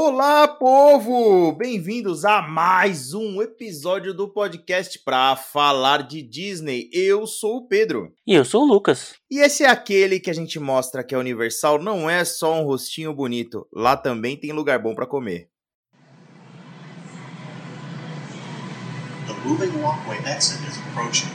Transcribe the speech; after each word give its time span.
Olá, 0.00 0.46
povo! 0.46 1.50
Bem-vindos 1.50 2.24
a 2.24 2.40
mais 2.40 3.14
um 3.14 3.42
episódio 3.42 4.14
do 4.14 4.28
podcast 4.28 4.96
para 5.00 5.34
falar 5.34 6.06
de 6.06 6.22
Disney. 6.22 6.88
Eu 6.92 7.26
sou 7.26 7.56
o 7.56 7.66
Pedro. 7.66 8.12
E 8.24 8.32
eu 8.32 8.44
sou 8.44 8.62
o 8.62 8.64
Lucas. 8.64 9.16
E 9.28 9.40
esse 9.40 9.64
é 9.64 9.68
aquele 9.68 10.20
que 10.20 10.30
a 10.30 10.32
gente 10.32 10.60
mostra 10.60 11.02
que 11.02 11.16
a 11.16 11.18
Universal 11.18 11.82
não 11.82 12.08
é 12.08 12.24
só 12.24 12.60
um 12.60 12.64
rostinho 12.64 13.12
bonito, 13.12 13.66
lá 13.74 13.96
também 13.96 14.36
tem 14.36 14.52
lugar 14.52 14.78
bom 14.78 14.94
para 14.94 15.04
comer. 15.04 15.48
The 19.26 19.34
moving 19.44 19.82
walkway 19.82 20.18
exit 20.32 20.60
is 20.68 20.78
approaching. 20.92 21.28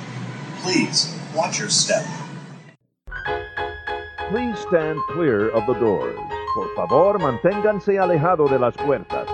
Please 0.63 1.13
watch 1.35 1.59
your 1.59 1.69
step. 1.69 2.05
Please 4.29 4.57
stand 4.61 5.01
clear 5.11 5.49
of 5.53 5.65
the 5.65 5.77
doors. 5.77 6.32
Por 6.53 6.71
favor, 6.75 7.17
manténganse 7.17 7.97
alejado 7.97 8.47
de 8.47 8.59
las 8.59 8.75
puertas. 8.75 9.27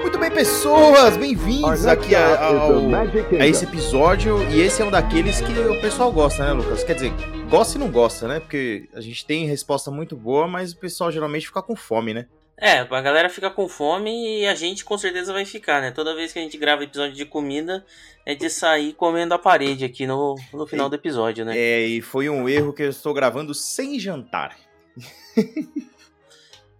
Muito 0.00 0.18
bem, 0.18 0.28
pessoas, 0.28 1.16
bem-vindos 1.16 1.86
aqui 1.86 2.16
a, 2.16 2.46
ao, 2.46 2.92
a 3.40 3.46
esse 3.46 3.64
episódio. 3.64 4.42
E 4.50 4.60
esse 4.60 4.82
é 4.82 4.84
um 4.84 4.90
daqueles 4.90 5.40
que 5.40 5.52
o 5.52 5.80
pessoal 5.80 6.10
gosta, 6.10 6.44
né, 6.44 6.52
Lucas? 6.52 6.82
Quer 6.82 6.94
dizer, 6.94 7.12
gosta 7.48 7.78
e 7.78 7.80
não 7.80 7.92
gosta, 7.92 8.26
né? 8.26 8.40
Porque 8.40 8.88
a 8.92 9.00
gente 9.00 9.24
tem 9.24 9.46
resposta 9.46 9.88
muito 9.88 10.16
boa, 10.16 10.48
mas 10.48 10.72
o 10.72 10.78
pessoal 10.78 11.12
geralmente 11.12 11.46
fica 11.46 11.62
com 11.62 11.76
fome, 11.76 12.12
né? 12.12 12.26
É, 12.56 12.78
a 12.78 13.00
galera 13.00 13.28
fica 13.28 13.50
com 13.50 13.68
fome 13.68 14.40
e 14.40 14.46
a 14.46 14.54
gente 14.56 14.84
com 14.84 14.98
certeza 14.98 15.32
vai 15.32 15.44
ficar, 15.44 15.80
né? 15.80 15.92
Toda 15.92 16.14
vez 16.14 16.32
que 16.32 16.40
a 16.40 16.42
gente 16.42 16.58
grava 16.58 16.82
episódio 16.82 17.14
de 17.14 17.24
comida, 17.24 17.84
é 18.26 18.34
de 18.34 18.50
sair 18.50 18.94
comendo 18.94 19.34
a 19.34 19.38
parede 19.38 19.84
aqui 19.84 20.06
no, 20.06 20.34
no 20.52 20.66
final 20.66 20.88
do 20.88 20.96
episódio, 20.96 21.44
né? 21.44 21.56
É, 21.56 21.86
e 21.86 22.00
foi 22.00 22.28
um 22.28 22.48
erro 22.48 22.72
que 22.72 22.82
eu 22.82 22.90
estou 22.90 23.14
gravando 23.14 23.54
sem 23.54 23.98
jantar. 23.98 24.56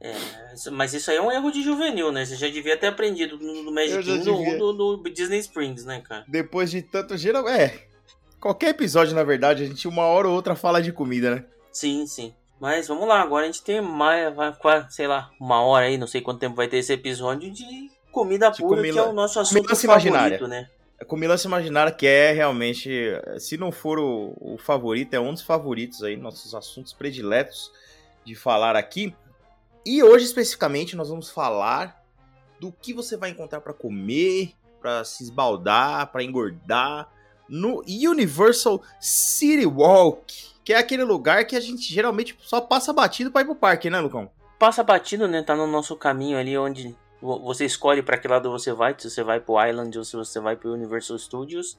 É, 0.00 0.14
mas 0.72 0.94
isso 0.94 1.10
aí 1.10 1.16
é 1.16 1.22
um 1.22 1.32
erro 1.32 1.50
de 1.50 1.62
juvenil, 1.62 2.12
né? 2.12 2.24
Você 2.24 2.36
já 2.36 2.48
devia 2.48 2.76
ter 2.76 2.88
aprendido 2.88 3.38
no, 3.38 3.72
Magic 3.72 4.02
Kingdom 4.02 4.60
ou 4.60 4.72
no, 4.72 4.96
no, 4.98 5.10
Disney 5.10 5.38
Springs, 5.38 5.84
né, 5.84 6.00
cara? 6.00 6.24
Depois 6.28 6.70
de 6.70 6.82
tanto 6.82 7.16
geral. 7.16 7.48
É. 7.48 7.86
Qualquer 8.40 8.70
episódio, 8.70 9.14
na 9.14 9.24
verdade, 9.24 9.62
a 9.62 9.66
gente 9.66 9.88
uma 9.88 10.04
hora 10.04 10.28
ou 10.28 10.34
outra 10.34 10.54
fala 10.54 10.82
de 10.82 10.92
comida, 10.92 11.34
né? 11.34 11.44
Sim, 11.72 12.06
sim. 12.06 12.34
Mas 12.60 12.88
vamos 12.88 13.08
lá, 13.08 13.20
agora 13.20 13.44
a 13.44 13.46
gente 13.46 13.62
tem 13.62 13.80
mais, 13.80 14.32
sei 14.90 15.06
lá, 15.06 15.30
uma 15.40 15.60
hora 15.62 15.86
aí, 15.86 15.98
não 15.98 16.06
sei 16.06 16.20
quanto 16.20 16.40
tempo 16.40 16.54
vai 16.54 16.68
ter 16.68 16.78
esse 16.78 16.92
episódio 16.92 17.50
de 17.50 17.90
comida 18.12 18.48
de 18.50 18.58
pura, 18.58 18.76
comila... 18.76 19.02
que 19.02 19.08
é 19.08 19.10
o 19.10 19.12
nosso 19.12 19.40
assunto 19.40 19.68
favorito, 19.68 19.84
imaginária. 19.84 20.46
né? 20.46 20.68
A 21.00 21.04
comilança 21.04 21.48
imaginária 21.48 21.92
que 21.92 22.06
é 22.06 22.32
realmente, 22.32 22.90
se 23.38 23.56
não 23.56 23.72
for 23.72 23.98
o, 23.98 24.34
o, 24.40 24.56
favorito, 24.56 25.12
é 25.14 25.20
um 25.20 25.32
dos 25.32 25.42
favoritos 25.42 26.02
aí, 26.04 26.16
nossos 26.16 26.54
assuntos 26.54 26.92
prediletos 26.92 27.70
de 28.24 28.34
falar 28.34 28.76
aqui. 28.76 29.14
E 29.84 30.02
hoje 30.02 30.24
especificamente 30.24 30.96
nós 30.96 31.08
vamos 31.08 31.30
falar 31.30 32.02
do 32.58 32.72
que 32.72 32.92
você 32.92 33.16
vai 33.16 33.30
encontrar 33.30 33.60
para 33.60 33.74
comer, 33.74 34.52
para 34.80 35.04
se 35.04 35.24
esbaldar, 35.24 36.10
para 36.10 36.22
engordar 36.22 37.10
no 37.48 37.82
Universal 37.86 38.82
City 39.00 39.66
Walk 39.66 40.54
que 40.64 40.72
é 40.72 40.78
aquele 40.78 41.04
lugar 41.04 41.44
que 41.46 41.54
a 41.54 41.60
gente 41.60 41.92
geralmente 41.92 42.36
só 42.40 42.60
passa 42.60 42.92
batido 42.92 43.30
para 43.30 43.42
ir 43.42 43.44
pro 43.44 43.54
parque, 43.54 43.90
né, 43.90 44.00
Lucão? 44.00 44.30
Passa 44.58 44.82
batido, 44.82 45.28
né? 45.28 45.42
Tá 45.42 45.54
no 45.54 45.66
nosso 45.66 45.94
caminho 45.94 46.38
ali 46.38 46.56
onde 46.56 46.96
você 47.20 47.66
escolhe 47.66 48.02
para 48.02 48.16
que 48.16 48.26
lado 48.26 48.50
você 48.50 48.72
vai, 48.72 48.94
se 48.98 49.10
você 49.10 49.22
vai 49.22 49.40
pro 49.40 49.62
Island 49.62 49.96
ou 49.98 50.04
se 50.04 50.16
você 50.16 50.40
vai 50.40 50.56
pro 50.56 50.72
Universal 50.72 51.18
Studios. 51.18 51.78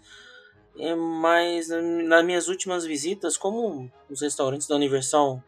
Mas 1.21 1.69
nas 1.69 2.23
minhas 2.23 2.47
últimas 2.47 2.85
visitas, 2.85 3.37
como 3.37 3.91
os 4.09 4.21
restaurantes 4.21 4.67
da 4.67 4.75
Universal 4.75 5.41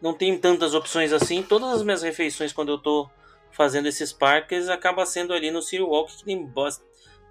não 0.00 0.14
tem 0.14 0.36
tantas 0.38 0.74
opções 0.74 1.12
assim, 1.12 1.42
todas 1.42 1.70
as 1.70 1.82
minhas 1.82 2.02
refeições 2.02 2.52
quando 2.52 2.70
eu 2.70 2.78
tô 2.78 3.08
fazendo 3.50 3.86
esses 3.86 4.12
parques 4.12 4.68
acaba 4.68 5.04
sendo 5.04 5.32
ali 5.32 5.50
no 5.50 5.62
City 5.62 5.82
Walk 5.82 6.16
que 6.16 6.24
tem, 6.24 6.50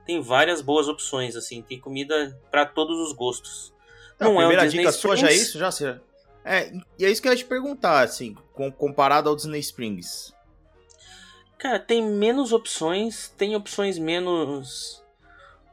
tem 0.06 0.22
várias 0.22 0.62
boas 0.62 0.88
opções 0.88 1.36
assim, 1.36 1.62
tem 1.62 1.80
comida 1.80 2.38
para 2.52 2.66
todos 2.66 3.00
os 3.00 3.14
gostos. 3.14 3.74
Não, 4.20 4.32
a 4.40 4.44
é 4.44 4.48
primeira 4.48 4.66
é 4.66 4.68
dica 4.68 4.90
Springs? 4.90 4.96
sua 5.02 5.16
já 5.16 5.30
é 5.30 5.34
isso? 5.34 5.60
Já 5.60 5.72
será? 5.72 6.02
É, 6.44 6.72
e 6.98 7.06
é 7.06 7.10
isso 7.12 7.22
que 7.22 7.28
eu 7.28 7.34
ia 7.34 7.38
te 7.38 7.44
perguntar, 7.44 8.02
assim, 8.04 8.34
comparado 8.78 9.28
ao 9.28 9.36
Disney 9.36 9.60
Springs. 9.60 10.34
Cara, 11.58 11.78
tem 11.78 12.02
menos 12.02 12.54
opções, 12.54 13.30
tem 13.38 13.56
opções 13.56 13.98
menos 13.98 15.04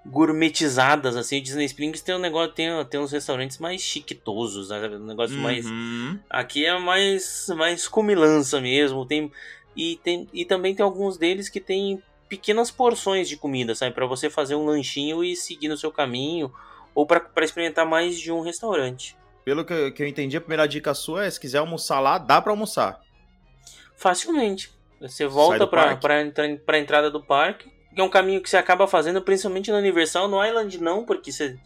gourmetizadas, 0.06 1.16
assim. 1.16 1.38
O 1.38 1.42
Disney 1.42 1.64
Springs 1.64 2.02
tem 2.02 2.14
um 2.14 2.18
negócio, 2.18 2.52
tem, 2.52 2.68
tem 2.86 3.00
uns 3.00 3.12
restaurantes 3.12 3.58
mais 3.58 3.80
chiquitosos, 3.80 4.68
né? 4.68 4.88
Um 4.88 5.06
negócio 5.06 5.36
uhum. 5.36 5.42
mais. 5.42 5.66
Aqui 6.28 6.66
é 6.66 6.78
mais, 6.78 7.46
mais 7.56 7.88
comilança 7.88 8.60
mesmo. 8.60 9.06
Tem, 9.06 9.30
e, 9.76 9.96
tem, 10.02 10.28
e 10.32 10.44
também 10.44 10.74
tem 10.74 10.84
alguns 10.84 11.16
deles 11.16 11.48
que 11.48 11.60
tem 11.60 12.02
pequenas 12.28 12.70
porções 12.70 13.28
de 13.28 13.36
comida, 13.36 13.74
sabe? 13.74 13.94
para 13.94 14.06
você 14.06 14.28
fazer 14.28 14.54
um 14.54 14.64
lanchinho 14.64 15.22
e 15.22 15.36
seguir 15.36 15.68
no 15.68 15.76
seu 15.76 15.92
caminho 15.92 16.52
ou 16.94 17.06
para 17.06 17.22
experimentar 17.42 17.86
mais 17.86 18.18
de 18.18 18.32
um 18.32 18.40
restaurante. 18.40 19.16
Pelo 19.44 19.64
que, 19.64 19.90
que 19.92 20.02
eu 20.02 20.06
entendi, 20.06 20.36
a 20.36 20.40
primeira 20.40 20.66
dica 20.66 20.94
sua 20.94 21.26
é 21.26 21.30
se 21.30 21.38
quiser 21.38 21.58
almoçar 21.58 22.00
lá, 22.00 22.18
dá 22.18 22.40
para 22.40 22.52
almoçar. 22.52 23.00
Facilmente. 23.96 24.72
Você 25.00 25.26
volta 25.26 25.66
para 25.66 25.98
a 26.66 26.78
entrada 26.78 27.10
do 27.10 27.22
parque, 27.22 27.68
que 27.68 27.73
é 28.00 28.04
um 28.04 28.08
caminho 28.08 28.40
que 28.40 28.48
você 28.48 28.56
acaba 28.56 28.86
fazendo 28.86 29.22
principalmente 29.22 29.70
no 29.70 29.78
Universal, 29.78 30.28
no 30.28 30.44
Island 30.44 30.78
não, 30.78 31.04
porque 31.04 31.32
você, 31.32 31.56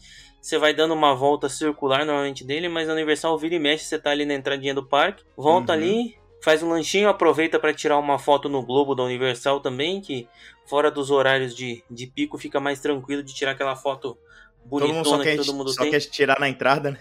você 0.41 0.59
vai 0.59 0.75
dando 0.75 0.95
uma 0.95 1.15
volta 1.15 1.49
circular 1.49 2.05
normalmente 2.05 2.45
dele, 2.45 2.69
mas 2.69 2.87
no 2.87 2.95
Universal 2.95 3.39
vira 3.39 3.55
e 3.55 3.59
mexe, 3.59 3.85
você 3.85 3.99
tá 3.99 4.11
ali 4.11 4.25
na 4.25 4.35
entradinha 4.35 4.75
do 4.75 4.85
parque, 4.85 5.25
volta 5.37 5.73
uhum. 5.73 5.79
ali, 5.79 6.19
faz 6.43 6.63
um 6.63 6.71
lanchinho, 6.71 7.09
aproveita 7.09 7.59
para 7.59 7.75
tirar 7.75 7.99
uma 7.99 8.19
foto 8.19 8.49
no 8.49 8.63
Globo 8.63 8.95
da 8.95 9.03
Universal 9.03 9.61
também, 9.61 10.01
que 10.01 10.29
fora 10.67 10.91
dos 10.91 11.11
horários 11.11 11.55
de, 11.55 11.83
de 11.91 12.07
pico 12.07 12.39
fica 12.39 12.61
mais 12.61 12.81
tranquilo 12.81 13.23
de 13.23 13.35
tirar 13.35 13.53
aquela 13.53 13.75
foto 13.75 14.17
bonitona 14.65 15.03
todo 15.03 15.15
mundo 15.15 15.17
só 15.17 15.23
quer, 15.23 15.31
que 15.31 15.45
todo 15.45 15.55
mundo 15.57 15.71
só 15.73 15.83
tem. 15.83 15.91
quer 15.91 16.01
tirar 16.01 16.39
na 16.39 16.49
entrada, 16.49 16.91
né? 16.91 16.99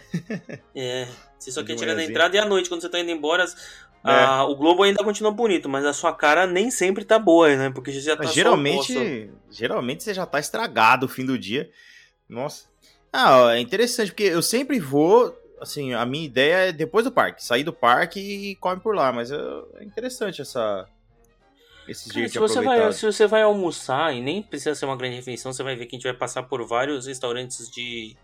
é, 0.73 1.07
você 1.37 1.51
só 1.51 1.63
quer 1.63 1.75
tirar 1.75 1.95
na 1.95 2.03
entrada 2.03 2.35
e 2.35 2.39
à 2.39 2.45
noite, 2.45 2.69
quando 2.69 2.81
você 2.81 2.89
tá 2.89 2.99
indo 2.99 3.11
embora, 3.11 3.45
é. 4.03 4.11
a, 4.11 4.43
o 4.43 4.55
globo 4.55 4.83
ainda 4.83 5.03
continua 5.03 5.31
bonito, 5.31 5.67
mas 5.67 5.85
a 5.85 5.93
sua 5.93 6.13
cara 6.13 6.45
nem 6.45 6.71
sempre 6.71 7.03
tá 7.03 7.17
boa, 7.19 7.55
né? 7.55 7.69
Porque 7.69 7.91
você 7.91 8.01
já 8.01 8.15
tá 8.15 8.25
geralmente, 8.25 9.29
geralmente 9.49 10.03
você 10.03 10.13
já 10.13 10.25
tá 10.25 10.39
estragado 10.39 11.05
o 11.05 11.09
fim 11.09 11.25
do 11.25 11.37
dia. 11.37 11.69
Nossa. 12.27 12.65
Ah, 13.11 13.55
é 13.55 13.59
interessante, 13.59 14.11
porque 14.11 14.23
eu 14.23 14.41
sempre 14.41 14.79
vou, 14.79 15.35
assim, 15.59 15.93
a 15.93 16.05
minha 16.05 16.25
ideia 16.25 16.69
é 16.69 16.71
depois 16.71 17.05
do 17.05 17.11
parque, 17.11 17.43
sair 17.43 17.63
do 17.63 17.73
parque 17.73 18.19
e 18.19 18.55
come 18.57 18.81
por 18.81 18.95
lá, 18.95 19.11
mas 19.11 19.31
é, 19.31 19.37
interessante 19.81 20.41
essa 20.41 20.87
esses 21.87 22.11
dias 22.11 22.31
se 22.31 22.39
você 22.39 22.61
vai 22.61 22.91
Se 22.91 23.05
você 23.05 23.25
vai 23.25 23.41
almoçar, 23.41 24.13
e 24.13 24.21
nem 24.21 24.43
precisa 24.43 24.75
ser 24.75 24.85
uma 24.85 24.97
grande 24.97 25.15
refeição, 25.15 25.53
você 25.53 25.63
vai 25.63 25.75
ver 25.75 25.85
que 25.85 25.95
a 25.95 25.97
gente 25.97 26.07
vai 26.07 26.17
passar 26.17 26.43
por 26.43 26.65
vários 26.67 27.07
restaurantes 27.07 27.69
de 27.69 28.15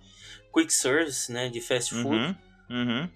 quick 0.53 0.71
service, 0.71 1.31
né? 1.31 1.49
De 1.49 1.61
fast 1.61 1.93
food. 1.93 2.07
Uhum, 2.09 2.35
uhum. 2.69 3.09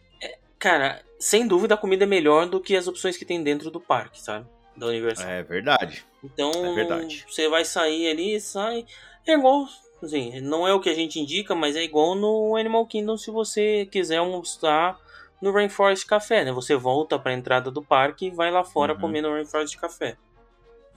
Cara, 0.60 1.02
sem 1.20 1.48
dúvida 1.48 1.76
a 1.76 1.78
comida 1.78 2.04
é 2.04 2.08
melhor 2.08 2.48
do 2.48 2.60
que 2.60 2.76
as 2.76 2.88
opções 2.88 3.18
que 3.18 3.26
tem 3.26 3.44
dentro 3.44 3.70
do 3.70 3.80
parque, 3.80 4.22
sabe? 4.22 4.46
Da 4.76 4.88
Universal. 4.88 5.28
É 5.28 5.44
verdade. 5.44 6.06
Então, 6.24 6.52
é 6.52 6.74
verdade. 6.74 7.26
você 7.28 7.48
vai 7.48 7.66
sair 7.66 8.10
ali, 8.10 8.40
sai. 8.40 8.86
É 9.26 9.34
igual 9.34 9.68
Assim, 10.02 10.40
não 10.42 10.68
é 10.68 10.74
o 10.74 10.80
que 10.80 10.90
a 10.90 10.94
gente 10.94 11.20
indica, 11.20 11.56
mas 11.56 11.76
é 11.76 11.84
igual 11.84 12.14
no 12.14 12.56
Animal 12.56 12.86
Kingdom 12.86 13.18
se 13.18 13.32
você 13.32 13.88
quiser 13.92 14.18
almoçar 14.18 15.00
no 15.42 15.52
Rainforest 15.52 16.06
Café, 16.06 16.44
né? 16.44 16.52
Você 16.52 16.76
volta 16.76 17.18
para 17.18 17.32
a 17.32 17.36
entrada 17.36 17.72
do 17.72 17.82
parque 17.82 18.28
e 18.28 18.32
vai 18.32 18.52
lá 18.52 18.64
fora 18.64 18.94
uhum. 18.94 19.00
comer 19.00 19.22
no 19.22 19.32
Rainforest 19.32 19.78
Café. 19.78 20.16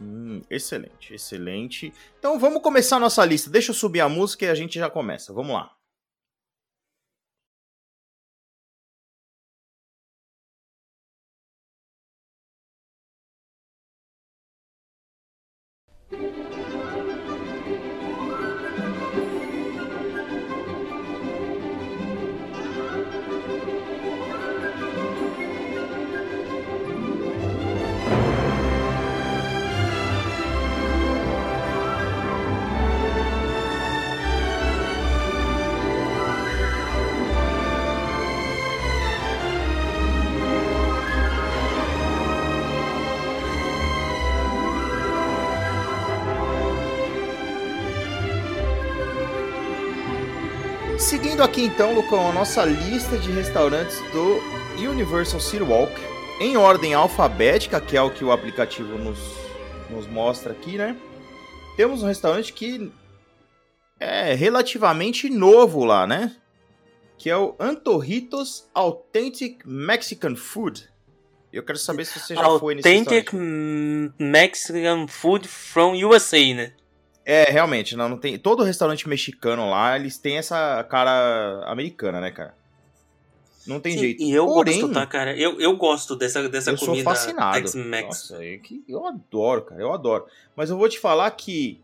Hum, 0.01 0.43
excelente, 0.51 1.15
excelente. 1.15 1.93
Então 2.19 2.39
vamos 2.39 2.63
começar 2.63 2.97
a 2.97 3.01
nossa 3.01 3.25
lista. 3.25 3.51
Deixa 3.51 3.71
eu 3.71 3.75
subir 3.75 4.01
a 4.01 4.09
música 4.09 4.47
e 4.47 4.49
a 4.49 4.55
gente 4.55 4.79
já 4.79 4.91
começa. 4.91 5.33
Vamos 5.33 5.55
lá. 5.55 5.71
Seguindo 51.41 51.53
aqui 51.53 51.63
então, 51.63 51.95
Lucão, 51.95 52.29
a 52.29 52.33
nossa 52.35 52.67
lista 52.67 53.17
de 53.17 53.31
restaurantes 53.31 53.99
do 54.13 54.43
Universal 54.77 55.41
City 55.41 55.63
Walk. 55.63 55.91
em 56.39 56.55
ordem 56.59 56.93
alfabética, 56.93 57.81
que 57.81 57.97
é 57.97 58.03
o 58.03 58.11
que 58.11 58.23
o 58.23 58.31
aplicativo 58.31 58.99
nos, 58.99 59.19
nos 59.89 60.07
mostra 60.07 60.53
aqui, 60.53 60.77
né? 60.77 60.95
Temos 61.79 62.03
um 62.03 62.07
restaurante 62.07 62.53
que 62.53 62.93
é 63.99 64.35
relativamente 64.35 65.31
novo 65.31 65.83
lá, 65.83 66.07
né? 66.07 66.37
Que 67.17 67.31
é 67.31 67.37
o 67.39 67.57
Antorritos 67.59 68.69
Authentic 68.75 69.63
Mexican 69.65 70.37
Food. 70.37 70.91
Eu 71.51 71.63
quero 71.63 71.79
saber 71.79 72.05
se 72.05 72.19
você 72.19 72.35
já 72.35 72.43
Authentic 72.43 72.61
foi 72.61 72.75
nesse 72.75 72.89
restaurante. 72.91 74.15
Mexican 74.19 75.09
Food 75.09 75.49
from 75.49 75.95
USA, 76.05 76.55
né? 76.55 76.73
É, 77.25 77.45
realmente, 77.51 77.97
não, 77.97 78.09
não 78.09 78.17
tem. 78.19 78.39
Todo 78.39 78.63
restaurante 78.63 79.09
mexicano 79.09 79.69
lá, 79.69 79.97
eles 79.97 80.19
têm 80.19 80.39
essa 80.39 80.83
cara 80.85 81.63
americana, 81.67 82.21
né, 82.21 82.31
cara? 82.31 82.55
Não 83.67 83.79
tem 83.79 83.93
Sim, 83.93 83.99
jeito. 83.99 84.23
E 84.23 84.33
eu 84.33 84.47
Porém, 84.47 84.81
gosto, 84.81 84.95
tá, 84.95 85.07
cara? 85.07 85.37
Eu, 85.37 85.61
eu 85.61 85.77
gosto 85.77 86.17
dessa, 86.17 86.49
dessa 86.49 86.71
eu 86.71 86.79
sou 86.79 86.89
comida 86.89 87.05
fascinado. 87.05 87.59
Tex-Mex. 87.59 88.07
Nossa, 88.07 88.45
é 88.45 88.57
que 88.57 88.83
eu 88.89 89.07
adoro, 89.07 89.63
cara, 89.63 89.81
eu 89.81 89.93
adoro. 89.93 90.27
Mas 90.57 90.71
eu 90.71 90.79
vou 90.79 90.89
te 90.89 90.99
falar 90.99 91.31
que 91.33 91.79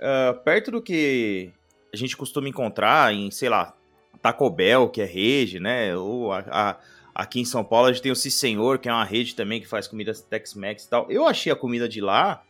ah, 0.00 0.34
perto 0.44 0.72
do 0.72 0.82
que 0.82 1.50
a 1.94 1.96
gente 1.96 2.16
costuma 2.16 2.48
encontrar 2.48 3.14
em, 3.14 3.30
sei 3.30 3.48
lá, 3.48 3.72
Taco 4.20 4.50
Bell, 4.50 4.88
que 4.88 5.00
é 5.00 5.04
rede, 5.04 5.60
né? 5.60 5.96
Ou 5.96 6.32
a- 6.32 6.44
a- 6.50 6.76
aqui 7.14 7.40
em 7.40 7.44
São 7.44 7.62
Paulo 7.62 7.86
a 7.86 7.92
gente 7.92 8.02
tem 8.02 8.10
o 8.10 8.16
Si 8.16 8.30
Senhor, 8.30 8.78
que 8.78 8.88
é 8.88 8.92
uma 8.92 9.04
rede 9.04 9.36
também 9.36 9.60
que 9.60 9.66
faz 9.68 9.86
comida 9.86 10.12
Tex-Mex 10.12 10.84
e 10.84 10.88
tal. 10.88 11.10
Eu 11.10 11.26
achei 11.26 11.52
a 11.52 11.56
comida 11.56 11.88
de 11.88 12.00
lá 12.00 12.42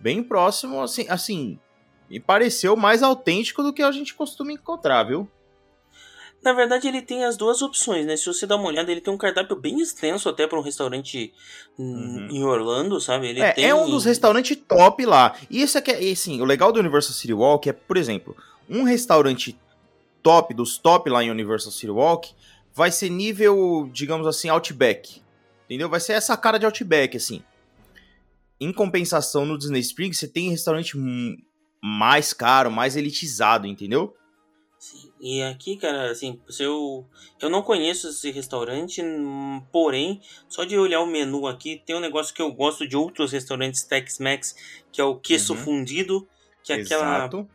bem 0.00 0.22
próximo, 0.22 0.80
assim, 0.82 1.06
assim, 1.08 1.58
me 2.08 2.20
pareceu 2.20 2.76
mais 2.76 3.02
autêntico 3.02 3.62
do 3.62 3.72
que 3.72 3.82
a 3.82 3.90
gente 3.92 4.14
costuma 4.14 4.52
encontrar, 4.52 5.04
viu? 5.04 5.28
Na 6.42 6.52
verdade, 6.52 6.86
ele 6.86 7.02
tem 7.02 7.24
as 7.24 7.36
duas 7.36 7.60
opções, 7.60 8.06
né? 8.06 8.16
Se 8.16 8.26
você 8.26 8.46
dá 8.46 8.54
uma 8.54 8.68
olhada, 8.68 8.92
ele 8.92 9.00
tem 9.00 9.12
um 9.12 9.16
cardápio 9.18 9.56
bem 9.56 9.80
extenso 9.80 10.28
até 10.28 10.46
para 10.46 10.58
um 10.58 10.62
restaurante 10.62 11.32
hum, 11.76 11.84
Uhum. 11.84 12.28
em 12.30 12.44
Orlando, 12.44 13.00
sabe? 13.00 13.26
Ele 13.28 13.40
É, 13.40 13.52
tem... 13.52 13.64
é 13.64 13.74
um 13.74 13.90
dos 13.90 14.04
restaurantes 14.04 14.56
top 14.68 15.04
lá. 15.04 15.36
E 15.50 15.60
isso 15.60 15.76
é 15.76 15.80
que 15.80 15.90
é, 15.90 16.00
e, 16.04 16.12
assim, 16.12 16.40
o 16.40 16.44
legal 16.44 16.70
do 16.70 16.78
Universal 16.78 17.12
City 17.14 17.32
Walk 17.32 17.68
é, 17.68 17.72
por 17.72 17.96
exemplo, 17.96 18.36
um 18.70 18.84
restaurante 18.84 19.58
top 20.22 20.54
dos 20.54 20.78
top 20.78 21.10
lá 21.10 21.24
em 21.24 21.30
Universal 21.30 21.72
City 21.72 21.90
Walk 21.90 22.32
vai 22.72 22.92
ser 22.92 23.10
nível, 23.10 23.90
digamos 23.92 24.26
assim, 24.26 24.48
Outback. 24.48 25.20
Entendeu? 25.64 25.88
Vai 25.88 25.98
ser 25.98 26.12
essa 26.12 26.36
cara 26.36 26.58
de 26.58 26.66
Outback, 26.66 27.16
assim. 27.16 27.42
Em 28.60 28.72
compensação, 28.72 29.44
no 29.44 29.58
Disney 29.58 29.80
Springs, 29.80 30.18
você 30.18 30.28
tem 30.28 30.48
restaurante 30.50 30.96
mais 31.82 32.32
caro, 32.32 32.70
mais 32.70 32.96
elitizado, 32.96 33.66
entendeu? 33.66 34.16
Sim, 34.78 35.10
E 35.20 35.42
aqui, 35.42 35.76
cara, 35.76 36.10
assim, 36.10 36.40
se 36.48 36.62
eu, 36.62 37.06
eu 37.40 37.48
não 37.48 37.62
conheço 37.62 38.08
esse 38.08 38.30
restaurante, 38.30 39.02
hum, 39.02 39.62
porém, 39.72 40.20
só 40.48 40.64
de 40.64 40.78
olhar 40.78 41.00
o 41.00 41.06
menu 41.06 41.46
aqui, 41.46 41.82
tem 41.84 41.96
um 41.96 42.00
negócio 42.00 42.34
que 42.34 42.42
eu 42.42 42.52
gosto 42.52 42.86
de 42.86 42.96
outros 42.96 43.32
restaurantes 43.32 43.84
Tex-Mex, 43.84 44.54
que 44.92 45.00
é 45.00 45.04
o 45.04 45.18
queso 45.18 45.54
Uhum. 45.54 45.64
fundido, 45.64 46.28
que 46.62 46.72
é 46.72 46.76
aquela 46.76 47.16
Exato. 47.18 47.48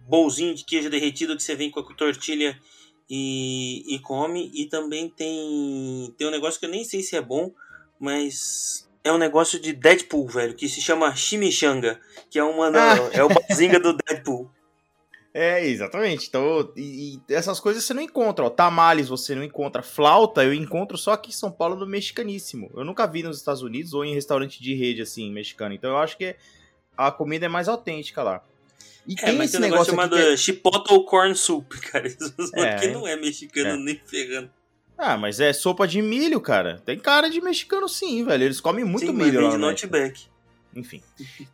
bolzinho 0.00 0.54
de 0.54 0.64
queijo 0.64 0.90
derretido 0.90 1.36
que 1.36 1.42
você 1.42 1.54
vem 1.54 1.70
com 1.70 1.80
a 1.80 1.94
tortilha 1.94 2.60
e, 3.08 3.84
e 3.94 3.98
come. 4.00 4.50
E 4.52 4.66
também 4.66 5.08
tem, 5.08 6.12
tem 6.18 6.26
um 6.26 6.30
negócio 6.32 6.58
que 6.58 6.66
eu 6.66 6.70
nem 6.70 6.84
sei 6.84 7.02
se 7.02 7.16
é 7.16 7.22
bom, 7.22 7.52
mas 8.00 8.89
é 9.04 9.12
um 9.12 9.18
negócio 9.18 9.58
de 9.60 9.72
Deadpool, 9.72 10.28
velho, 10.28 10.54
que 10.54 10.68
se 10.68 10.80
chama 10.80 11.14
chimichanga, 11.14 12.00
que 12.28 12.38
é 12.38 12.44
uma 12.44 12.70
da- 12.70 12.94
Ah. 12.94 13.10
é 13.12 13.22
o 13.24 13.28
bazinga 13.28 13.78
do 13.80 13.96
Deadpool. 13.96 14.50
É, 15.32 15.64
exatamente. 15.64 16.26
Então, 16.28 16.72
e, 16.76 17.20
e 17.28 17.32
essas 17.34 17.60
coisas 17.60 17.84
você 17.84 17.94
não 17.94 18.02
encontra. 18.02 18.44
Ó. 18.44 18.50
Tamales 18.50 19.08
você 19.08 19.32
não 19.34 19.44
encontra. 19.44 19.80
Flauta 19.80 20.42
eu 20.42 20.52
encontro 20.52 20.98
só 20.98 21.12
aqui 21.12 21.28
em 21.30 21.32
São 21.32 21.52
Paulo 21.52 21.76
no 21.76 21.86
mexicaníssimo. 21.86 22.68
Eu 22.74 22.84
nunca 22.84 23.06
vi 23.06 23.22
nos 23.22 23.36
Estados 23.36 23.62
Unidos 23.62 23.94
ou 23.94 24.04
em 24.04 24.12
restaurante 24.12 24.60
de 24.60 24.74
rede 24.74 25.02
assim, 25.02 25.30
mexicano. 25.30 25.72
Então 25.72 25.90
eu 25.90 25.98
acho 25.98 26.16
que 26.18 26.34
a 26.96 27.12
comida 27.12 27.46
é 27.46 27.48
mais 27.48 27.68
autêntica 27.68 28.24
lá. 28.24 28.42
E 29.06 29.14
É, 29.22 29.30
mas 29.32 29.52
tem 29.52 29.60
um 29.60 29.62
negócio 29.62 29.90
chamado 29.92 30.16
aqui 30.16 30.24
que 30.24 30.32
é- 30.32 30.36
Chipotle 30.36 31.04
Corn 31.04 31.34
Soup, 31.36 31.72
cara. 31.92 32.08
Isso 32.08 32.34
É, 32.56 32.74
aqui 32.74 32.88
não 32.88 33.06
é 33.06 33.14
mexicano 33.14 33.70
é. 33.70 33.76
nem 33.76 34.00
ferrando. 34.04 34.50
Ah, 35.02 35.16
mas 35.16 35.40
é 35.40 35.52
sopa 35.52 35.88
de 35.88 36.02
milho, 36.02 36.40
cara. 36.40 36.80
Tem 36.84 36.98
cara 36.98 37.30
de 37.30 37.40
mexicano 37.40 37.88
sim, 37.88 38.22
velho. 38.24 38.44
Eles 38.44 38.60
comem 38.60 38.84
muito 38.84 39.06
Sim, 39.06 39.12
milho 39.14 39.40
lá 39.40 39.50
de 39.50 39.56
no 39.56 39.66
México. 39.66 39.86
Outback. 39.86 40.26
Enfim. 40.76 41.00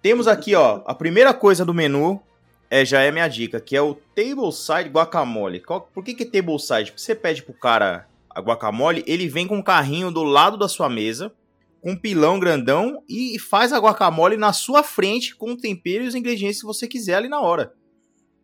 Temos 0.02 0.26
aqui, 0.26 0.54
ó, 0.54 0.82
a 0.84 0.94
primeira 0.94 1.32
coisa 1.32 1.64
do 1.64 1.72
menu 1.72 2.20
é 2.68 2.84
já 2.84 3.00
é 3.02 3.12
minha 3.12 3.28
dica, 3.28 3.60
que 3.60 3.76
é 3.76 3.80
o 3.80 3.94
tableside 4.14 4.90
guacamole. 4.90 5.60
Qual- 5.60 5.88
por 5.94 6.02
que 6.04 6.12
que 6.14 6.24
é 6.24 6.26
tableside? 6.26 6.90
Porque 6.90 7.00
você 7.02 7.14
pede 7.14 7.42
pro 7.42 7.54
cara 7.54 8.08
a 8.28 8.40
guacamole, 8.40 9.04
ele 9.06 9.28
vem 9.28 9.46
com 9.46 9.56
um 9.58 9.62
carrinho 9.62 10.10
do 10.10 10.22
lado 10.24 10.58
da 10.58 10.68
sua 10.68 10.88
mesa, 10.90 11.32
com 11.80 11.92
um 11.92 11.96
pilão 11.96 12.38
grandão 12.40 13.02
e 13.08 13.38
faz 13.38 13.72
a 13.72 13.78
guacamole 13.78 14.36
na 14.36 14.52
sua 14.52 14.82
frente 14.82 15.34
com 15.36 15.52
o 15.52 15.56
tempero 15.56 16.04
e 16.04 16.08
os 16.08 16.14
ingredientes 16.16 16.60
que 16.60 16.66
você 16.66 16.86
quiser 16.88 17.14
ali 17.14 17.28
na 17.28 17.40
hora. 17.40 17.72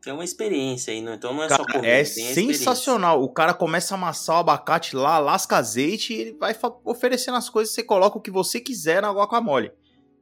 É 0.05 0.13
uma 0.13 0.25
experiência 0.25 0.93
aí, 0.93 1.01
não? 1.01 1.15
então 1.15 1.33
não 1.33 1.45
é 1.45 1.49
só 1.49 1.59
Cara, 1.65 1.79
comer. 1.79 1.89
é 2.01 2.05
sensacional. 2.05 3.23
O 3.23 3.29
cara 3.29 3.55
começa 3.55 3.95
a 3.95 3.99
amassar 3.99 4.37
o 4.37 4.41
abacate 4.41 4.97
lá, 4.97 5.19
lasca 5.19 5.57
azeite 5.59 6.13
e 6.13 6.21
ele 6.21 6.33
vai 6.39 6.57
oferecendo 6.85 7.37
as 7.37 7.49
coisas, 7.49 7.73
você 7.75 7.83
coloca 7.83 8.19
o 8.19 8.21
que 8.21 8.31
você 8.31 8.61
quiser 8.61 9.01
na 9.03 9.11
guacamole. 9.13 9.71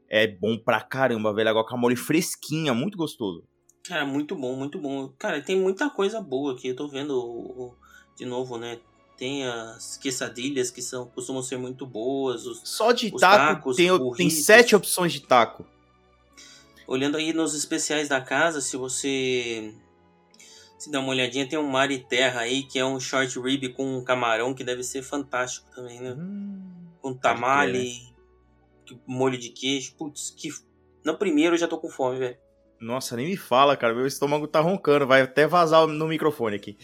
É 0.09 0.27
bom 0.27 0.59
pra 0.59 0.81
caramba, 0.81 1.33
velho. 1.33 1.49
A 1.51 1.53
guacamole 1.55 1.97
fresquinha, 1.97 2.75
muito 2.75 2.99
gostoso. 2.99 3.45
Cara, 3.85 4.05
muito 4.05 4.35
bom, 4.37 4.55
muito 4.55 4.79
bom. 4.79 5.09
Cara, 5.19 5.41
tem 5.41 5.59
muita 5.59 5.89
coisa 5.89 6.21
boa 6.21 6.53
aqui. 6.53 6.69
Eu 6.69 6.77
tô 6.77 6.87
vendo 6.89 7.13
o- 7.15 7.69
o- 7.69 7.75
de 8.17 8.27
novo, 8.27 8.59
né? 8.59 8.79
Tem 9.17 9.47
as 9.47 9.97
quesadilhas 9.97 10.71
que 10.71 10.83
são, 10.83 11.07
costumam 11.07 11.43
ser 11.43 11.57
muito 11.59 11.87
boas. 11.87 12.45
os- 12.47 12.61
Só 12.65 12.93
de 12.93 13.11
Os 13.15 13.21
taco 13.21 13.55
tacos, 13.55 13.77
tem, 13.77 13.89
tem 14.17 14.29
sete 14.31 14.75
opções 14.77 15.13
de 15.13 15.21
taco. 15.21 15.65
Olhando 16.91 17.17
aí 17.17 17.33
nos 17.33 17.55
especiais 17.55 18.09
da 18.09 18.21
casa, 18.21 18.61
se 18.61 18.77
você 18.77 19.73
se 20.77 20.91
dá 20.91 20.99
uma 20.99 21.11
olhadinha, 21.11 21.49
tem 21.49 21.59
um 21.59 21.69
mar 21.69 21.91
e 21.91 21.99
terra 22.01 22.41
aí, 22.41 22.65
que 22.65 22.79
é 22.79 22.85
um 22.85 22.99
short 22.99 23.39
rib 23.39 23.69
com 23.75 23.99
um 23.99 24.03
camarão 24.03 24.53
que 24.53 24.65
deve 24.65 24.83
ser 24.83 25.03
fantástico 25.03 25.71
também, 25.75 26.01
né? 26.01 26.13
Hum, 26.19 26.89
Com 27.01 27.11
crer, 27.11 27.21
tamale, 27.21 27.93
que- 28.85 28.99
molho 29.07 29.39
de 29.39 29.51
queijo. 29.51 29.95
Putz, 29.97 30.31
que. 30.31 30.49
No 31.05 31.17
primeiro 31.17 31.55
eu 31.55 31.59
já 31.59 31.69
tô 31.69 31.79
com 31.79 31.89
fome, 31.89 32.19
velho. 32.19 32.37
Nossa, 32.81 33.15
nem 33.15 33.27
me 33.27 33.37
fala, 33.37 33.77
cara. 33.77 33.95
Meu 33.95 34.07
estômago 34.07 34.49
tá 34.49 34.59
roncando. 34.61 35.07
Vai 35.07 35.21
até 35.23 35.47
vazar 35.47 35.87
no 35.87 36.09
microfone 36.09 36.57
aqui. 36.57 36.77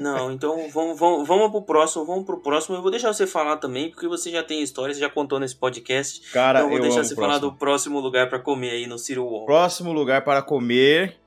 Não, 0.00 0.32
então 0.32 0.68
vamos, 0.70 0.98
vamos, 0.98 1.26
vamos 1.26 1.50
pro 1.50 1.62
próximo, 1.62 2.04
vamos 2.04 2.24
pro 2.24 2.40
próximo. 2.40 2.76
Eu 2.76 2.82
vou 2.82 2.90
deixar 2.90 3.12
você 3.12 3.26
falar 3.26 3.56
também, 3.56 3.90
porque 3.90 4.06
você 4.06 4.30
já 4.30 4.42
tem 4.42 4.62
história, 4.62 4.94
você 4.94 5.00
já 5.00 5.10
contou 5.10 5.38
nesse 5.38 5.56
podcast. 5.56 6.20
Cara, 6.32 6.60
então 6.60 6.70
eu 6.70 6.76
vou 6.76 6.78
eu 6.78 6.82
deixar 6.82 7.04
você 7.04 7.14
falar 7.14 7.38
do 7.38 7.52
próximo 7.52 8.00
lugar 8.00 8.28
pra 8.28 8.38
comer 8.38 8.70
aí 8.70 8.86
no 8.86 8.98
Ciro 8.98 9.24
Wall. 9.24 9.46
Próximo 9.46 9.92
lugar 9.92 10.24
para 10.24 10.42
comer, 10.42 11.18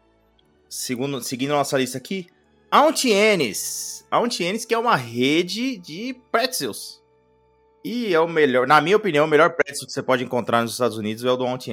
segundo, 0.69 1.21
seguindo 1.21 1.51
a 1.51 1.57
nossa 1.57 1.77
lista 1.77 1.97
aqui, 1.97 2.27
Auntie 2.71 3.13
Auntie 4.11 4.65
que 4.67 4.73
é 4.73 4.77
uma 4.77 4.95
rede 4.95 5.77
de 5.77 6.15
pretzels. 6.31 7.03
E 7.83 8.13
é 8.13 8.19
o 8.19 8.27
melhor, 8.27 8.65
na 8.65 8.81
minha 8.81 8.97
opinião, 8.97 9.25
o 9.25 9.27
melhor 9.27 9.51
pretzel 9.51 9.85
que 9.85 9.93
você 9.93 10.01
pode 10.01 10.23
encontrar 10.23 10.63
nos 10.63 10.71
Estados 10.71 10.97
Unidos 10.97 11.23
é 11.23 11.29
o 11.29 11.37
do 11.37 11.45
Auntie 11.45 11.71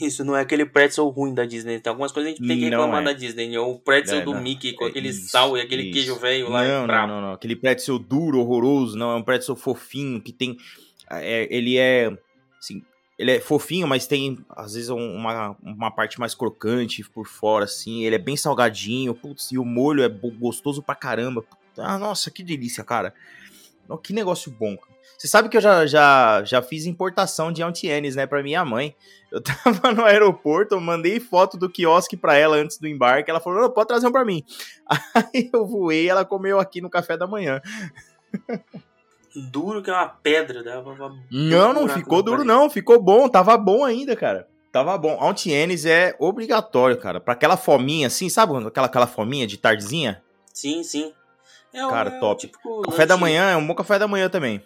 Isso 0.00 0.24
não 0.24 0.34
é 0.34 0.40
aquele 0.40 0.64
pretzel 0.64 1.06
ruim 1.08 1.34
da 1.34 1.44
Disney. 1.44 1.78
Tem 1.78 1.90
algumas 1.90 2.10
coisas 2.12 2.32
que 2.32 2.38
a 2.38 2.42
gente 2.42 2.48
tem 2.48 2.58
que 2.58 2.64
reclamar 2.70 3.02
é. 3.02 3.04
da 3.04 3.12
Disney. 3.12 3.48
né? 3.50 3.58
O 3.58 3.78
pretzel 3.78 4.18
É, 4.20 4.24
do 4.24 4.32
não. 4.32 4.40
Mickey 4.42 4.72
com 4.72 4.86
É 4.86 4.88
aquele 4.88 5.08
isso, 5.10 5.28
sal 5.28 5.56
e 5.56 5.60
aquele 5.60 5.82
isso. 5.84 5.92
queijo 5.92 6.16
velho 6.16 6.48
lá. 6.48 6.64
é 6.64 6.68
Não, 6.68 6.86
não, 6.86 7.06
não, 7.06 7.20
não. 7.20 7.32
Aquele 7.32 7.54
pretzel 7.54 7.98
duro, 7.98 8.40
horroroso, 8.40 8.96
não. 8.96 9.12
É 9.12 9.16
um 9.16 9.22
pretzel 9.22 9.54
fofinho 9.54 10.20
que 10.20 10.32
tem. 10.32 10.56
é, 11.10 11.46
ele 11.54 11.76
é. 11.76 12.10
Assim, 12.58 12.82
ele 13.18 13.32
é 13.32 13.40
fofinho, 13.40 13.86
mas 13.86 14.06
tem, 14.06 14.38
às 14.50 14.74
vezes, 14.74 14.88
um- 14.88 15.14
uma, 15.14 15.56
uma 15.62 15.90
parte 15.90 16.18
mais 16.18 16.34
crocante 16.34 17.04
por 17.10 17.26
fora, 17.26 17.66
assim. 17.66 18.02
Ele 18.04 18.14
é 18.16 18.18
bem 18.18 18.36
salgadinho. 18.36 19.14
Putz, 19.14 19.52
e 19.52 19.58
o 19.58 19.64
molho 19.64 20.02
é 20.02 20.08
gostoso 20.08 20.82
pra 20.82 20.94
caramba. 20.94 21.44
Ah, 21.76 21.98
nossa, 21.98 22.30
que 22.30 22.42
delícia, 22.42 22.82
cara. 22.82 23.12
Que 24.02 24.12
negócio 24.14 24.50
bom. 24.50 24.74
cara. 24.76 24.92
Você 25.22 25.28
sabe 25.28 25.48
que 25.48 25.56
eu 25.56 25.60
já, 25.60 25.86
já, 25.86 26.42
já 26.44 26.60
fiz 26.60 26.84
importação 26.84 27.52
de 27.52 27.62
Antienes, 27.62 28.16
né, 28.16 28.26
pra 28.26 28.42
minha 28.42 28.64
mãe. 28.64 28.92
Eu 29.30 29.38
tava 29.40 29.92
no 29.92 30.04
aeroporto, 30.04 30.74
eu 30.74 30.80
mandei 30.80 31.20
foto 31.20 31.56
do 31.56 31.70
quiosque 31.70 32.16
pra 32.16 32.34
ela 32.34 32.56
antes 32.56 32.76
do 32.76 32.88
embarque. 32.88 33.30
Ela 33.30 33.38
falou: 33.38 33.60
não, 33.62 33.70
pode 33.70 33.86
trazer 33.86 34.08
um 34.08 34.10
pra 34.10 34.24
mim. 34.24 34.42
Aí 35.14 35.48
eu 35.52 35.64
voei, 35.64 36.08
ela 36.08 36.24
comeu 36.24 36.58
aqui 36.58 36.80
no 36.80 36.90
café 36.90 37.16
da 37.16 37.24
manhã. 37.24 37.62
Duro 39.48 39.80
que 39.80 39.90
é 39.90 39.92
uma 39.92 40.08
pedra. 40.08 40.60
Uma- 40.80 41.16
Não, 41.30 41.70
um 41.70 41.72
não 41.72 41.88
ficou 41.88 42.20
duro, 42.20 42.42
não. 42.42 42.68
Ficou 42.68 43.00
bom, 43.00 43.28
tava 43.28 43.56
bom 43.56 43.84
ainda, 43.84 44.16
cara. 44.16 44.48
Tava 44.72 44.98
bom. 44.98 45.22
Antienes 45.22 45.86
é 45.86 46.16
obrigatório, 46.18 46.96
cara. 46.98 47.20
Pra 47.20 47.34
aquela 47.34 47.56
fominha 47.56 48.08
assim, 48.08 48.28
sabe 48.28 48.56
aquela, 48.66 48.88
aquela 48.88 49.06
fominha 49.06 49.46
de 49.46 49.56
tardezinha? 49.56 50.20
Sim, 50.52 50.82
sim. 50.82 51.12
É 51.72 51.78
Cara, 51.88 52.10
é 52.10 52.16
o 52.16 52.20
top. 52.20 52.40
típico 52.40 52.82
Café 52.82 53.06
da 53.06 53.16
manhã 53.16 53.50
é 53.50 53.56
um 53.56 53.64
bom 53.64 53.74
café 53.76 54.00
da 54.00 54.08
manhã 54.08 54.28
também. 54.28 54.60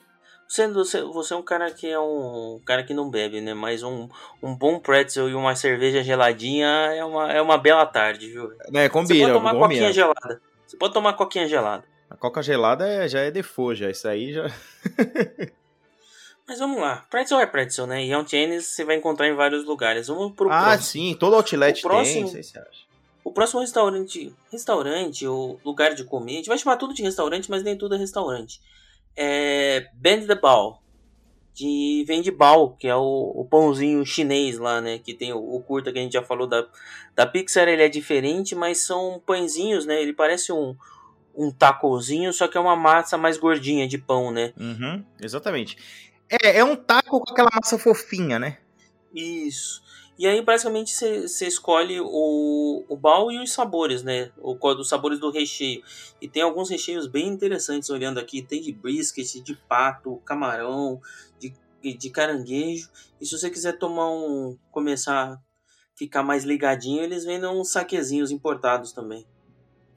Você, 0.49 0.69
você, 0.69 1.03
você 1.03 1.35
é 1.35 1.37
um 1.37 1.43
cara 1.43 1.71
que 1.71 1.88
é 1.88 1.99
um, 1.99 2.55
um 2.57 2.61
cara 2.65 2.85
que 2.85 2.95
não 2.95 3.11
bebe, 3.11 3.41
né? 3.41 3.53
Mas 3.53 3.83
um, 3.83 4.09
um 4.43 4.55
bom 4.55 4.79
pretzel 4.79 5.29
e 5.29 5.35
uma 5.35 5.57
cerveja 5.57 6.03
geladinha 6.03 6.69
é 6.69 7.05
uma, 7.05 7.33
é 7.33 7.43
uma 7.43 7.59
bela 7.59 7.85
tarde, 7.85 8.29
viu? 8.31 8.53
É, 8.73 8.83
Você 8.85 8.88
combina, 8.88 9.33
pode 9.33 9.33
tomar 9.33 9.55
coquinha 9.55 9.93
gelada. 9.93 10.41
Você 10.67 10.76
pode 10.76 10.95
tomar 10.95 11.12
coquinha 11.15 11.49
gelada. 11.49 11.85
A 12.09 12.17
coca 12.17 12.43
gelada 12.43 12.87
é, 12.87 13.09
já 13.09 13.21
é 13.21 13.31
default, 13.31 13.81
já. 13.81 13.91
Isso 13.91 14.07
aí 14.07 14.33
já. 14.33 14.47
Mas 16.47 16.61
vamos 16.61 16.81
lá. 16.81 17.05
Pretzel 17.11 17.41
é 17.41 17.47
pretzel, 17.47 17.87
né? 17.88 18.05
E 18.05 18.12
é 18.12 18.17
um 18.17 18.25
tênis 18.25 18.67
você 18.67 18.85
vai 18.85 18.95
encontrar 18.95 19.26
em 19.26 19.35
vários 19.35 19.65
lugares. 19.65 20.07
Vamos 20.07 20.33
pro 20.33 20.49
ah, 20.49 20.62
próximo. 20.62 20.83
sim. 20.83 21.17
Todo 21.19 21.35
outlet 21.35 21.81
O 21.85 21.88
próximo- 21.88 22.31
tem, 22.31 22.43
se 22.43 22.50
você 22.50 22.59
acha. 22.61 22.87
O 23.25 23.33
próximo 23.33 23.61
restaurante, 23.61 24.33
restaurante 24.53 25.26
ou 25.26 25.61
lugar 25.65 25.95
de 25.95 26.05
comer, 26.05 26.35
a 26.35 26.37
gente 26.37 26.49
vai 26.49 26.57
chamar 26.57 26.76
tudo 26.76 26.95
de 26.95 27.03
restaurante, 27.03 27.50
mas 27.50 27.65
nem 27.65 27.76
tudo 27.76 27.97
é 27.97 27.99
restaurante. 27.99 28.61
É 29.16 29.88
Bend 29.94 30.26
the 30.26 30.35
Ball. 30.35 30.82
De, 31.54 32.04
vem 32.06 32.20
de 32.20 32.30
bao, 32.30 32.76
que 32.76 32.87
é 32.87 32.94
o, 32.94 33.32
o 33.35 33.46
pãozinho 33.49 34.04
chinês 34.04 34.58
lá, 34.58 34.78
né? 34.78 34.99
Que 34.99 35.14
tem 35.14 35.32
o, 35.32 35.38
o 35.38 35.62
curta 35.62 35.90
que 35.90 35.99
a 35.99 36.02
gente 36.02 36.12
já 36.12 36.23
falou 36.23 36.46
da, 36.46 36.68
da 37.14 37.26
Pixar, 37.26 37.66
ele 37.66 37.82
é 37.82 37.88
diferente, 37.88 38.54
mas 38.54 38.82
são 38.82 39.23
pãezinhos, 39.25 39.87
né? 39.87 40.02
Ele 40.02 40.12
parece 40.12 40.52
um, 40.52 40.76
um 41.35 41.50
tacozinho, 41.50 42.30
só 42.30 42.46
que 42.46 42.58
é 42.58 42.61
uma 42.61 42.76
massa 42.76 43.16
mais 43.16 43.38
gordinha 43.38 43.88
de 43.88 43.96
pão, 43.96 44.30
né? 44.30 44.52
Uhum, 44.58 45.02
exatamente. 45.18 45.78
É, 46.28 46.58
é 46.58 46.64
um 46.64 46.76
taco 46.76 47.20
com 47.20 47.32
aquela 47.32 47.50
massa 47.54 47.78
fofinha, 47.78 48.38
né? 48.38 48.58
Isso. 49.14 49.82
E 50.18 50.26
aí, 50.26 50.40
basicamente, 50.40 50.92
você 50.94 51.46
escolhe 51.46 52.00
o, 52.00 52.85
o 52.88 52.96
bal 52.96 53.30
e 53.30 53.38
os 53.38 53.52
sabores, 53.52 54.02
né? 54.02 54.30
O, 54.38 54.56
os 54.56 54.88
sabores 54.88 55.20
do 55.20 55.30
recheio. 55.30 55.82
E 56.20 56.26
tem 56.26 56.42
alguns 56.42 56.70
recheios 56.70 57.06
bem 57.06 57.28
interessantes 57.28 57.90
olhando 57.90 58.18
aqui. 58.18 58.40
Tem 58.40 58.62
de 58.62 58.73
brisket, 58.73 59.42
de 59.42 59.54
pato, 59.68 60.16
camarão, 60.25 61.00
de, 61.38 61.52
de 61.94 62.11
caranguejo. 62.11 62.88
E 63.20 63.26
se 63.26 63.37
você 63.37 63.50
quiser 63.50 63.78
tomar 63.78 64.08
um. 64.11 64.56
começar 64.70 65.32
a 65.32 65.38
ficar 65.94 66.23
mais 66.23 66.44
ligadinho, 66.44 67.02
eles 67.02 67.25
vendem 67.25 67.50
uns 67.50 67.70
saquezinhos 67.70 68.30
importados 68.30 68.92
também. 68.92 69.26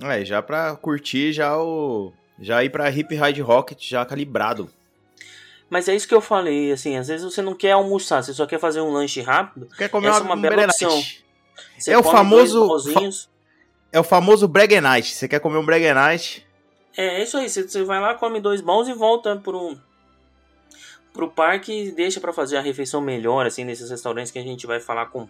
É, 0.02 0.24
já 0.26 0.42
pra 0.42 0.76
curtir 0.76 1.32
já 1.32 1.58
o. 1.58 2.12
Já 2.42 2.64
ir 2.64 2.70
pra 2.70 2.90
Hip 2.90 3.16
Ride 3.16 3.42
Rocket 3.42 3.82
já 3.86 4.06
calibrado. 4.06 4.70
Mas 5.70 5.88
é 5.88 5.96
isso 5.96 6.08
que 6.08 6.16
eu 6.16 6.22
falei, 6.22 6.72
assim, 6.72 6.98
às 6.98 7.08
vezes 7.08 7.24
você 7.24 7.42
não 7.42 7.54
quer 7.54 7.72
almoçar, 7.74 8.24
você 8.24 8.34
só 8.34 8.46
quer 8.48 8.60
fazer 8.60 8.82
um 8.82 8.92
lanche 8.92 9.22
rápido. 9.22 9.68
Quer 9.78 9.88
comer 9.90 10.08
Essa 10.08 10.22
uma, 10.22 10.32
é 10.32 10.34
uma 10.34 10.36
um 10.36 10.42
bela 10.42 10.66
opção. 10.66 11.04
Você 11.78 11.92
É 11.92 11.98
o 11.98 12.04
famoso- 12.04 12.68
pãozinhos. 12.68 13.30
É 13.92 14.00
o 14.00 14.04
famoso 14.04 14.48
Night. 14.82 15.14
Você 15.14 15.28
quer 15.28 15.40
comer 15.40 15.58
um 15.58 15.66
Night? 15.94 16.46
É, 16.98 17.20
é 17.20 17.24
isso 17.24 17.38
aí. 17.38 17.50
Você, 17.50 17.68
você 17.68 17.84
vai 17.84 18.00
lá, 18.00 18.16
come 18.16 18.40
dois 18.40 18.62
bons 18.62 18.88
e 18.88 18.94
volta 18.94 19.36
pro, 19.36 19.78
pro 21.14 21.30
parque 21.30 21.72
e 21.72 21.92
deixa 21.92 22.20
pra 22.20 22.34
fazer 22.34 22.58
a 22.58 22.62
refeição 22.62 23.00
melhor, 23.02 23.46
assim, 23.46 23.64
nesses 23.64 23.90
restaurantes 23.90 24.32
que 24.32 24.40
a 24.40 24.44
gente 24.44 24.66
vai 24.66 24.80
falar 24.80 25.08
com, 25.08 25.28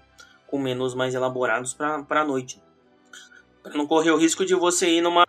com 0.48 0.58
menus 0.58 0.94
mais 0.94 1.14
elaborados 1.16 1.74
pra, 1.74 2.02
pra 2.04 2.24
noite. 2.24 2.62
Pra 3.62 3.74
não 3.74 3.86
correr 3.86 4.12
o 4.12 4.18
risco 4.18 4.46
de 4.46 4.56
você 4.56 4.90
ir 4.90 5.02
numa, 5.02 5.26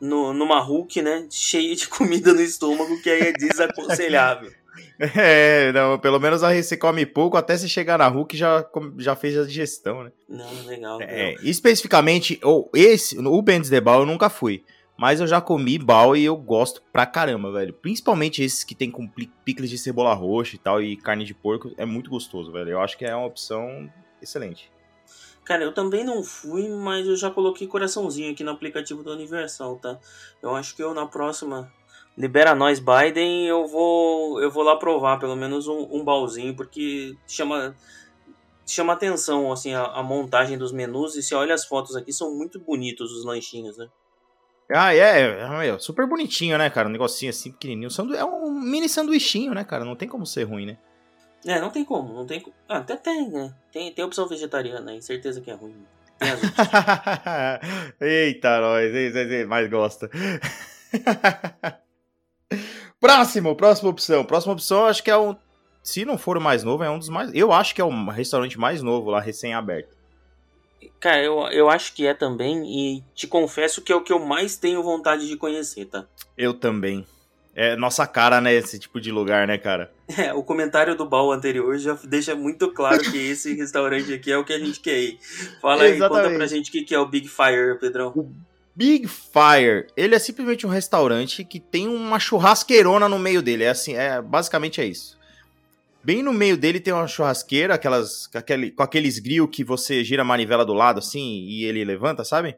no, 0.00 0.32
numa 0.32 0.60
Hulk, 0.60 1.02
né, 1.02 1.26
cheio 1.30 1.74
de 1.74 1.88
comida 1.88 2.32
no 2.32 2.40
estômago, 2.40 3.00
que 3.02 3.10
aí 3.10 3.20
é 3.28 3.32
desaconselhável. 3.32 4.52
É, 4.98 5.72
não, 5.72 5.98
pelo 5.98 6.18
menos 6.18 6.42
aí 6.42 6.62
você 6.62 6.76
come 6.76 7.06
pouco 7.06 7.36
até 7.36 7.56
você 7.56 7.66
chegar 7.66 7.98
na 7.98 8.08
Hulk 8.08 8.36
já, 8.36 8.66
já 8.98 9.16
fez 9.16 9.36
a 9.38 9.44
digestão, 9.44 10.04
né? 10.04 10.12
Não, 10.28 10.66
legal. 10.66 11.00
É, 11.00 11.28
legal. 11.28 11.44
especificamente, 11.44 12.38
ou 12.42 12.70
esse, 12.74 13.18
o 13.18 13.42
Benz 13.42 13.70
de 13.70 13.80
Bal 13.80 14.00
eu 14.00 14.06
nunca 14.06 14.28
fui. 14.28 14.62
Mas 14.96 15.20
eu 15.20 15.26
já 15.26 15.40
comi 15.40 15.78
bal 15.78 16.16
e 16.16 16.24
eu 16.24 16.36
gosto 16.36 16.82
pra 16.90 17.04
caramba, 17.04 17.52
velho. 17.52 17.74
Principalmente 17.74 18.42
esses 18.42 18.64
que 18.64 18.74
tem 18.74 18.90
com 18.90 19.06
picles 19.44 19.68
de 19.68 19.76
cebola 19.76 20.14
roxa 20.14 20.56
e 20.56 20.58
tal, 20.58 20.82
e 20.82 20.96
carne 20.96 21.24
de 21.24 21.34
porco. 21.34 21.70
É 21.76 21.84
muito 21.84 22.08
gostoso, 22.08 22.50
velho. 22.50 22.70
Eu 22.70 22.80
acho 22.80 22.96
que 22.96 23.04
é 23.04 23.14
uma 23.14 23.26
opção 23.26 23.92
excelente. 24.22 24.70
Cara, 25.46 25.62
eu 25.62 25.72
também 25.72 26.04
não 26.04 26.24
fui, 26.24 26.68
mas 26.68 27.06
eu 27.06 27.14
já 27.14 27.30
coloquei 27.30 27.68
coraçãozinho 27.68 28.32
aqui 28.32 28.42
no 28.42 28.50
aplicativo 28.50 29.04
da 29.04 29.12
Universal, 29.12 29.76
tá? 29.76 29.96
Eu 30.42 30.56
acho 30.56 30.74
que 30.74 30.82
eu 30.82 30.92
na 30.92 31.06
próxima 31.06 31.72
Libera 32.18 32.52
Nós 32.52 32.80
Biden, 32.80 33.46
eu 33.46 33.64
vou 33.64 34.42
eu 34.42 34.50
vou 34.50 34.64
lá 34.64 34.74
provar 34.74 35.20
pelo 35.20 35.36
menos 35.36 35.68
um, 35.68 35.86
um 35.92 36.04
balzinho, 36.04 36.56
porque 36.56 37.16
chama 37.28 37.76
chama 38.66 38.94
atenção 38.94 39.52
assim 39.52 39.72
a, 39.72 39.84
a 39.84 40.02
montagem 40.02 40.58
dos 40.58 40.72
menus 40.72 41.14
e 41.14 41.22
se 41.22 41.32
olha 41.32 41.54
as 41.54 41.64
fotos 41.64 41.94
aqui 41.94 42.12
são 42.12 42.34
muito 42.34 42.58
bonitos 42.58 43.12
os 43.12 43.24
lanchinhos, 43.24 43.76
né? 43.78 43.86
Ah, 44.68 44.92
é, 44.92 45.42
é, 45.42 45.58
meu, 45.58 45.78
super 45.78 46.08
bonitinho, 46.08 46.58
né, 46.58 46.68
cara? 46.68 46.88
Um 46.88 46.92
negocinho 46.92 47.30
assim 47.30 47.52
pequenininho. 47.52 47.88
É 48.16 48.24
um 48.24 48.50
mini 48.50 48.88
sanduichinho, 48.88 49.54
né, 49.54 49.62
cara? 49.62 49.84
Não 49.84 49.94
tem 49.94 50.08
como 50.08 50.26
ser 50.26 50.42
ruim, 50.42 50.66
né? 50.66 50.78
É, 51.46 51.60
não 51.60 51.70
tem 51.70 51.84
como, 51.84 52.12
não 52.12 52.26
tem 52.26 52.44
ah, 52.68 52.78
até 52.78 52.96
tem, 52.96 53.28
né? 53.30 53.54
Tem 53.72 53.92
tem 53.92 54.04
opção 54.04 54.26
vegetariana 54.26 54.90
aí, 54.90 55.00
certeza 55.00 55.40
que 55.40 55.50
é 55.50 55.54
ruim. 55.54 55.76
Eita, 58.00 58.60
nós, 58.60 59.46
mais 59.46 59.70
gosta. 59.70 60.10
Próximo, 62.98 63.54
próxima 63.54 63.90
opção. 63.90 64.24
Próxima 64.24 64.54
opção, 64.54 64.86
acho 64.86 65.02
que 65.02 65.10
é 65.10 65.16
um. 65.16 65.36
Se 65.82 66.04
não 66.04 66.18
for 66.18 66.36
o 66.36 66.40
mais 66.40 66.64
novo, 66.64 66.82
é 66.82 66.90
um 66.90 66.98
dos 66.98 67.08
mais. 67.08 67.30
Eu 67.34 67.52
acho 67.52 67.74
que 67.74 67.80
é 67.80 67.84
o 67.84 68.08
restaurante 68.10 68.58
mais 68.58 68.82
novo 68.82 69.10
lá, 69.10 69.20
recém-aberto. 69.20 69.94
Cara, 70.98 71.22
eu, 71.22 71.38
eu 71.48 71.68
acho 71.68 71.92
que 71.94 72.06
é 72.06 72.14
também 72.14 72.64
e 72.66 73.04
te 73.14 73.26
confesso 73.26 73.82
que 73.82 73.92
é 73.92 73.96
o 73.96 74.02
que 74.02 74.12
eu 74.12 74.18
mais 74.18 74.56
tenho 74.56 74.82
vontade 74.82 75.28
de 75.28 75.36
conhecer, 75.36 75.84
tá? 75.84 76.06
Eu 76.36 76.54
também. 76.54 77.06
É 77.58 77.74
nossa 77.74 78.06
cara, 78.06 78.38
né? 78.38 78.52
Esse 78.52 78.78
tipo 78.78 79.00
de 79.00 79.10
lugar, 79.10 79.46
né, 79.46 79.56
cara? 79.56 79.90
É, 80.06 80.30
o 80.34 80.42
comentário 80.42 80.94
do 80.94 81.08
Bal 81.08 81.32
anterior 81.32 81.78
já 81.78 81.98
deixa 82.04 82.34
muito 82.34 82.70
claro 82.70 83.00
que 83.10 83.16
esse 83.16 83.54
restaurante 83.56 84.12
aqui 84.12 84.30
é 84.30 84.36
o 84.36 84.44
que 84.44 84.52
a 84.52 84.58
gente 84.58 84.78
quer 84.78 84.98
ir. 84.98 85.18
Fala 85.62 85.84
aí, 85.84 85.92
conta 85.92 86.04
Exatamente. 86.04 86.36
pra 86.36 86.46
gente 86.46 86.68
o 86.68 86.72
que 86.72 86.82
que 86.82 86.94
é 86.94 86.98
o 86.98 87.06
Big 87.06 87.26
Fire, 87.26 87.78
Pedrão. 87.80 88.30
Big 88.74 89.08
Fire, 89.08 89.86
ele 89.96 90.14
é 90.14 90.18
simplesmente 90.18 90.66
um 90.66 90.70
restaurante 90.70 91.42
que 91.44 91.58
tem 91.58 91.88
uma 91.88 92.18
churrasqueirona 92.18 93.08
no 93.08 93.18
meio 93.18 93.40
dele. 93.40 93.64
É 93.64 93.70
assim, 93.70 93.94
é 93.94 94.20
basicamente 94.20 94.82
é 94.82 94.84
isso. 94.84 95.16
Bem 96.04 96.22
no 96.22 96.34
meio 96.34 96.58
dele 96.58 96.78
tem 96.78 96.92
uma 96.92 97.08
churrasqueira, 97.08 97.72
aquelas 97.72 98.26
com, 98.26 98.36
aquele, 98.36 98.70
com 98.70 98.82
aqueles 98.82 99.18
grill 99.18 99.48
que 99.48 99.64
você 99.64 100.04
gira 100.04 100.20
a 100.20 100.26
manivela 100.26 100.64
do 100.64 100.74
lado 100.74 100.98
assim 100.98 101.46
e 101.48 101.64
ele 101.64 101.82
levanta, 101.86 102.22
sabe? 102.22 102.54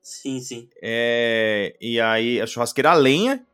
Sim, 0.00 0.40
sim. 0.40 0.68
É, 0.80 1.74
e 1.80 2.00
aí 2.00 2.40
a 2.40 2.46
churrasqueira 2.46 2.92
a 2.92 2.94
lenha. 2.94 3.44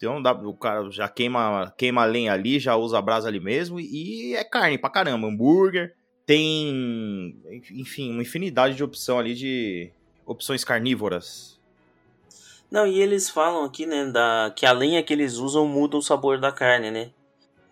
Então 0.00 0.22
dá, 0.22 0.32
o 0.32 0.54
cara 0.54 0.90
já 0.90 1.10
queima, 1.10 1.74
queima 1.76 2.00
a 2.00 2.06
lenha 2.06 2.32
ali, 2.32 2.58
já 2.58 2.74
usa 2.74 2.96
a 2.96 3.02
brasa 3.02 3.28
ali 3.28 3.38
mesmo. 3.38 3.78
E 3.78 4.34
é 4.34 4.42
carne 4.42 4.78
pra 4.78 4.88
caramba. 4.88 5.28
Hambúrguer. 5.28 5.94
Tem, 6.24 7.36
enfim, 7.70 8.10
uma 8.12 8.22
infinidade 8.22 8.76
de 8.76 8.82
opção 8.82 9.18
ali 9.18 9.34
de 9.34 9.92
opções 10.24 10.64
carnívoras. 10.64 11.60
Não, 12.70 12.86
e 12.86 12.98
eles 12.98 13.28
falam 13.28 13.64
aqui, 13.64 13.84
né, 13.84 14.06
da, 14.06 14.50
que 14.56 14.64
a 14.64 14.72
lenha 14.72 15.02
que 15.02 15.12
eles 15.12 15.36
usam 15.36 15.66
muda 15.66 15.98
o 15.98 16.02
sabor 16.02 16.40
da 16.40 16.52
carne, 16.52 16.90
né? 16.90 17.10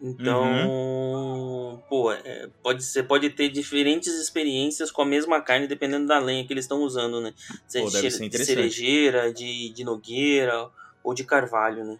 Então, 0.02 1.82
pô, 1.88 2.12
é, 2.12 2.49
pode, 2.62 2.85
você 2.85 3.02
pode 3.02 3.30
ter 3.30 3.49
diferentes 3.49 4.12
experiências 4.12 4.90
com 4.90 5.02
a 5.02 5.06
mesma 5.06 5.40
carne 5.40 5.66
dependendo 5.66 6.06
da 6.06 6.18
lenha 6.18 6.44
que 6.44 6.52
eles 6.52 6.64
estão 6.64 6.82
usando, 6.82 7.20
né? 7.20 7.32
Se 7.66 7.78
é 7.78 7.82
Pô, 7.82 7.88
de, 7.88 7.97
ser 7.97 8.11
de 8.11 8.26
interessante. 8.26 8.47
cerejeira, 8.47 9.32
de, 9.32 9.70
de 9.70 9.85
nogueira 9.85 10.68
ou 11.02 11.14
de 11.14 11.25
carvalho, 11.25 11.85
né? 11.85 11.99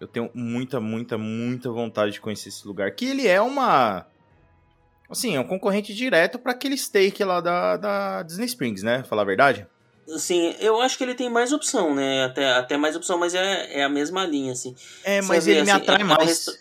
Eu 0.00 0.08
tenho 0.08 0.30
muita, 0.34 0.80
muita, 0.80 1.18
muita 1.18 1.70
vontade 1.70 2.12
de 2.12 2.20
conhecer 2.20 2.48
esse 2.48 2.66
lugar. 2.66 2.90
Que 2.92 3.04
ele 3.04 3.28
é 3.28 3.40
uma. 3.40 4.06
Assim, 5.10 5.36
é 5.36 5.40
um 5.40 5.46
concorrente 5.46 5.94
direto 5.94 6.38
para 6.38 6.52
aquele 6.52 6.76
steak 6.76 7.22
lá 7.22 7.40
da, 7.40 7.76
da 7.76 8.22
Disney 8.22 8.46
Springs, 8.46 8.82
né? 8.82 9.02
Falar 9.02 9.22
a 9.22 9.26
verdade. 9.26 9.66
Assim, 10.08 10.54
eu 10.58 10.80
acho 10.80 10.96
que 10.96 11.04
ele 11.04 11.14
tem 11.14 11.28
mais 11.28 11.52
opção, 11.52 11.94
né? 11.94 12.24
Até, 12.24 12.50
até 12.52 12.76
mais 12.76 12.96
opção, 12.96 13.18
mas 13.18 13.34
é, 13.34 13.80
é 13.80 13.84
a 13.84 13.88
mesma 13.88 14.24
linha, 14.24 14.52
assim. 14.52 14.74
É, 15.04 15.20
Você 15.20 15.28
mas 15.28 15.44
vê, 15.44 15.52
ele 15.52 15.62
me 15.64 15.70
assim, 15.70 15.82
atrai 15.82 16.00
é 16.00 16.04
mais. 16.04 16.24
resta- 16.28 16.52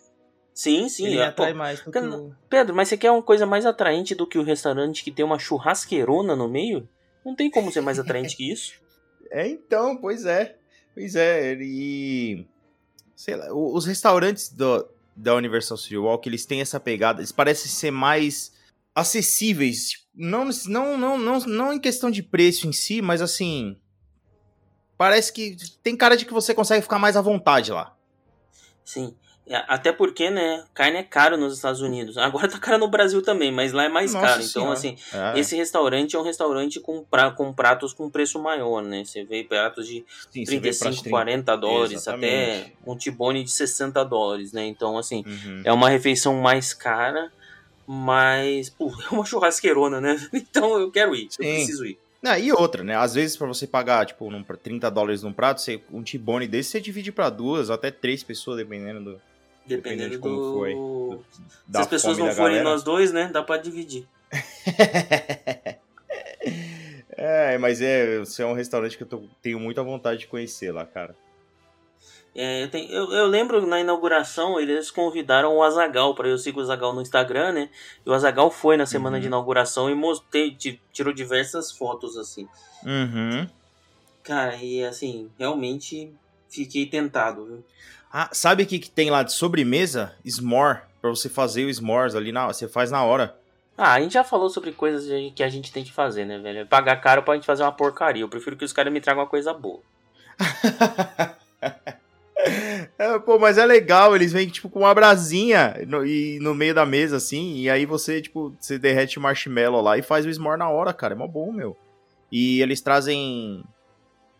Sim, 0.53 0.89
sim. 0.89 1.05
ele 1.05 1.17
é, 1.17 1.27
me 1.27 1.31
pô, 1.31 1.43
atrai 1.43 1.53
mais 1.53 1.79
do 1.79 1.85
que 1.85 1.91
Cara, 1.91 2.17
o... 2.17 2.35
Pedro, 2.49 2.75
mas 2.75 2.89
você 2.89 2.97
quer 2.97 3.11
uma 3.11 3.23
coisa 3.23 3.45
mais 3.45 3.65
atraente 3.65 4.13
do 4.13 4.27
que 4.27 4.37
o 4.37 4.43
restaurante 4.43 5.03
que 5.03 5.11
tem 5.11 5.23
uma 5.23 5.39
churrasqueirona 5.39 6.35
no 6.35 6.49
meio? 6.49 6.87
Não 7.25 7.33
tem 7.33 7.49
como 7.49 7.71
ser 7.71 7.81
mais 7.81 7.97
atraente 7.97 8.35
que 8.35 8.51
isso. 8.51 8.73
É, 9.31 9.47
então, 9.47 9.95
pois 9.95 10.25
é. 10.25 10.55
Pois 10.95 11.15
é, 11.15 11.53
e. 11.61 12.47
Sei 13.19 13.35
lá, 13.35 13.53
os 13.53 13.85
restaurantes 13.85 14.47
do, 14.47 14.87
da 15.13 15.35
Universal 15.35 15.75
Studio 15.75 16.05
Walk, 16.05 16.29
eles 16.29 16.45
têm 16.45 16.61
essa 16.61 16.79
pegada, 16.79 17.19
eles 17.19 17.33
parecem 17.33 17.69
ser 17.69 17.91
mais 17.91 18.53
acessíveis. 18.95 19.89
tipo, 19.89 20.05
Não, 20.15 20.45
não, 20.67 20.97
não, 20.97 21.17
não, 21.17 21.39
não 21.41 21.73
em 21.73 21.79
questão 21.81 22.09
de 22.09 22.23
preço 22.23 22.65
em 22.65 22.71
si, 22.71 23.01
mas 23.01 23.21
assim. 23.21 23.75
Parece 24.97 25.33
que 25.33 25.57
tem 25.83 25.97
cara 25.97 26.15
de 26.15 26.23
que 26.25 26.31
você 26.31 26.53
consegue 26.53 26.81
ficar 26.81 26.97
mais 26.97 27.17
à 27.17 27.21
vontade 27.21 27.73
lá. 27.73 27.93
Sim. 28.85 29.13
É, 29.49 29.63
Até 29.67 29.91
porque, 29.91 30.29
né, 30.29 30.63
carne 30.75 30.97
é 30.99 31.03
caro 31.03 31.35
nos 31.35 31.55
Estados 31.55 31.81
Unidos. 31.81 32.17
Agora 32.19 32.47
tá 32.47 32.59
caro 32.59 32.77
no 32.77 32.87
Brasil 32.87 33.21
também, 33.21 33.51
mas 33.51 33.73
lá 33.73 33.85
é 33.85 33.89
mais 33.89 34.13
Nossa 34.13 34.25
caro. 34.27 34.41
Então, 34.43 34.61
Senhora. 34.61 34.73
assim, 34.73 34.95
É, 35.11 35.39
esse 35.39 35.55
restaurante 35.55 36.15
é 36.15 36.19
um 36.19 36.23
restaurante 36.23 36.79
com, 36.79 37.03
pra, 37.03 37.31
com 37.31 37.51
pratos 37.51 37.91
com 37.93 38.09
preço 38.09 38.39
maior, 38.39 38.81
né? 38.83 39.03
Você 39.03 39.23
vê 39.23 39.43
pratos 39.43 39.87
de 39.87 40.05
sim, 40.31 40.45
você 40.45 40.59
vê 40.59 40.69
35, 40.69 40.79
prato 40.79 40.95
de 40.95 41.01
30. 41.01 41.09
40 41.09 41.55
dólares, 41.57 42.07
até 42.07 42.49
Exatamente. 42.53 42.77
um 42.85 42.95
tibone 42.95 43.43
de 43.43 43.51
60 43.51 44.03
dólares, 44.05 44.53
né? 44.53 44.65
Então, 44.67 44.97
assim, 44.97 45.23
Uhum. 45.25 45.61
é 45.65 45.73
uma 45.73 45.89
refeição 45.89 46.35
mais 46.41 46.73
cara, 46.73 47.31
mas, 47.87 48.69
pô, 48.69 48.91
é 49.11 49.13
uma 49.13 49.25
churrasqueirona, 49.25 49.99
né? 49.99 50.15
Então 50.33 50.79
eu 50.79 50.91
quero 50.91 51.15
ir, 51.15 51.25
eu 51.25 51.31
Sim. 51.31 51.53
preciso 51.55 51.85
ir. 51.85 51.97
Ah, 52.23 52.37
e 52.37 52.51
outra, 52.51 52.83
né? 52.83 52.95
Às 52.97 53.15
vezes, 53.15 53.37
para 53.37 53.47
você 53.47 53.65
pagar, 53.65 54.05
tipo, 54.05 54.29
num, 54.29 54.43
30 54.43 54.91
dólares 54.91 55.23
num 55.23 55.31
prato, 55.31 55.61
você, 55.61 55.81
um 55.89 56.03
T-bone 56.03 56.47
desse, 56.47 56.71
você 56.71 56.81
divide 56.81 57.11
para 57.13 57.29
duas, 57.29 57.69
até 57.69 57.89
três 57.89 58.23
pessoas, 58.23 58.57
dependendo 58.57 58.99
do. 59.13 59.21
Dependendo, 59.69 60.09
dependendo 60.09 60.09
de 60.09 60.17
como 60.17 60.35
do... 60.35 60.53
foi. 60.53 60.73
Do, 60.73 61.23
Se 61.71 61.77
as 61.77 61.87
pessoas 61.87 62.17
não 62.17 62.31
forem 62.31 62.63
nós 62.63 62.83
dois, 62.83 63.11
né? 63.11 63.29
Dá 63.31 63.43
pra 63.43 63.57
dividir. 63.57 64.07
é, 67.15 67.57
mas 67.57 67.81
é, 67.81 68.19
você 68.19 68.41
é 68.41 68.45
um 68.45 68.53
restaurante 68.53 68.97
que 68.97 69.03
eu 69.03 69.07
tô, 69.07 69.23
tenho 69.41 69.59
muita 69.59 69.83
vontade 69.83 70.21
de 70.21 70.27
conhecer 70.27 70.71
lá, 70.71 70.85
cara. 70.85 71.15
É, 72.35 72.63
eu, 72.63 72.69
tenho, 72.69 72.91
eu, 72.91 73.11
eu, 73.11 73.27
lembro 73.27 73.65
na 73.65 73.79
inauguração 73.79 74.59
eles 74.59 74.91
convidaram 74.91 75.55
o 75.55 75.63
Azagal 75.63 76.13
para 76.13 76.27
eu 76.27 76.37
seguir 76.37 76.59
o 76.59 76.61
Azagal 76.61 76.93
no 76.93 77.01
Instagram, 77.01 77.51
né? 77.53 77.69
E 78.05 78.09
o 78.09 78.13
Azagal 78.13 78.51
foi 78.51 78.77
na 78.77 78.85
semana 78.85 79.17
uhum. 79.17 79.21
de 79.21 79.27
inauguração 79.27 79.89
e 79.89 79.95
mostrei, 79.95 80.55
tirou 80.93 81.13
diversas 81.13 81.71
fotos 81.71 82.17
assim. 82.17 82.47
Uhum. 82.85 83.47
Cara, 84.23 84.55
e 84.57 84.83
assim, 84.83 85.29
realmente 85.39 86.13
fiquei 86.49 86.85
tentado, 86.85 87.45
viu? 87.45 87.63
Ah, 88.11 88.29
sabe 88.31 88.63
o 88.63 88.65
que, 88.65 88.79
que 88.79 88.89
tem 88.89 89.09
lá 89.09 89.23
de 89.23 89.33
sobremesa? 89.33 90.15
S'more. 90.25 90.79
Pra 91.01 91.09
você 91.09 91.29
fazer 91.29 91.65
o 91.65 91.73
s'mores 91.73 92.15
ali 92.15 92.31
na 92.31 92.47
Você 92.47 92.67
faz 92.67 92.91
na 92.91 93.03
hora. 93.03 93.35
Ah, 93.77 93.93
a 93.93 94.01
gente 94.01 94.13
já 94.13 94.23
falou 94.23 94.49
sobre 94.49 94.73
coisas 94.73 95.07
que 95.33 95.41
a 95.41 95.47
gente 95.47 95.71
tem 95.71 95.83
que 95.83 95.93
fazer, 95.93 96.25
né, 96.25 96.37
velho? 96.37 96.67
Pagar 96.67 96.97
caro 96.97 97.23
pra 97.23 97.35
gente 97.35 97.45
fazer 97.45 97.63
uma 97.63 97.71
porcaria. 97.71 98.21
Eu 98.21 98.27
prefiro 98.27 98.57
que 98.57 98.65
os 98.65 98.73
caras 98.73 98.91
me 98.91 98.99
tragam 98.99 99.23
uma 99.23 99.29
coisa 99.29 99.53
boa. 99.53 99.79
É, 102.97 103.19
pô, 103.19 103.37
mas 103.37 103.57
é 103.57 103.65
legal, 103.65 104.15
eles 104.15 104.31
vêm, 104.31 104.47
tipo, 104.47 104.69
com 104.69 104.79
uma 104.79 104.93
brasinha 104.93 105.75
no, 105.85 106.05
e, 106.05 106.39
no 106.39 106.55
meio 106.55 106.73
da 106.73 106.85
mesa, 106.85 107.17
assim, 107.17 107.57
e 107.57 107.69
aí 107.69 107.85
você, 107.85 108.21
tipo, 108.21 108.55
você 108.59 108.79
derrete 108.79 109.17
o 109.17 109.21
marshmallow 109.21 109.81
lá 109.81 109.97
e 109.97 110.01
faz 110.01 110.25
o 110.25 110.33
s'more 110.33 110.57
na 110.57 110.69
hora, 110.69 110.93
cara, 110.93 111.13
é 111.13 111.17
mó 111.17 111.27
bom, 111.27 111.51
meu. 111.51 111.75
E 112.31 112.61
eles 112.61 112.81
trazem, 112.81 113.63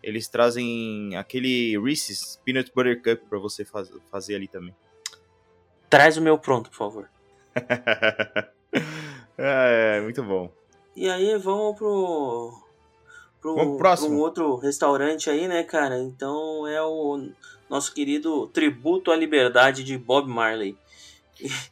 eles 0.04 0.28
trazem 0.28 1.16
aquele 1.16 1.78
Reese's 1.80 2.40
Peanut 2.44 2.72
Butter 2.74 3.02
Cup 3.02 3.30
pra 3.30 3.40
você 3.40 3.66
faz, 3.66 3.92
fazer 4.12 4.36
ali 4.36 4.48
também. 4.48 4.74
Traz 5.90 6.18
o 6.18 6.22
meu 6.22 6.38
pronto, 6.38 6.70
por 6.70 6.78
favor. 6.78 7.10
é, 9.38 10.02
muito 10.02 10.24
bom. 10.24 10.52
E 10.96 11.10
aí, 11.10 11.38
vamos 11.38 11.78
pro... 11.78 12.54
Pro, 13.42 13.56
vamos 13.56 13.70
pro 13.70 13.78
próximo. 13.78 14.10
Pro 14.10 14.18
outro 14.20 14.56
restaurante 14.58 15.30
aí, 15.30 15.48
né, 15.48 15.64
cara? 15.64 15.98
Então 15.98 16.68
é 16.68 16.82
o 16.82 17.30
nosso 17.70 17.94
querido 17.94 18.48
tributo 18.48 19.12
à 19.12 19.16
liberdade 19.16 19.84
de 19.84 19.98
Bob 19.98 20.30
Marley. 20.30 20.78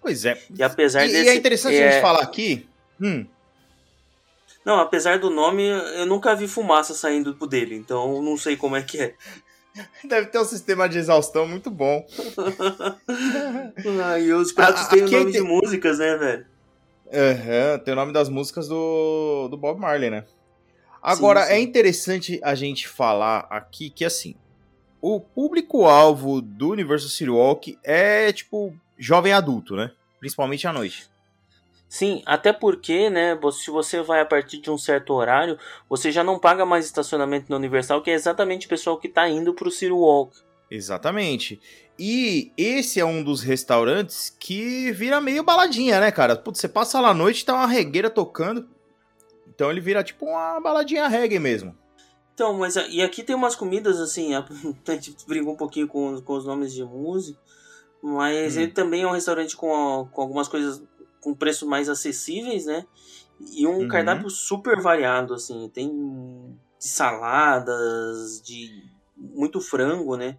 Pois 0.01 0.23
é. 0.25 0.41
E 0.57 0.63
apesar 0.63 1.05
e, 1.05 1.11
desse, 1.11 1.25
e 1.25 1.29
é 1.29 1.35
interessante 1.35 1.75
é... 1.75 1.87
a 1.87 1.91
gente 1.91 2.01
falar 2.01 2.21
aqui. 2.21 2.67
Hum. 3.01 3.25
Não, 4.67 4.81
apesar 4.81 5.17
do 5.17 5.29
nome, 5.29 5.65
eu 5.65 6.05
nunca 6.05 6.35
vi 6.35 6.45
fumaça 6.45 6.93
saindo 6.93 7.33
dele, 7.47 7.73
então 7.73 8.21
não 8.21 8.35
sei 8.35 8.57
como 8.57 8.75
é 8.75 8.81
que 8.81 8.99
é. 8.99 9.15
Deve 10.03 10.27
ter 10.27 10.39
um 10.39 10.43
sistema 10.43 10.89
de 10.89 10.97
exaustão 10.97 11.47
muito 11.47 11.71
bom. 11.71 12.05
ah, 14.03 14.19
e 14.19 14.33
os 14.33 14.51
pratos 14.51 14.81
ah, 14.81 14.89
têm 14.89 15.05
o 15.05 15.09
nome 15.09 15.31
tem... 15.31 15.41
de 15.41 15.41
músicas, 15.41 15.99
né, 15.99 16.17
velho? 16.17 16.45
Uhum, 17.05 17.79
tem 17.79 17.93
o 17.93 17.95
nome 17.95 18.11
das 18.11 18.27
músicas 18.27 18.67
do, 18.67 19.47
do 19.47 19.55
Bob 19.55 19.79
Marley, 19.79 20.09
né? 20.09 20.25
Agora, 21.01 21.43
sim, 21.43 21.47
sim. 21.47 21.53
é 21.53 21.59
interessante 21.61 22.39
a 22.43 22.53
gente 22.53 22.89
falar 22.89 23.47
aqui 23.49 23.89
que, 23.89 24.03
assim, 24.03 24.35
o 24.99 25.21
público-alvo 25.21 26.41
do 26.41 26.71
Universal 26.71 27.09
City 27.09 27.29
Walk 27.29 27.79
é, 27.85 28.33
tipo, 28.33 28.75
jovem 28.97 29.31
adulto, 29.31 29.77
né? 29.77 29.91
Principalmente 30.19 30.67
à 30.67 30.73
noite. 30.73 31.09
Sim, 31.89 32.21
até 32.25 32.51
porque, 32.51 33.09
né, 33.09 33.39
se 33.53 33.71
você 33.71 34.01
vai 34.01 34.19
a 34.19 34.25
partir 34.25 34.59
de 34.59 34.69
um 34.69 34.77
certo 34.77 35.13
horário, 35.13 35.57
você 35.89 36.11
já 36.11 36.23
não 36.23 36.37
paga 36.37 36.65
mais 36.65 36.85
estacionamento 36.85 37.49
na 37.49 37.55
Universal, 37.55 38.01
que 38.01 38.11
é 38.11 38.13
exatamente 38.13 38.65
o 38.65 38.69
pessoal 38.69 38.97
que 38.97 39.07
está 39.07 39.27
indo 39.29 39.53
para 39.53 39.67
o 39.67 39.71
City 39.71 39.91
Walk. 39.91 40.37
Exatamente. 40.69 41.61
E 41.97 42.51
esse 42.57 42.99
é 42.99 43.05
um 43.05 43.23
dos 43.23 43.41
restaurantes 43.41 44.35
que 44.37 44.91
vira 44.91 45.21
meio 45.21 45.43
baladinha, 45.43 45.99
né, 45.99 46.11
cara? 46.11 46.35
Putz, 46.35 46.59
você 46.59 46.67
passa 46.67 46.99
lá 46.99 47.09
à 47.09 47.13
noite 47.13 47.41
e 47.41 47.45
tá 47.45 47.53
uma 47.53 47.67
regueira 47.67 48.09
tocando. 48.09 48.67
Então 49.47 49.71
ele 49.71 49.79
vira 49.79 50.03
tipo 50.03 50.25
uma 50.25 50.59
baladinha 50.59 51.07
reggae 51.07 51.39
mesmo. 51.39 51.75
Então, 52.33 52.53
mas 52.53 52.75
e 52.75 53.01
aqui 53.01 53.23
tem 53.23 53.35
umas 53.35 53.55
comidas 53.55 53.99
assim, 53.99 54.35
a, 54.35 54.45
gente 54.93 55.15
brincou 55.25 55.53
um 55.53 55.57
pouquinho 55.57 55.87
com, 55.87 56.21
com 56.21 56.33
os 56.33 56.45
nomes 56.45 56.71
de 56.71 56.83
música, 56.83 57.39
mas 58.03 58.55
hum. 58.55 58.61
ele 58.61 58.71
também 58.71 59.01
é 59.01 59.07
um 59.07 59.11
restaurante 59.11 59.55
com, 59.55 60.07
com 60.11 60.21
algumas 60.21 60.47
coisas 60.47 60.83
com 61.21 61.33
preços 61.33 61.67
mais 61.67 61.89
acessíveis, 61.89 62.65
né? 62.65 62.85
E 63.51 63.67
um 63.67 63.79
uhum. 63.79 63.87
cardápio 63.87 64.29
super 64.29 64.81
variado, 64.81 65.33
assim, 65.33 65.69
tem 65.73 65.89
de 66.79 66.87
saladas, 66.87 68.41
de 68.41 68.83
muito 69.15 69.59
frango, 69.61 70.15
né? 70.15 70.37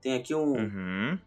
Tem 0.00 0.14
aqui 0.14 0.34
um 0.34 0.52
uhum. 0.54 1.18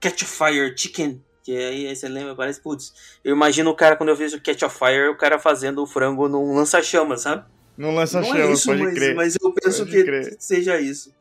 Catch 0.00 0.24
Fire 0.24 0.74
Chicken, 0.76 1.22
que 1.42 1.56
aí, 1.56 1.86
aí 1.86 1.96
você 1.96 2.08
lembra, 2.08 2.34
parece, 2.34 2.60
putz, 2.60 2.94
eu 3.22 3.34
imagino 3.34 3.70
o 3.70 3.74
cara, 3.74 3.96
quando 3.96 4.10
eu 4.10 4.16
vejo 4.16 4.36
o 4.36 4.40
Catch 4.40 4.62
Fire, 4.70 5.08
o 5.08 5.16
cara 5.16 5.38
fazendo 5.38 5.82
o 5.82 5.86
frango 5.86 6.28
num 6.28 6.54
lança-chamas, 6.54 7.22
sabe? 7.22 7.44
Não 7.76 7.94
lança 7.94 8.20
não 8.20 8.28
chama, 8.28 8.40
é 8.40 8.52
isso, 8.52 8.66
pode 8.66 8.82
mas, 8.82 8.94
crer. 8.94 9.14
Mas 9.14 9.36
eu 9.40 9.52
penso 9.52 9.78
pode 9.78 9.90
que 9.90 10.04
crer. 10.04 10.36
seja 10.38 10.80
isso. 10.80 11.12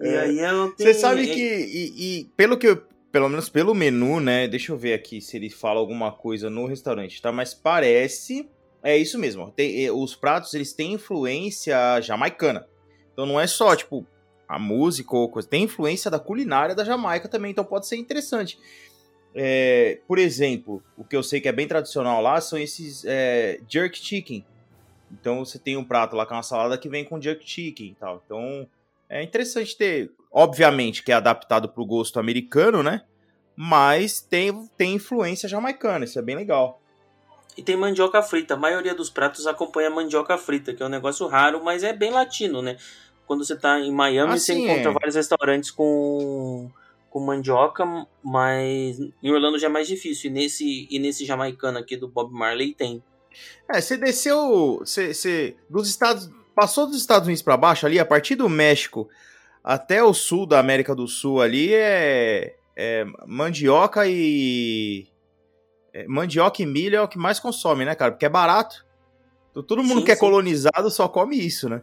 É. 0.00 0.10
E 0.10 0.18
aí 0.18 0.38
eu 0.40 0.70
tenho... 0.72 0.92
Você 0.92 0.98
sabe 0.98 1.26
que, 1.26 1.40
e, 1.40 2.20
e, 2.20 2.24
pelo 2.36 2.56
que 2.56 2.68
eu, 2.68 2.82
pelo 3.10 3.28
menos 3.28 3.48
pelo 3.48 3.74
menu, 3.74 4.20
né? 4.20 4.46
Deixa 4.46 4.72
eu 4.72 4.76
ver 4.76 4.94
aqui 4.94 5.20
se 5.20 5.36
ele 5.36 5.50
fala 5.50 5.80
alguma 5.80 6.12
coisa 6.12 6.48
no 6.48 6.66
restaurante, 6.66 7.20
tá? 7.20 7.32
Mas 7.32 7.54
parece. 7.54 8.48
É 8.82 8.96
isso 8.96 9.18
mesmo. 9.18 9.50
Tem, 9.50 9.90
os 9.90 10.16
pratos 10.16 10.54
eles 10.54 10.72
têm 10.72 10.94
influência 10.94 12.00
jamaicana. 12.00 12.66
Então 13.12 13.26
não 13.26 13.38
é 13.38 13.46
só, 13.46 13.76
tipo, 13.76 14.06
a 14.48 14.58
música 14.58 15.14
ou 15.14 15.28
coisa. 15.28 15.46
Tem 15.46 15.64
influência 15.64 16.10
da 16.10 16.18
culinária 16.18 16.74
da 16.74 16.82
Jamaica 16.82 17.28
também, 17.28 17.50
então 17.50 17.64
pode 17.64 17.86
ser 17.86 17.96
interessante. 17.96 18.58
É, 19.34 20.00
por 20.08 20.18
exemplo, 20.18 20.82
o 20.96 21.04
que 21.04 21.14
eu 21.14 21.22
sei 21.22 21.40
que 21.40 21.48
é 21.48 21.52
bem 21.52 21.68
tradicional 21.68 22.20
lá 22.20 22.40
são 22.40 22.58
esses 22.58 23.04
é, 23.04 23.60
jerk 23.68 23.96
chicken, 23.96 24.44
então 25.12 25.44
você 25.44 25.58
tem 25.58 25.76
um 25.76 25.84
prato 25.84 26.16
lá 26.16 26.26
com 26.26 26.34
uma 26.34 26.42
salada 26.42 26.76
que 26.76 26.88
vem 26.88 27.04
com 27.04 27.20
jerk 27.20 27.48
chicken 27.48 27.88
e 27.88 27.94
tal. 27.94 28.22
Então 28.24 28.66
é 29.10 29.22
interessante 29.22 29.76
ter, 29.76 30.12
obviamente 30.32 31.02
que 31.02 31.10
é 31.10 31.14
adaptado 31.16 31.68
para 31.68 31.82
o 31.82 31.86
gosto 31.86 32.20
americano, 32.20 32.82
né? 32.82 33.02
Mas 33.56 34.20
tem, 34.20 34.66
tem 34.76 34.94
influência 34.94 35.48
jamaicana, 35.48 36.04
isso 36.04 36.18
é 36.18 36.22
bem 36.22 36.36
legal. 36.36 36.80
E 37.56 37.62
tem 37.62 37.76
mandioca 37.76 38.22
frita. 38.22 38.54
A 38.54 38.56
maioria 38.56 38.94
dos 38.94 39.10
pratos 39.10 39.46
acompanha 39.46 39.90
mandioca 39.90 40.38
frita, 40.38 40.72
que 40.72 40.82
é 40.82 40.86
um 40.86 40.90
negócio 40.90 41.26
raro, 41.26 41.62
mas 41.62 41.82
é 41.82 41.92
bem 41.92 42.10
latino, 42.10 42.62
né? 42.62 42.76
Quando 43.26 43.44
você 43.44 43.54
está 43.54 43.78
em 43.78 43.92
Miami, 43.92 44.38
você 44.38 44.54
encontra 44.54 44.90
é. 44.90 44.94
vários 44.94 45.14
restaurantes 45.14 45.70
com, 45.70 46.70
com 47.10 47.20
mandioca, 47.20 47.84
mas 48.22 48.98
em 49.22 49.30
Orlando 49.30 49.58
já 49.58 49.66
é 49.66 49.70
mais 49.70 49.88
difícil. 49.88 50.30
E 50.30 50.32
nesse, 50.32 50.88
e 50.90 50.98
nesse 50.98 51.24
jamaicano 51.24 51.78
aqui 51.78 51.96
do 51.96 52.08
Bob 52.08 52.32
Marley 52.32 52.74
tem. 52.74 53.02
É, 53.68 53.80
você 53.80 53.96
desceu. 53.96 54.78
Você, 54.78 55.12
você, 55.12 55.56
dos 55.68 55.88
Estados. 55.88 56.30
Passou 56.54 56.86
dos 56.86 56.96
Estados 56.96 57.26
Unidos 57.26 57.42
para 57.42 57.56
baixo 57.56 57.86
ali, 57.86 57.98
a 57.98 58.04
partir 58.04 58.34
do 58.34 58.48
México 58.48 59.08
até 59.62 60.02
o 60.02 60.12
sul 60.14 60.46
da 60.46 60.58
América 60.58 60.94
do 60.94 61.06
Sul 61.06 61.40
ali 61.40 61.72
é, 61.74 62.56
é 62.74 63.04
mandioca 63.26 64.06
e. 64.06 65.06
É, 65.92 66.06
mandioca 66.06 66.62
e 66.62 66.66
milho 66.66 66.96
é 66.96 67.02
o 67.02 67.08
que 67.08 67.18
mais 67.18 67.40
consome, 67.40 67.84
né, 67.84 67.94
cara? 67.94 68.12
Porque 68.12 68.26
é 68.26 68.28
barato. 68.28 68.86
Então, 69.50 69.62
todo 69.62 69.82
mundo 69.82 70.00
sim, 70.00 70.04
que 70.04 70.12
é 70.12 70.14
sim. 70.14 70.20
colonizado 70.20 70.90
só 70.90 71.08
come 71.08 71.36
isso, 71.36 71.68
né? 71.68 71.82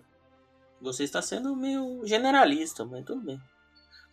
Você 0.82 1.04
está 1.04 1.22
sendo 1.22 1.56
meio 1.56 2.02
generalista, 2.06 2.86
mas 2.86 3.04
tudo 3.04 3.22
bem. 3.22 3.40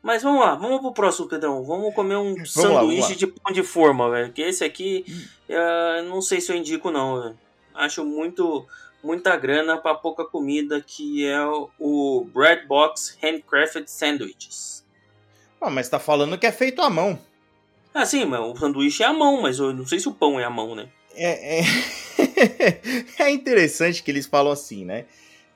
Mas 0.03 0.23
vamos 0.23 0.41
lá, 0.41 0.55
vamos 0.55 0.81
pro 0.81 0.93
próximo, 0.93 1.29
Pedrão. 1.29 1.63
Vamos 1.65 1.95
comer 1.95 2.17
um 2.17 2.35
vamos 2.35 2.53
sanduíche 2.53 3.01
lá, 3.03 3.09
lá. 3.09 3.15
de 3.15 3.27
pão 3.27 3.53
de 3.53 3.63
forma, 3.63 4.11
velho. 4.11 4.33
Que 4.33 4.43
esse 4.43 4.65
aqui, 4.65 5.05
uh, 5.49 6.03
não 6.09 6.21
sei 6.21 6.41
se 6.41 6.53
eu 6.53 6.57
indico 6.57 6.91
não, 6.91 7.23
velho. 7.23 7.39
Acho 7.73 8.05
muito 8.05 8.67
muita 9.05 9.37
grana 9.37 9.77
para 9.77 9.95
pouca 9.95 10.25
comida, 10.25 10.81
que 10.81 11.25
é 11.27 11.41
o 11.79 12.27
Bread 12.33 12.67
Box 12.67 13.17
Handcrafted 13.23 13.91
Sandwiches. 13.91 14.85
Ah, 15.61 15.71
mas 15.71 15.89
tá 15.89 15.99
falando 15.99 16.39
que 16.39 16.47
é 16.47 16.53
feito 16.53 16.83
à 16.83 16.91
mão. 16.91 17.19
Ah, 17.93 18.05
sim, 18.05 18.25
mas 18.25 18.41
o 18.41 18.57
sanduíche 18.57 19.03
é 19.03 19.07
à 19.07 19.13
mão, 19.13 19.41
mas 19.43 19.59
eu 19.59 19.73
não 19.73 19.87
sei 19.87 20.01
se 20.01 20.09
o 20.09 20.15
pão 20.15 20.41
é 20.41 20.45
à 20.45 20.51
mão, 20.51 20.75
né? 20.75 20.89
É, 21.15 21.61
é... 21.61 21.63
é 23.23 23.31
interessante 23.31 24.03
que 24.03 24.11
eles 24.11 24.27
falam 24.27 24.53
assim, 24.53 24.85
né? 24.85 25.07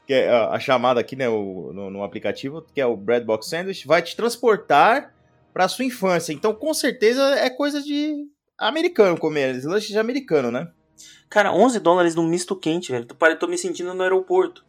que 0.09 0.15
é 0.15 0.31
a 0.31 0.59
chamada 0.59 0.99
aqui 0.99 1.15
né, 1.15 1.29
o, 1.29 1.71
no, 1.75 1.91
no, 1.91 2.03
aplicativo, 2.03 2.65
que 2.75 2.81
é 2.81 2.87
o 2.87 2.97
Bread 2.97 3.27
Box 3.27 3.47
Sandwich, 3.47 3.87
vai 3.87 4.01
te 4.01 4.17
transportar 4.17 5.15
para 5.53 5.69
sua 5.69 5.85
infância. 5.85 6.33
Então, 6.33 6.55
com 6.55 6.73
certeza, 6.73 7.23
é 7.35 7.51
coisa 7.51 7.83
de 7.83 8.27
americano 8.57 9.19
comer, 9.19 9.63
lanche 9.67 9.89
de 9.89 9.99
americano, 9.99 10.51
né? 10.51 10.67
Cara, 11.29 11.53
11 11.53 11.81
dólares 11.81 12.15
num 12.15 12.27
misto 12.27 12.57
quente, 12.57 12.93
velho. 12.93 13.07
Tô 13.39 13.47
me 13.47 13.59
sentindo 13.59 13.93
no 13.95 14.03
aeroporto. 14.03 14.65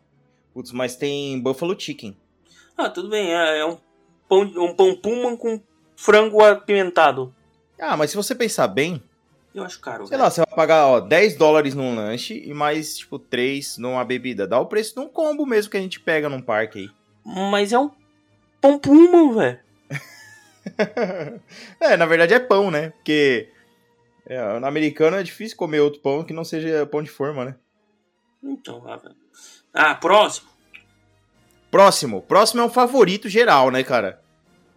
Putz, 0.54 0.72
mas 0.72 0.96
tem 0.96 1.39
Buffalo 1.39 1.80
Chicken. 1.80 2.18
Ah, 2.78 2.89
tudo 2.89 3.10
bem. 3.10 3.34
É, 3.34 3.60
é 3.60 3.65
um 3.65 3.78
pão, 4.28 4.42
um 4.42 4.74
pão 4.74 4.96
puma 4.96 5.38
com 5.38 5.62
frango 5.96 6.44
apimentado. 6.44 7.34
Ah, 7.80 7.96
mas 7.96 8.12
se 8.12 8.18
você 8.18 8.36
pensar 8.36 8.68
bem, 8.68 9.02
Eu 9.54 9.63
acho 9.63 9.80
caro. 9.80 10.06
Sei 10.06 10.12
velho. 10.12 10.24
lá, 10.24 10.30
você 10.30 10.42
vai 10.42 10.56
pagar, 10.56 10.86
ó, 10.88 11.00
10 11.00 11.36
dólares 11.38 11.74
num 11.74 11.96
lanche 11.96 12.42
e 12.46 12.54
mais, 12.54 12.98
tipo, 12.98 13.18
3 13.18 13.78
numa 13.78 14.04
bebida. 14.04 14.48
Dá 14.48 14.60
o 14.60 14.65
preço 14.65 14.94
de 14.96 15.00
um 15.00 15.08
combo 15.08 15.46
mesmo 15.46 15.72
que 15.72 15.78
a 15.78 15.82
gente 15.82 16.00
pega 16.00 16.30
num 16.30 16.42
parque 16.42 16.80
aí. 16.80 16.89
Mas 17.52 17.72
é 17.74 17.80
um 17.80 17.89
pão 18.62 18.78
puma, 18.78 19.34
velho. 19.34 19.60
é, 21.80 21.98
na 21.98 22.06
verdade 22.06 22.34
é 22.34 22.39
pão, 22.39 22.70
né? 22.70 22.89
Porque 22.89 23.50
é, 24.30 24.60
no 24.60 24.68
americano 24.68 25.18
é 25.18 25.24
difícil 25.24 25.58
comer 25.58 25.80
outro 25.80 26.00
pão 26.02 26.24
que 26.24 26.32
não 26.32 26.46
seja 26.46 26.86
pão 26.86 27.02
de 27.02 27.10
forma, 27.10 27.44
né? 27.44 27.56
Então, 28.44 28.80
lá, 28.84 28.96
velho. 28.96 29.15
Ah, 29.74 29.96
próximo. 29.96 30.48
Próximo. 31.72 32.22
Próximo 32.22 32.62
é 32.62 32.63
um 32.63 32.70
favorito 32.70 33.28
geral, 33.28 33.72
né, 33.72 33.84
cara? 33.84 34.22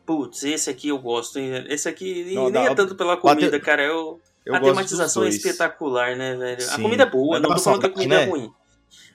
Putz, 0.06 0.42
esse 0.42 0.70
aqui 0.70 0.88
eu 0.88 0.98
gosto, 0.98 1.38
hein? 1.38 1.66
Esse 1.68 1.86
aqui 1.86 2.34
não, 2.34 2.44
nem 2.44 2.52
dá, 2.52 2.64
é 2.64 2.74
tanto 2.74 2.94
pela 2.96 3.16
comida, 3.16 3.50
bate... 3.50 3.64
cara. 3.64 3.82
Eu, 3.82 4.18
eu 4.44 4.54
a 4.54 4.60
tematização 4.60 5.24
é 5.24 5.28
espetacular, 5.28 6.16
né, 6.16 6.34
velho? 6.34 6.60
Sim. 6.60 6.74
A 6.74 6.82
comida 6.82 7.02
é 7.02 7.10
boa, 7.10 7.38
não 7.38 7.54
tô 7.54 7.60
falando 7.60 7.80
que 7.80 7.86
a 7.86 7.90
comida 7.90 8.14
é 8.14 8.18
né? 8.18 8.24
é 8.24 8.28
ruim. 8.28 8.52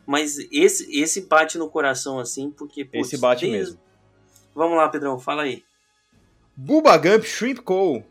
Mas 0.05 0.37
esse, 0.51 0.87
esse 1.01 1.21
bate 1.21 1.57
no 1.57 1.69
coração, 1.69 2.19
assim, 2.19 2.51
porque. 2.51 2.85
Putz, 2.85 3.07
esse 3.07 3.17
bate 3.17 3.41
desde... 3.41 3.57
mesmo. 3.57 3.79
Vamos 4.55 4.77
lá, 4.77 4.87
Pedrão, 4.87 5.19
fala 5.19 5.43
aí. 5.43 5.63
Bubba 6.55 6.95
Gump 6.97 7.23
Shrimp 7.23 7.59
Co. 7.59 8.03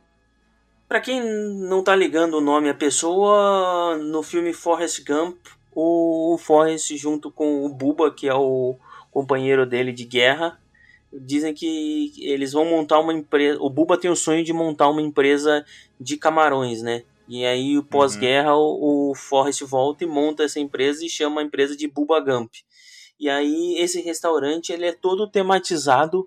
Pra 0.89 1.01
quem 1.01 1.21
não 1.21 1.83
tá 1.83 1.97
ligando 1.97 2.35
o 2.35 2.41
nome 2.41 2.69
à 2.69 2.75
pessoa, 2.75 3.97
no 3.99 4.23
filme 4.23 4.53
Forrest 4.53 5.05
Gump, 5.05 5.37
o 5.75 6.39
Forrest 6.39 6.97
junto 6.97 7.31
com 7.31 7.67
o 7.67 7.69
Bubba, 7.69 8.11
que 8.11 8.29
é 8.29 8.35
o 8.35 8.77
companheiro 9.11 9.67
dele 9.67 9.93
de 9.93 10.05
guerra, 10.05 10.61
dizem 11.13 11.53
que 11.53 12.13
eles 12.19 12.53
vão 12.53 12.65
montar 12.65 13.01
uma 13.01 13.13
empresa. 13.13 13.61
O 13.61 13.69
Buba 13.69 13.99
tem 13.99 14.11
o 14.11 14.17
sonho 14.17 14.45
de 14.45 14.53
montar 14.53 14.89
uma 14.89 15.03
empresa 15.03 15.65
de 16.01 16.17
camarões, 16.17 16.83
né? 16.83 17.03
E 17.29 17.45
aí, 17.45 17.83
pós-guerra, 17.83 18.55
uhum. 18.57 19.11
o, 19.11 19.15
Forrest 19.15 19.63
volta 19.63 20.05
e 20.05 20.07
monta 20.07 20.45
essa 20.45 20.61
empresa 20.61 21.05
e 21.05 21.09
chama 21.09 21.41
a 21.41 21.45
empresa 21.45 21.77
de 21.77 21.89
Buba 21.89 22.21
Gump. 22.21 22.55
E 23.19 23.29
aí, 23.29 23.75
esse 23.79 24.01
restaurante 24.01 24.73
ele 24.73 24.87
é 24.87 24.93
todo 24.93 25.27
tematizado 25.27 26.27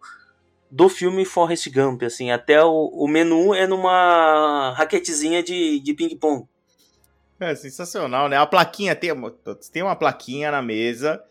do 0.72 0.88
filme 0.90 1.26
Forrest 1.26 1.70
Gump, 1.70 2.04
assim, 2.04 2.32
até 2.32 2.64
o, 2.64 2.90
o 2.94 3.08
menu 3.08 3.54
é 3.54 3.66
numa 3.66 4.74
raquetezinha 4.78 5.42
de, 5.42 5.80
de 5.80 5.94
ping-pong. 5.94 6.48
É 7.40 7.56
sensacional, 7.56 8.28
né? 8.28 8.38
A 8.38 8.46
plaquinha, 8.46 8.96
tem, 8.96 9.12
tem 9.72 9.82
uma 9.82 9.96
plaquinha 9.96 10.52
na 10.52 10.62
mesa 10.62 11.24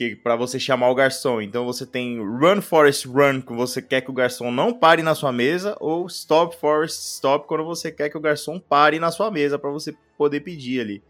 que 0.00 0.16
para 0.16 0.34
você 0.34 0.58
chamar 0.58 0.88
o 0.88 0.94
garçom. 0.94 1.42
Então 1.42 1.64
você 1.66 1.84
tem 1.84 2.18
Run 2.18 2.62
Forest 2.62 3.06
Run, 3.06 3.42
que 3.42 3.52
você 3.52 3.82
quer 3.82 4.00
que 4.00 4.10
o 4.10 4.14
garçom 4.14 4.50
não 4.50 4.72
pare 4.72 5.02
na 5.02 5.14
sua 5.14 5.30
mesa, 5.30 5.76
ou 5.78 6.06
Stop 6.06 6.56
Forest 6.56 7.02
Stop, 7.02 7.46
quando 7.46 7.64
você 7.64 7.92
quer 7.92 8.08
que 8.08 8.16
o 8.16 8.20
garçom 8.20 8.58
pare 8.58 8.98
na 8.98 9.10
sua 9.10 9.30
mesa 9.30 9.58
para 9.58 9.70
você 9.70 9.94
poder 10.16 10.40
pedir 10.40 10.80
ali. 10.80 11.02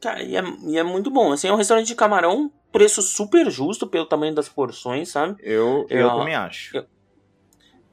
Cara, 0.00 0.22
e 0.22 0.36
é, 0.36 0.42
e 0.66 0.78
é, 0.78 0.82
muito 0.82 1.10
bom. 1.10 1.32
Assim, 1.32 1.48
é 1.48 1.52
um 1.52 1.56
restaurante 1.56 1.86
de 1.86 1.94
camarão, 1.94 2.52
preço 2.70 3.00
super 3.00 3.50
justo 3.50 3.86
pelo 3.86 4.04
tamanho 4.04 4.34
das 4.34 4.48
porções, 4.48 5.08
sabe? 5.08 5.36
Eu, 5.42 5.86
eu, 5.88 6.00
eu 6.00 6.10
também 6.10 6.34
acho. 6.34 6.76
Eu, 6.76 6.86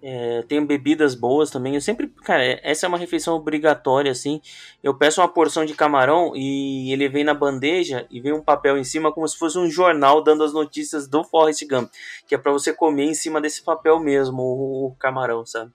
é, 0.06 0.42
tem 0.42 0.66
bebidas 0.66 1.16
boas 1.16 1.50
também. 1.50 1.76
Eu 1.76 1.82
sempre, 1.82 2.10
cara, 2.10 2.44
essa 2.62 2.86
é 2.86 2.90
uma 2.90 2.98
refeição 2.98 3.36
obrigatória, 3.36 4.12
assim. 4.12 4.42
Eu 4.84 4.94
peço 4.94 5.22
uma 5.22 5.30
porção 5.30 5.64
de 5.64 5.74
camarão 5.74 6.36
e 6.36 6.92
ele 6.92 7.08
vem 7.08 7.24
na 7.24 7.34
bandeja 7.34 8.06
e 8.12 8.20
vem 8.20 8.34
um 8.34 8.44
papel 8.44 8.78
em 8.78 8.84
cima 8.84 9.14
como 9.14 9.26
se 9.26 9.38
fosse 9.38 9.58
um 9.58 9.70
jornal 9.70 10.22
dando 10.22 10.44
as 10.44 10.52
notícias 10.52 11.08
do 11.08 11.24
Forrest 11.24 11.66
Gump, 11.66 11.90
que 12.28 12.36
é 12.36 12.38
para 12.38 12.52
você 12.52 12.74
comer 12.74 13.06
em 13.06 13.14
cima 13.14 13.40
desse 13.40 13.64
papel 13.64 13.98
mesmo, 13.98 14.42
o, 14.42 14.88
o 14.88 14.96
camarão, 14.96 15.46
sabe? 15.46 15.72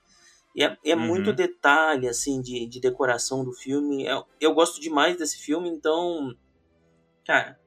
E 0.54 0.62
é, 0.62 0.76
é 0.84 0.94
uhum. 0.94 1.00
muito 1.00 1.32
detalhe, 1.32 2.06
assim, 2.06 2.42
de, 2.42 2.66
de 2.66 2.80
decoração 2.80 3.42
do 3.42 3.52
filme. 3.52 4.04
Eu, 4.04 4.26
eu 4.38 4.52
gosto 4.52 4.78
demais 4.78 5.16
desse 5.16 5.38
filme, 5.38 5.70
então, 5.70 6.34
cara, 7.26 7.58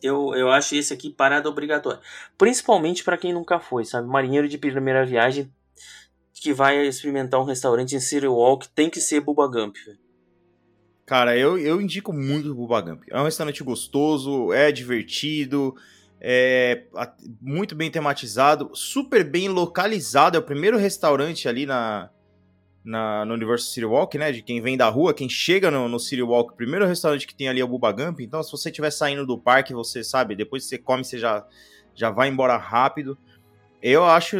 eu, 0.00 0.32
eu 0.36 0.48
acho 0.48 0.76
esse 0.76 0.94
aqui 0.94 1.10
parada 1.10 1.48
obrigatória. 1.48 2.00
Principalmente 2.38 3.02
para 3.02 3.18
quem 3.18 3.32
nunca 3.32 3.58
foi, 3.58 3.84
sabe? 3.84 4.06
Marinheiro 4.06 4.46
de 4.46 4.58
primeira 4.58 5.04
viagem 5.04 5.52
que 6.42 6.52
vai 6.52 6.86
experimentar 6.86 7.40
um 7.40 7.44
restaurante 7.44 7.94
em 7.94 8.00
City 8.00 8.26
Walk 8.26 8.68
tem 8.70 8.90
que 8.90 9.00
ser 9.00 9.20
Bubba 9.20 9.46
Gump. 9.46 9.76
Cara, 11.06 11.36
eu, 11.36 11.56
eu 11.56 11.80
indico 11.80 12.12
muito 12.12 12.50
o 12.50 12.54
Bubba 12.54 12.80
Gump. 12.80 13.04
É 13.08 13.20
um 13.20 13.24
restaurante 13.24 13.62
gostoso, 13.62 14.52
é 14.52 14.72
divertido, 14.72 15.74
é 16.20 16.84
muito 17.40 17.76
bem 17.76 17.90
tematizado, 17.90 18.70
super 18.74 19.22
bem 19.22 19.48
localizado. 19.48 20.36
É 20.36 20.40
o 20.40 20.42
primeiro 20.42 20.76
restaurante 20.76 21.48
ali 21.48 21.64
na, 21.64 22.10
na, 22.84 23.24
no 23.24 23.34
universo 23.34 23.66
City 23.66 23.86
Walk, 23.86 24.18
né? 24.18 24.32
De 24.32 24.42
quem 24.42 24.60
vem 24.60 24.76
da 24.76 24.88
rua, 24.88 25.14
quem 25.14 25.28
chega 25.28 25.70
no, 25.70 25.88
no 25.88 26.00
City 26.00 26.22
Walk, 26.22 26.52
o 26.52 26.56
primeiro 26.56 26.86
restaurante 26.86 27.26
que 27.26 27.34
tem 27.34 27.48
ali 27.48 27.60
é 27.60 27.64
o 27.64 27.68
Bubba 27.68 27.92
Gump. 27.92 28.20
Então, 28.20 28.42
se 28.42 28.50
você 28.50 28.68
estiver 28.68 28.90
saindo 28.90 29.24
do 29.24 29.38
parque, 29.38 29.72
você 29.72 30.02
sabe, 30.02 30.34
depois 30.34 30.64
que 30.64 30.70
você 30.70 30.78
come, 30.78 31.04
você 31.04 31.18
já, 31.18 31.46
já 31.94 32.10
vai 32.10 32.28
embora 32.28 32.56
rápido. 32.56 33.16
Eu 33.80 34.04
acho 34.04 34.36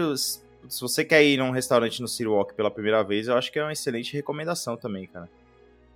se 0.68 0.80
você 0.80 1.04
quer 1.04 1.22
ir 1.24 1.38
num 1.38 1.50
restaurante 1.50 2.00
no 2.00 2.08
City 2.08 2.26
Walk 2.26 2.54
pela 2.54 2.70
primeira 2.70 3.02
vez, 3.02 3.28
eu 3.28 3.36
acho 3.36 3.50
que 3.52 3.58
é 3.58 3.62
uma 3.62 3.72
excelente 3.72 4.12
recomendação 4.14 4.76
também, 4.76 5.06
cara. 5.06 5.28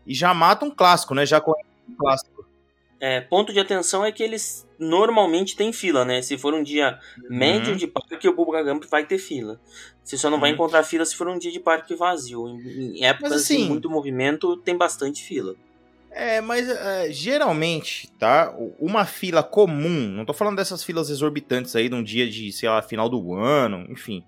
E 0.07 0.15
já 0.15 0.33
mata 0.33 0.65
um 0.65 0.71
clássico, 0.71 1.15
né? 1.15 1.27
Já 1.27 1.41
conhece 1.41 1.69
um 1.89 1.97
clássico. 1.97 2.47
É, 2.99 3.21
ponto 3.21 3.53
de 3.53 3.61
atenção 3.61 4.05
é 4.05 4.11
que 4.11 4.23
eles 4.23 4.67
normalmente 4.79 5.55
têm 5.55 5.73
fila, 5.73 6.05
né? 6.05 6.23
Se 6.23 6.39
for 6.39 6.55
um 6.55 6.63
dia 6.63 6.99
uhum. 7.19 7.37
médio 7.37 7.77
de 7.77 7.87
parque, 7.87 8.29
o 8.29 8.35
Bubba 8.35 8.63
Gump 8.63 8.85
vai 8.85 9.05
ter 9.05 9.19
fila. 9.19 9.61
Você 10.03 10.17
só 10.17 10.29
não 10.31 10.37
uhum. 10.37 10.41
vai 10.41 10.51
encontrar 10.51 10.83
fila 10.83 11.05
se 11.05 11.15
for 11.15 11.29
um 11.29 11.39
dia 11.39 11.53
de 11.53 11.61
parque 11.61 11.95
vazio. 11.95 12.49
Em, 12.49 13.05
épocas 13.05 13.33
assim, 13.33 13.65
de 13.65 13.69
muito 13.69 13.91
movimento, 13.91 14.57
tem 14.59 14.77
bastante 14.77 15.23
fila. 15.23 15.55
É, 16.11 16.41
mas 16.41 16.67
é, 16.67 17.13
geralmente, 17.13 18.11
tá? 18.19 18.55
Uma 18.79 19.05
fila 19.05 19.43
comum, 19.43 20.09
não 20.09 20.25
tô 20.25 20.33
falando 20.33 20.57
dessas 20.57 20.83
filas 20.83 21.11
exorbitantes 21.11 21.77
aí 21.77 21.91
de 21.91 21.95
um 21.95 22.03
dia 22.03 22.27
de, 22.27 22.51
sei 22.53 22.71
lá, 22.71 22.81
final 22.81 23.07
do 23.11 23.35
ano, 23.35 23.85
enfim. 23.91 24.25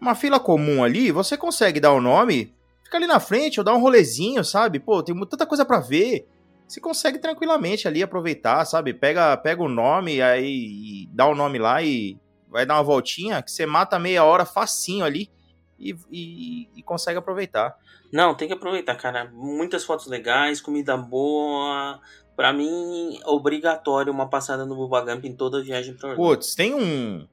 Uma 0.00 0.14
fila 0.14 0.40
comum 0.40 0.82
ali, 0.82 1.12
você 1.12 1.36
consegue 1.36 1.78
dar 1.78 1.92
o 1.92 2.00
nome, 2.00 2.54
fica 2.82 2.96
ali 2.96 3.06
na 3.06 3.20
frente 3.20 3.60
ou 3.60 3.64
dar 3.64 3.74
um 3.74 3.80
rolezinho, 3.80 4.42
sabe? 4.42 4.80
Pô, 4.80 5.02
tem 5.02 5.18
tanta 5.26 5.46
coisa 5.46 5.64
para 5.64 5.78
ver. 5.78 6.26
Você 6.66 6.80
consegue 6.80 7.18
tranquilamente 7.18 7.86
ali 7.86 8.02
aproveitar, 8.02 8.64
sabe? 8.64 8.94
Pega, 8.94 9.36
pega 9.36 9.62
o 9.62 9.68
nome 9.68 10.22
aí 10.22 11.08
dá 11.12 11.26
o 11.26 11.34
nome 11.34 11.58
lá 11.58 11.82
e 11.82 12.16
vai 12.48 12.64
dar 12.64 12.74
uma 12.74 12.82
voltinha 12.82 13.42
que 13.42 13.50
você 13.50 13.66
mata 13.66 13.98
meia 13.98 14.24
hora 14.24 14.44
facinho 14.44 15.04
ali 15.04 15.30
e, 15.78 15.96
e, 16.10 16.68
e 16.76 16.82
consegue 16.82 17.18
aproveitar. 17.18 17.76
Não, 18.12 18.34
tem 18.34 18.48
que 18.48 18.54
aproveitar, 18.54 18.94
cara. 18.96 19.30
Muitas 19.32 19.84
fotos 19.84 20.06
legais, 20.06 20.60
comida 20.60 20.96
boa. 20.96 22.00
Pra 22.36 22.52
mim, 22.52 23.20
obrigatório 23.24 24.12
uma 24.12 24.28
passada 24.28 24.64
no 24.64 24.74
Bubagump 24.74 25.26
em 25.26 25.34
toda 25.34 25.62
viagem 25.62 25.94
pra 25.94 26.10
Orlando. 26.10 26.28
Putz, 26.28 26.54
tem 26.54 26.74
um 26.74 27.26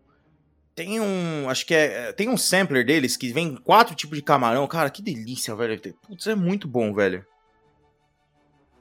tem 0.77 1.01
um. 1.01 1.49
Acho 1.49 1.65
que 1.65 1.73
é. 1.73 2.13
Tem 2.13 2.29
um 2.29 2.37
sampler 2.37 2.85
deles 2.85 3.17
que 3.17 3.33
vem 3.33 3.55
quatro 3.55 3.95
tipos 3.95 4.15
de 4.15 4.23
camarão. 4.23 4.67
Cara, 4.67 4.91
que 4.91 5.01
delícia, 5.01 5.55
velho. 5.55 5.81
Putz, 6.07 6.27
é 6.27 6.35
muito 6.35 6.67
bom, 6.67 6.93
velho. 6.93 7.25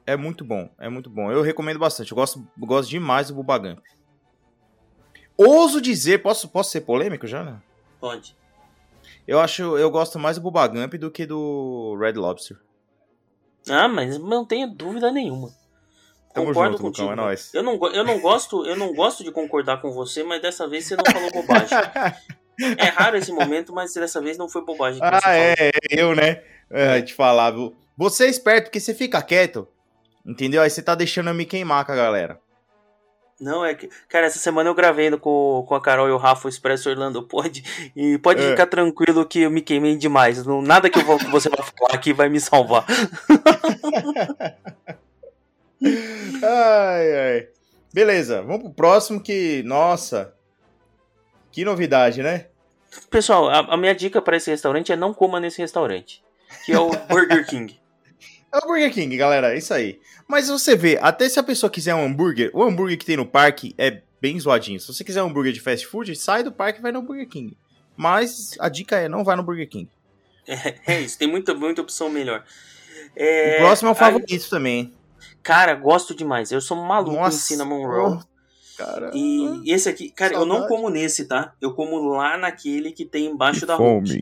É 0.05 0.15
muito 0.15 0.45
bom, 0.45 0.69
é 0.79 0.87
muito 0.87 1.09
bom. 1.09 1.31
Eu 1.31 1.41
recomendo 1.41 1.79
bastante. 1.79 2.11
Eu 2.11 2.15
gosto, 2.15 2.47
gosto 2.55 2.87
demais 2.87 3.29
do 3.29 3.33
Bubagamp. 3.33 3.79
Ouso 5.35 5.81
dizer, 5.81 6.21
posso, 6.21 6.47
posso 6.47 6.69
ser 6.69 6.81
polêmico 6.81 7.25
já, 7.25 7.43
né? 7.43 7.59
Pode. 7.99 8.37
Eu 9.27 9.39
acho, 9.39 9.75
eu 9.77 9.89
gosto 9.89 10.19
mais 10.19 10.37
do 10.37 10.43
Bubagamp 10.43 10.93
do 10.93 11.09
que 11.09 11.25
do 11.25 11.97
Red 11.99 12.13
Lobster. 12.13 12.57
Ah, 13.67 13.87
mas 13.87 14.19
não 14.19 14.45
tenho 14.45 14.69
dúvida 14.69 15.11
nenhuma. 15.11 15.51
Tamo 16.37 16.49
Concordo 16.49 16.73
junto, 16.73 16.83
contigo. 16.83 17.09
Lucão, 17.09 17.23
é 17.23 17.25
nóis. 17.25 17.51
Eu 17.51 17.63
não, 17.63 17.79
eu, 17.87 18.03
não 18.03 18.19
gosto, 18.19 18.63
eu 18.63 18.75
não 18.75 18.93
gosto 18.93 19.23
de 19.23 19.31
concordar 19.31 19.81
com 19.81 19.91
você, 19.91 20.23
mas 20.23 20.39
dessa 20.39 20.67
vez 20.67 20.85
você 20.85 20.95
não 20.95 21.03
falou 21.03 21.31
bobagem. 21.31 21.69
é 22.77 22.85
raro 22.89 23.17
esse 23.17 23.31
momento, 23.31 23.73
mas 23.73 23.91
dessa 23.95 24.21
vez 24.21 24.37
não 24.37 24.47
foi 24.47 24.63
bobagem. 24.63 24.99
ah, 25.01 25.35
é, 25.35 25.53
é, 25.57 25.71
eu, 25.89 26.13
né? 26.13 26.43
É, 26.69 27.01
te 27.01 27.15
falar, 27.15 27.49
viu? 27.51 27.75
Você 27.97 28.25
é 28.25 28.29
esperto 28.29 28.65
porque 28.65 28.79
você 28.79 28.93
fica 28.93 29.19
quieto, 29.23 29.67
entendeu? 30.23 30.61
Aí 30.61 30.69
você 30.69 30.83
tá 30.83 30.93
deixando 30.93 31.29
eu 31.29 31.33
me 31.33 31.43
queimar 31.43 31.83
com 31.83 31.91
a 31.91 31.95
galera. 31.95 32.39
Não, 33.39 33.65
é 33.65 33.73
que. 33.73 33.89
Cara, 34.09 34.27
essa 34.27 34.37
semana 34.37 34.69
eu 34.69 34.75
gravei 34.75 35.09
com, 35.17 35.65
com 35.67 35.75
a 35.75 35.81
Carol 35.81 36.07
e 36.07 36.11
o 36.11 36.17
Rafa 36.17 36.47
o 36.47 36.49
Expresso 36.49 36.89
Orlando 36.89 37.23
pode. 37.23 37.63
E 37.95 38.19
pode 38.19 38.43
é. 38.43 38.49
ficar 38.51 38.67
tranquilo 38.67 39.25
que 39.25 39.41
eu 39.41 39.51
me 39.51 39.61
queimei 39.61 39.95
demais. 39.95 40.45
Não, 40.45 40.61
nada 40.61 40.87
que, 40.87 40.99
eu 40.99 41.03
vou, 41.03 41.17
que 41.17 41.25
você 41.25 41.49
vai 41.49 41.63
falar 41.63 41.93
aqui 41.93 42.13
vai 42.13 42.29
me 42.29 42.39
salvar. 42.39 42.85
ai, 45.83 47.15
ai. 47.15 47.47
Beleza, 47.93 48.41
vamos 48.41 48.63
pro 48.63 48.73
próximo 48.73 49.21
que, 49.21 49.63
nossa, 49.63 50.33
que 51.51 51.63
novidade, 51.65 52.21
né? 52.21 52.47
Pessoal, 53.09 53.49
a, 53.49 53.59
a 53.73 53.77
minha 53.77 53.93
dica 53.95 54.21
para 54.21 54.37
esse 54.37 54.49
restaurante 54.49 54.91
é 54.91 54.95
não 54.95 55.13
coma 55.13 55.39
nesse 55.39 55.59
restaurante, 55.61 56.23
que 56.65 56.71
é 56.71 56.79
o 56.79 56.89
Burger 57.07 57.45
King. 57.47 57.79
É 58.53 58.57
o 58.57 58.61
Burger 58.67 58.91
King, 58.93 59.15
galera, 59.17 59.53
é 59.53 59.57
isso 59.57 59.73
aí. 59.73 59.99
Mas 60.27 60.47
você 60.47 60.75
vê, 60.75 60.97
até 61.01 61.27
se 61.27 61.39
a 61.39 61.43
pessoa 61.43 61.69
quiser 61.69 61.95
um 61.95 62.05
hambúrguer, 62.05 62.51
o 62.53 62.63
hambúrguer 62.63 62.97
que 62.97 63.05
tem 63.05 63.17
no 63.17 63.25
parque 63.25 63.73
é 63.77 64.01
bem 64.21 64.39
zoadinho. 64.39 64.79
Se 64.79 64.87
você 64.87 65.03
quiser 65.03 65.21
um 65.23 65.27
hambúrguer 65.27 65.53
de 65.53 65.59
fast 65.59 65.85
food, 65.87 66.15
sai 66.15 66.43
do 66.43 66.51
parque 66.51 66.79
e 66.79 66.81
vai 66.81 66.91
no 66.91 67.01
Burger 67.01 67.27
King. 67.27 67.57
Mas 67.95 68.55
a 68.59 68.69
dica 68.69 68.97
é 68.97 69.07
não 69.09 69.23
vai 69.23 69.35
no 69.35 69.43
Burger 69.43 69.67
King. 69.69 69.89
É, 70.47 70.75
é 70.95 71.01
isso, 71.01 71.17
tem 71.17 71.27
muita, 71.27 71.53
muita 71.53 71.81
opção 71.81 72.09
melhor. 72.09 72.43
É, 73.15 73.57
o 73.57 73.65
próximo 73.65 73.89
é 73.89 73.91
o 73.91 73.95
aí- 73.95 73.99
favorito 73.99 74.49
também. 74.49 74.93
Cara, 75.47 75.73
gosto 75.75 76.13
demais. 76.13 76.51
Eu 76.51 76.59
sou 76.59 76.75
maluco 76.75 77.15
em 77.15 77.19
Nossa, 77.21 77.37
cinnamon 77.37 77.87
roll. 77.87 78.19
Cara. 78.77 79.11
E 79.15 79.63
esse 79.73 79.87
aqui, 79.87 80.11
cara, 80.11 80.33
eu 80.33 80.45
não 80.45 80.57
Saudade. 80.57 80.75
como 80.75 80.89
nesse, 80.89 81.25
tá? 81.25 81.53
Eu 81.61 81.73
como 81.73 81.97
lá 82.09 82.37
naquele 82.37 82.91
que 82.91 83.05
tem 83.05 83.25
embaixo 83.27 83.65
da 83.65 83.75
Hulk, 83.75 84.21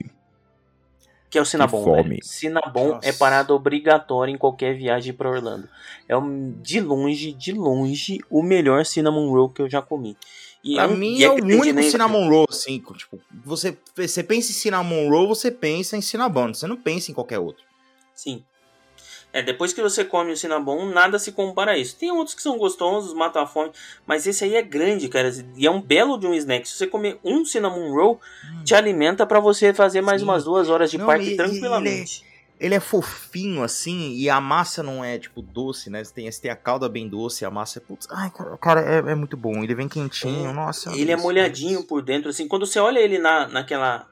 que 1.29 1.38
é 1.38 1.41
o 1.41 1.45
Cinnabon. 1.45 1.83
fome. 1.83 2.09
velho. 2.09 2.23
Cinnabon 2.23 2.89
Nossa. 2.89 3.09
é 3.09 3.11
parada 3.11 3.53
obrigatória 3.53 4.31
em 4.31 4.38
qualquer 4.38 4.77
viagem 4.77 5.13
pra 5.13 5.29
Orlando. 5.29 5.67
É 6.07 6.15
um, 6.15 6.51
de 6.61 6.79
longe, 6.79 7.33
de 7.33 7.51
longe, 7.51 8.19
o 8.29 8.41
melhor 8.43 8.85
cinnamon 8.85 9.29
roll 9.31 9.49
que 9.49 9.61
eu 9.63 9.69
já 9.69 9.81
comi. 9.81 10.15
E 10.63 10.75
Pra 10.75 10.88
um- 10.88 10.95
mim 10.95 11.17
e 11.17 11.23
é 11.23 11.29
o 11.29 11.33
único 11.33 11.73
né? 11.73 11.81
cinnamon 11.81 12.29
roll, 12.29 12.45
assim, 12.49 12.79
tipo, 12.79 13.19
você, 13.43 13.77
você 13.95 14.23
pensa 14.23 14.51
em 14.51 14.55
cinnamon 14.55 15.09
roll, 15.09 15.27
você 15.27 15.51
pensa 15.51 15.97
em 15.97 16.01
cinnabon, 16.01 16.53
você 16.53 16.65
não 16.67 16.77
pensa 16.77 17.11
em 17.11 17.13
qualquer 17.13 17.39
outro. 17.39 17.63
Sim. 18.13 18.43
É, 19.35 19.41
depois 19.41 19.73
que 19.73 19.81
você 19.81 20.05
come 20.05 20.31
o 20.31 20.37
Cinnabon, 20.37 20.85
nada 20.85 21.19
se 21.19 21.33
compara 21.33 21.71
a 21.73 21.77
isso. 21.77 21.97
Tem 21.97 22.09
outros 22.09 22.33
que 22.33 22.41
são 22.41 22.57
gostosos, 22.57 23.13
matam 23.13 23.41
a 23.41 23.45
fome, 23.45 23.69
mas 24.07 24.25
esse 24.25 24.45
aí 24.45 24.55
é 24.55 24.61
grande, 24.61 25.09
cara. 25.09 25.29
E 25.57 25.67
é 25.67 25.69
um 25.69 25.81
belo 25.81 26.17
de 26.17 26.25
um 26.25 26.33
snack. 26.33 26.65
Se 26.69 26.77
você 26.77 26.87
comer 26.87 27.19
um 27.21 27.43
Cinnamon 27.43 27.91
Roll, 27.93 28.21
te 28.63 28.73
alimenta 28.73 29.25
pra 29.25 29.41
você 29.41 29.73
fazer 29.73 29.99
mais 29.99 30.21
Sim. 30.21 30.27
umas 30.27 30.45
duas 30.45 30.69
horas 30.69 30.89
de 30.89 30.97
Não, 30.97 31.05
parque 31.05 31.31
e- 31.31 31.33
e 31.33 31.35
tranquilamente. 31.35 32.23
Ele 32.57 32.75
é 32.75 32.79
fofinho, 32.79 33.61
assim, 33.61 34.13
e 34.13 34.29
a 34.29 34.39
massa 34.39 34.81
não 34.81 35.03
é, 35.03 35.19
tipo, 35.19 35.41
doce, 35.41 35.89
né? 35.89 36.01
Você 36.01 36.13
tem, 36.13 36.31
você 36.31 36.41
tem 36.43 36.51
a 36.51 36.55
calda 36.55 36.87
bem 36.87 37.05
doce, 37.09 37.43
a 37.43 37.51
massa 37.51 37.79
é, 37.79 37.81
putz, 37.81 38.07
ai, 38.09 38.31
cara, 38.61 38.79
é, 38.79 39.11
é 39.11 39.15
muito 39.15 39.35
bom. 39.35 39.61
Ele 39.61 39.75
vem 39.75 39.89
quentinho, 39.89 40.49
É, 40.49 40.53
nossa. 40.53 40.89
Ele 40.93 41.03
é 41.11 41.15
Deus, 41.17 41.21
molhadinho 41.21 41.79
Deus. 41.79 41.85
por 41.85 42.01
dentro, 42.01 42.29
assim. 42.29 42.47
Quando 42.47 42.65
você 42.65 42.79
olha 42.79 42.99
ele 42.99 43.19
na, 43.19 43.49
naquela 43.49 44.07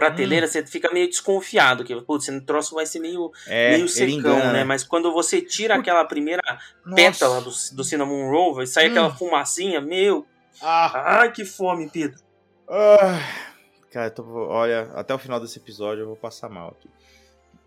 prateleira, 0.00 0.46
Hum. 0.46 0.48
você 0.48 0.66
fica 0.66 0.92
meio 0.92 1.08
desconfiado. 1.08 1.84
Que, 1.84 1.94
putz, 2.02 2.28
esse 2.28 2.40
troço 2.40 2.74
vai 2.74 2.86
ser 2.86 3.00
meio, 3.00 3.30
É, 3.46 3.72
meio 3.72 3.88
secão, 3.88 4.14
engana, 4.14 4.52
né? 4.52 4.64
Mas 4.64 4.82
quando 4.82 5.12
você 5.12 5.40
tira 5.42 5.74
aquela 5.76 6.04
primeira 6.04 6.42
Nossa. 6.84 6.96
pétala 6.96 7.40
do, 7.40 7.50
do 7.50 7.84
Cinnamon 7.84 8.30
Roll, 8.30 8.54
vai 8.54 8.66
sair 8.66 8.88
Hum. 8.88 8.90
aquela 8.92 9.14
fumacinha, 9.14 9.80
meu. 9.80 10.26
Ah, 10.62 11.20
Ai, 11.20 11.32
que 11.32 11.44
fome, 11.44 11.88
Pedro. 11.90 12.18
ah. 12.68 13.18
Cara, 13.92 14.08
tô- 14.10 14.24
olha, 14.48 14.88
até 14.94 15.12
o 15.12 15.18
final 15.18 15.40
desse 15.40 15.58
episódio 15.58 16.02
eu 16.02 16.06
vou 16.06 16.16
passar 16.16 16.48
mal 16.48 16.68
aqui. 16.78 16.88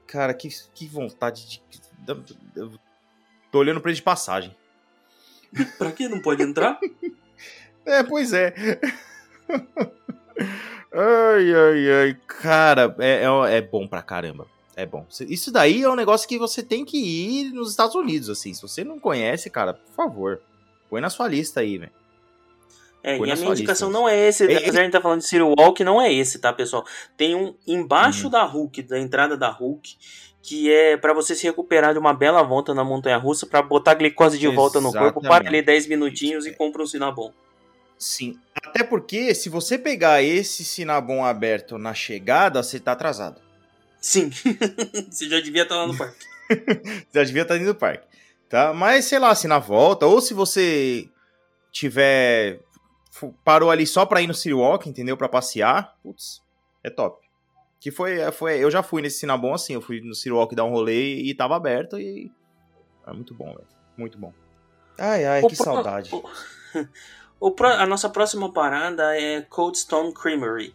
Cara, 0.07 0.33
que, 0.33 0.47
que 0.73 0.87
vontade 0.87 1.45
de... 1.49 1.61
Eu 2.55 2.71
tô 3.51 3.59
olhando 3.59 3.81
pra 3.81 3.89
ele 3.91 3.95
de 3.97 4.01
passagem. 4.03 4.55
Pra 5.77 5.91
que 5.91 6.07
não 6.07 6.21
pode 6.21 6.41
entrar? 6.43 6.79
É, 7.85 8.01
pois 8.01 8.31
é. 8.31 8.53
ai, 10.91 11.53
ai, 11.53 11.91
ai. 11.91 12.17
Cara, 12.27 12.95
é, 12.99 13.23
é, 13.25 13.57
é 13.57 13.61
bom 13.61 13.87
pra 13.87 14.01
caramba. 14.01 14.47
É 14.75 14.85
bom. 14.85 15.05
Isso 15.27 15.51
daí 15.51 15.83
é 15.83 15.89
um 15.89 15.95
negócio 15.95 16.27
que 16.27 16.37
você 16.39 16.63
tem 16.63 16.83
que 16.83 16.97
ir 16.97 17.51
nos 17.53 17.69
Estados 17.69 17.95
Unidos, 17.95 18.29
assim. 18.29 18.53
Se 18.53 18.61
você 18.61 18.83
não 18.83 18.99
conhece, 18.99 19.49
cara, 19.49 19.73
por 19.75 19.93
favor, 19.93 20.41
põe 20.89 20.99
na 20.99 21.09
sua 21.11 21.27
lista 21.27 21.59
aí, 21.59 21.77
velho. 21.77 21.91
É, 23.03 23.17
Põe 23.17 23.27
e 23.27 23.31
a 23.33 23.35
minha 23.35 23.51
indicação 23.51 23.89
lista. 23.89 23.99
não 24.01 24.07
é 24.09 24.17
esse, 24.29 24.43
É, 24.45 24.55
apesar 24.55 24.71
de 24.71 24.79
a 24.79 24.83
gente 24.83 24.91
tá 24.93 25.01
falando 25.01 25.19
de 25.19 25.27
Ciro 25.27 25.53
Walk, 25.59 25.83
não 25.83 26.01
é 26.01 26.11
esse, 26.11 26.39
tá, 26.39 26.53
pessoal? 26.53 26.85
Tem 27.17 27.35
um 27.35 27.53
embaixo 27.67 28.25
Uhum. 28.25 28.31
da 28.31 28.43
Hulk, 28.45 28.81
da 28.83 28.97
entrada 28.97 29.35
da 29.35 29.49
Hulk, 29.49 29.97
que 30.41 30.71
é 30.71 30.95
pra 30.95 31.13
você 31.13 31.35
se 31.35 31.43
recuperar 31.43 31.91
de 31.93 31.99
uma 31.99 32.13
bela 32.13 32.41
volta 32.43 32.73
na 32.73 32.83
montanha 32.83 33.17
russa, 33.17 33.45
pra 33.45 33.61
botar 33.61 33.91
a 33.91 33.95
glicose 33.95 34.39
de 34.39 34.47
volta 34.47 34.79
no 34.79 34.91
corpo, 34.91 35.19
para 35.19 35.29
Exatamente. 35.35 35.47
ali 35.49 35.61
10 35.61 35.87
minutinhos 35.87 36.45
e 36.45 36.53
compra 36.53 36.81
um 36.81 36.87
Cinnabon. 36.87 37.33
Sim. 38.03 38.39
Até 38.55 38.83
porque, 38.83 39.33
se 39.33 39.49
você 39.49 39.77
pegar 39.77 40.21
esse 40.21 40.63
Sinabon 40.65 41.23
aberto 41.23 41.77
na 41.77 41.93
chegada, 41.93 42.61
você 42.61 42.79
tá 42.79 42.91
atrasado. 42.93 43.41
Sim. 44.01 44.29
você 45.09 45.29
já 45.29 45.39
devia 45.39 45.63
estar 45.63 45.75
lá 45.75 45.87
no 45.87 45.97
parque. 45.97 46.25
Você 46.49 47.07
já 47.19 47.23
devia 47.23 47.41
estar 47.43 47.57
indo 47.57 47.65
no 47.67 47.75
parque. 47.75 48.05
Tá? 48.49 48.73
Mas, 48.73 49.05
sei 49.05 49.19
lá, 49.19 49.33
se 49.33 49.47
na 49.47 49.57
volta, 49.59 50.05
ou 50.05 50.19
se 50.21 50.33
você 50.33 51.07
tiver. 51.71 52.59
parou 53.43 53.71
ali 53.71 53.87
só 53.87 54.05
pra 54.05 54.21
ir 54.21 54.27
no 54.27 54.33
City 54.33 54.53
Walk, 54.53 54.87
entendeu? 54.89 55.15
Pra 55.17 55.29
passear, 55.29 55.95
putz, 56.03 56.41
é 56.83 56.89
top. 56.89 57.23
Que 57.79 57.91
foi, 57.91 58.19
foi. 58.31 58.59
Eu 58.63 58.69
já 58.69 58.83
fui 58.83 59.01
nesse 59.01 59.19
Sinabon 59.19 59.53
assim, 59.53 59.73
eu 59.73 59.81
fui 59.81 60.01
no 60.01 60.13
City 60.13 60.31
Walk 60.31 60.55
dar 60.55 60.65
um 60.65 60.69
rolê 60.71 61.15
e 61.15 61.33
tava 61.33 61.55
aberto 61.55 61.99
e. 61.99 62.31
É 63.07 63.11
muito 63.13 63.33
bom, 63.33 63.47
velho. 63.53 63.67
Muito 63.97 64.17
bom. 64.17 64.33
Ai, 64.97 65.25
ai, 65.25 65.41
O 65.41 65.47
que 65.47 65.55
pro- 65.55 65.65
saudade. 65.65 66.09
o- 66.13 66.17
o 66.17 66.21
pro- 66.21 66.87
a 67.79 67.85
nossa 67.85 68.09
próxima 68.09 68.51
parada 68.51 69.15
é 69.19 69.41
Cold 69.41 69.77
Stone 69.77 70.13
Creamery. 70.13 70.73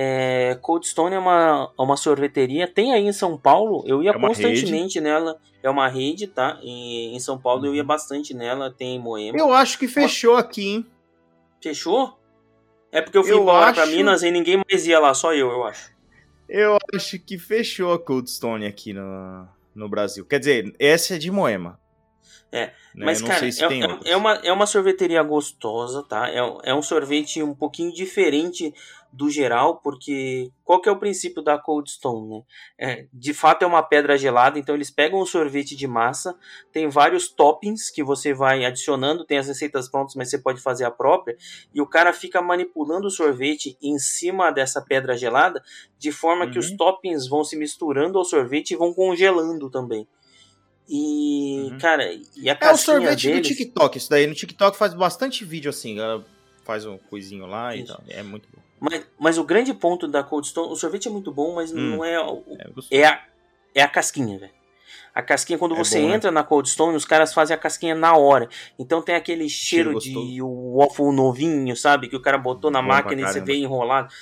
É, 0.00 0.56
Cold 0.62 0.86
Stone 0.86 1.14
é 1.14 1.18
uma, 1.18 1.72
uma 1.76 1.96
sorveteria, 1.96 2.68
tem 2.68 2.92
aí 2.92 3.04
em 3.06 3.12
São 3.12 3.36
Paulo, 3.36 3.82
eu 3.86 4.00
ia 4.02 4.10
É 4.10 4.18
constantemente 4.18 5.00
nela, 5.00 5.36
é 5.60 5.68
uma 5.68 5.88
rede, 5.88 6.28
tá? 6.28 6.58
E 6.62 7.14
em 7.16 7.18
São 7.18 7.36
Paulo 7.36 7.66
eu 7.66 7.74
ia 7.74 7.82
Uhum. 7.82 7.86
bastante 7.88 8.32
nela, 8.32 8.70
tem 8.70 8.94
em 8.94 9.00
Moema. 9.00 9.36
Eu 9.36 9.52
acho 9.52 9.76
que 9.78 9.88
fechou 9.88 10.36
aqui, 10.36 10.68
hein? 10.68 10.86
Fechou? 11.60 12.16
É 12.92 13.02
porque 13.02 13.18
eu 13.18 13.24
fui 13.24 13.32
Eu 13.32 13.42
embora 13.42 13.72
pra 13.72 13.82
acho- 13.82 13.92
Minas 13.92 14.22
e 14.22 14.30
ninguém 14.30 14.62
mais 14.70 14.86
ia 14.86 15.00
lá, 15.00 15.12
só 15.14 15.34
eu, 15.34 15.50
eu 15.50 15.64
acho. 15.64 15.90
Eu 16.48 16.78
acho 16.94 17.18
que 17.18 17.36
fechou 17.36 17.92
a 17.92 17.98
Cold 17.98 18.30
Stone 18.30 18.64
aqui 18.66 18.92
no, 18.92 19.46
no 19.74 19.88
Brasil. 19.88 20.24
Quer 20.24 20.38
dizer, 20.38 20.74
essa 20.78 21.16
é 21.16 21.18
de 21.18 21.30
Moema. 21.30 21.78
É, 22.50 22.72
Né? 22.94 23.04
Mas, 23.04 23.20
cara, 23.22 23.52
se 23.52 23.62
é, 23.62 23.66
é- 23.66 24.12
é 24.12 24.16
uma, 24.16 24.32
é 24.36 24.52
uma 24.52 24.66
sorveteria 24.66 25.22
gostosa, 25.22 26.02
tá? 26.02 26.28
É, 26.30 26.42
um- 26.42 26.58
é 26.64 26.74
um 26.74 26.82
sorvete 26.82 27.42
um 27.42 27.54
pouquinho 27.54 27.92
diferente 27.92 28.74
do 29.12 29.30
geral, 29.30 29.76
porque 29.82 30.50
qual 30.64 30.80
que 30.80 30.88
é 30.88 30.92
o 30.92 30.98
princípio 30.98 31.40
da 31.42 31.56
Cold 31.58 31.90
Stone, 31.90 32.28
né? 32.28 32.42
É, 32.78 33.06
de 33.12 33.32
fato 33.32 33.62
é 33.62 33.66
uma 33.66 33.82
pedra 33.82 34.18
gelada, 34.18 34.58
então 34.58 34.74
eles 34.74 34.90
pegam 34.90 35.20
o 35.20 35.26
sorvete 35.26 35.76
de 35.76 35.86
massa, 35.86 36.36
tem 36.72 36.88
vários 36.88 37.28
toppings 37.28 37.90
que 37.90 38.02
você 38.02 38.34
vai 38.34 38.64
adicionando, 38.64 39.24
tem 39.24 39.38
as 39.38 39.46
receitas 39.48 39.88
prontas, 39.88 40.14
mas 40.14 40.28
você 40.28 40.38
pode 40.38 40.60
fazer 40.60 40.84
a 40.84 40.90
própria, 40.90 41.36
e 41.74 41.80
o 41.80 41.86
cara 41.86 42.12
fica 42.12 42.42
manipulando 42.42 43.06
o 43.06 43.10
sorvete 43.10 43.76
em 43.80 43.98
cima 43.98 44.50
dessa 44.50 44.80
pedra 44.82 45.16
gelada, 45.16 45.62
de 45.98 46.12
forma 46.12 46.50
que 46.50 46.58
os 46.58 46.70
Uhum. 46.70 46.76
toppings 46.76 47.28
vão 47.28 47.44
se 47.44 47.56
misturando 47.56 48.18
ao 48.18 48.24
sorvete 48.24 48.72
e 48.72 48.76
vão 48.76 48.92
congelando 48.92 49.70
também. 49.70 50.06
E, 50.88 51.68
Uhum. 51.72 51.78
cara, 51.78 52.10
e 52.36 52.48
a 52.48 52.56
É 52.60 52.70
o 52.72 52.76
sorvete 52.76 53.26
deles... 53.28 53.42
do 53.42 53.54
TikTok. 53.54 53.98
Isso 53.98 54.08
daí 54.10 54.26
no 54.26 54.34
TikTok 54.34 54.76
faz 54.76 54.94
bastante 54.94 55.44
vídeo 55.44 55.68
assim. 55.68 55.98
Ela 55.98 56.24
faz 56.64 56.86
um 56.86 56.96
coisinho 56.96 57.46
lá 57.46 57.74
e 57.76 57.82
Isso. 57.82 57.92
tal. 57.92 58.02
É 58.08 58.22
muito 58.22 58.48
bom. 58.54 58.60
Mas, 58.80 59.06
mas 59.18 59.38
o 59.38 59.44
grande 59.44 59.74
ponto 59.74 60.06
da 60.08 60.22
Cold 60.22 60.46
Stone, 60.46 60.72
o 60.72 60.76
sorvete 60.76 61.08
é 61.08 61.10
muito 61.10 61.32
bom, 61.32 61.54
mas 61.56 61.72
Hum. 61.72 61.96
não 61.96 62.04
é. 62.04 62.18
o- 62.20 62.42
É. 62.90 62.98
É 63.00 63.06
a, 63.06 63.22
é 63.74 63.82
a 63.82 63.88
casquinha, 63.88 64.38
velho. 64.38 64.52
A 65.14 65.20
casquinha, 65.22 65.58
quando 65.58 65.74
É 65.74 65.78
você 65.78 66.00
bom, 66.00 66.08
né? 66.08 66.14
entra 66.14 66.30
na 66.30 66.44
Cold 66.44 66.68
Stone, 66.70 66.96
os 66.96 67.04
caras 67.04 67.34
fazem 67.34 67.52
a 67.54 67.58
casquinha 67.58 67.94
na 67.94 68.16
hora. 68.16 68.48
Então 68.78 69.02
tem 69.02 69.16
aquele 69.16 69.48
Cheiro 69.48 70.00
cheiro, 70.00 70.24
de 70.30 70.40
waffle 70.40 71.10
novinho, 71.12 71.76
sabe? 71.76 72.08
Que 72.08 72.14
o 72.14 72.22
cara 72.22 72.38
botou 72.38 72.70
na 72.70 72.80
Bom 72.80 72.88
máquina 72.88 73.22
e 73.22 73.26
você 73.26 73.40
vê 73.40 73.56
enrolado. 73.56 74.12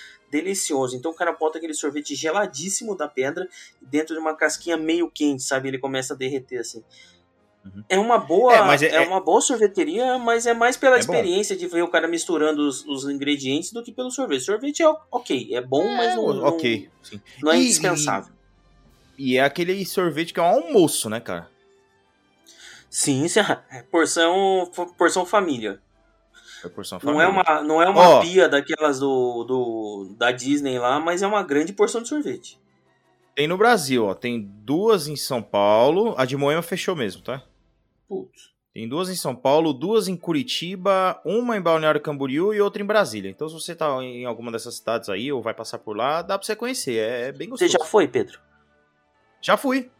Delicioso. 0.40 0.96
Então 0.96 1.10
o 1.10 1.14
cara 1.14 1.32
bota 1.32 1.58
aquele 1.58 1.72
sorvete 1.74 2.14
geladíssimo 2.14 2.94
da 2.96 3.08
pedra 3.08 3.48
dentro 3.80 4.14
de 4.14 4.20
uma 4.20 4.34
casquinha 4.36 4.76
meio 4.76 5.10
quente, 5.10 5.42
sabe? 5.42 5.68
Ele 5.68 5.78
começa 5.78 6.12
a 6.14 6.16
derreter 6.16 6.58
assim. 6.58 6.82
Uhum. 7.64 7.82
É 7.88 7.98
uma 7.98 8.18
boa, 8.18 8.54
É, 8.54 8.58
é, 8.58 8.62
mas 8.64 8.82
é- 8.82 9.00
uma 9.00 9.20
boa 9.20 9.40
sorveteria, 9.40 10.18
mas 10.18 10.46
é 10.46 10.54
mais 10.54 10.76
pela 10.76 10.96
É 10.96 10.98
bom. 10.98 11.12
experiência 11.12 11.56
de 11.56 11.66
ver 11.66 11.82
o 11.82 11.88
cara 11.88 12.06
misturando 12.06 12.62
os, 12.68 12.84
os 12.86 13.04
ingredientes 13.08 13.72
do 13.72 13.82
que 13.82 13.90
pelo 13.90 14.10
sorvete. 14.10 14.42
Sorvete 14.44 14.82
é 14.82 14.88
ok, 15.10 15.48
é 15.52 15.60
bom, 15.60 15.84
mas 15.96 16.12
É, 16.12 16.16
não, 16.16 16.32
não- 16.34 16.44
ok. 16.44 16.88
Sim. 17.02 17.20
não 17.42 17.50
é 17.52 17.56
E- 17.58 17.62
indispensável. 17.64 18.32
E 19.18 19.36
é 19.38 19.40
aquele 19.40 19.84
sorvete 19.86 20.32
que 20.34 20.38
é 20.38 20.42
um 20.42 20.46
almoço, 20.46 21.08
né, 21.08 21.18
cara? 21.18 21.48
Sim, 22.90 23.24
é 23.24 23.28
é 23.78 23.82
porção, 23.82 24.70
porção 24.96 25.26
família. 25.26 25.80
Porção 26.70 26.98
Não 27.02 27.20
é 27.20 27.26
uma, 27.26 27.62
não 27.62 27.82
é 27.82 27.88
uma 27.88 28.08
Ó. 28.08 28.20
pia 28.20 28.48
daquelas 28.48 28.98
do, 29.00 29.44
do 29.44 30.14
da 30.18 30.30
Disney 30.32 30.78
lá, 30.78 30.98
mas 31.00 31.22
é 31.22 31.26
uma 31.26 31.42
grande 31.42 31.72
porção 31.72 32.02
de 32.02 32.08
sorvete. 32.08 32.58
Tem 33.34 33.46
no 33.46 33.56
Brasil, 33.58 34.06
ó. 34.06 34.14
Tem 34.14 34.40
duas 34.40 35.08
em 35.08 35.16
São 35.16 35.42
Paulo. 35.42 36.14
A 36.16 36.24
de 36.24 36.36
Moema 36.36 36.62
fechou 36.62 36.96
mesmo, 36.96 37.22
tá? 37.22 37.42
Putz. 38.08 38.54
Tem 38.72 38.88
duas 38.88 39.08
em 39.08 39.14
São 39.14 39.34
Paulo, 39.34 39.72
duas 39.72 40.06
em 40.08 40.16
Curitiba, 40.16 41.18
uma 41.24 41.56
em 41.56 41.60
Balneário 41.62 42.00
Camboriú 42.00 42.52
e 42.52 42.60
outra 42.60 42.82
em 42.82 42.86
Brasília. 42.86 43.30
Então, 43.30 43.48
se 43.48 43.54
você 43.54 43.74
tá 43.74 43.86
em 44.02 44.24
alguma 44.26 44.52
dessas 44.52 44.76
cidades 44.76 45.08
aí 45.08 45.32
ou 45.32 45.40
vai 45.42 45.54
passar 45.54 45.78
por 45.78 45.96
lá, 45.96 46.20
dá 46.22 46.38
pra 46.38 46.46
você 46.46 46.54
conhecer. 46.54 46.96
É, 46.98 47.28
é 47.28 47.32
bem 47.32 47.48
Você 47.48 47.64
gostoso. 47.66 47.84
já 47.84 47.90
foi, 47.90 48.06
Pedro? 48.06 48.38
Já 49.40 49.56
fui. 49.56 49.90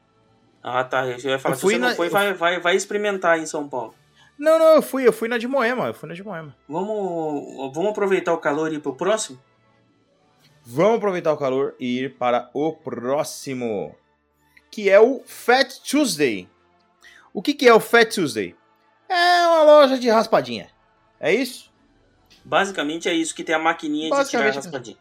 Ah, 0.62 0.84
tá. 0.84 1.06
Eu 1.06 1.18
ia 1.18 1.38
falar 1.38 1.54
Eu 1.54 1.58
fui 1.58 1.74
você 1.74 1.78
não 1.78 1.88
na- 1.88 1.94
foi, 1.94 2.06
eu- 2.08 2.10
vai, 2.10 2.34
vai, 2.34 2.60
vai 2.60 2.76
experimentar 2.76 3.38
em 3.38 3.46
São 3.46 3.66
Paulo. 3.68 3.94
Não, 4.38 4.58
não, 4.58 4.74
eu 4.74 4.82
fui. 4.82 5.06
Eu 5.06 5.12
fui 5.12 5.28
na 5.28 5.38
de 5.38 5.48
Moema. 5.48 5.86
Eu 5.86 5.94
fui 5.94 6.08
na 6.08 6.14
de 6.14 6.22
Moema. 6.22 6.54
Vamos, 6.68 7.74
vamos 7.74 7.90
aproveitar 7.90 8.32
o 8.34 8.38
calor 8.38 8.72
e 8.72 8.76
ir 8.76 8.80
pro 8.80 8.94
próximo? 8.94 9.40
Vamos 10.64 10.96
aproveitar 10.96 11.32
o 11.32 11.36
calor 11.36 11.74
e 11.78 12.00
ir 12.00 12.16
para 12.16 12.50
o 12.52 12.72
próximo, 12.72 13.94
que 14.70 14.90
é 14.90 14.98
o 14.98 15.22
Fat 15.24 15.78
Tuesday. 15.88 16.48
O 17.32 17.40
que, 17.40 17.54
que 17.54 17.68
é 17.68 17.72
o 17.72 17.78
Fat 17.78 18.12
Tuesday? 18.12 18.56
É 19.08 19.46
uma 19.46 19.62
loja 19.62 19.96
de 19.96 20.10
raspadinha. 20.10 20.68
É 21.20 21.32
isso? 21.32 21.72
Basicamente 22.44 23.08
é 23.08 23.14
isso 23.14 23.34
que 23.34 23.44
tem 23.44 23.54
a 23.54 23.58
maquininha 23.58 24.04
de 24.04 24.10
tirar 24.10 24.18
Basicamente. 24.18 24.54
raspadinha. 24.56 24.96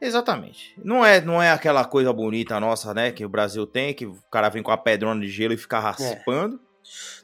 Exatamente. 0.00 0.74
Não 0.82 1.04
é, 1.04 1.20
não 1.20 1.42
é 1.42 1.50
aquela 1.50 1.84
coisa 1.84 2.12
bonita 2.12 2.60
nossa, 2.60 2.94
né, 2.94 3.10
que 3.10 3.24
o 3.24 3.28
Brasil 3.28 3.66
tem, 3.66 3.92
que 3.92 4.06
o 4.06 4.16
cara 4.30 4.48
vem 4.48 4.62
com 4.62 4.70
a 4.70 4.76
pedrona 4.76 5.20
de 5.20 5.28
gelo 5.28 5.52
e 5.52 5.56
fica 5.56 5.78
raspando. 5.80 6.56
É. 6.56 6.67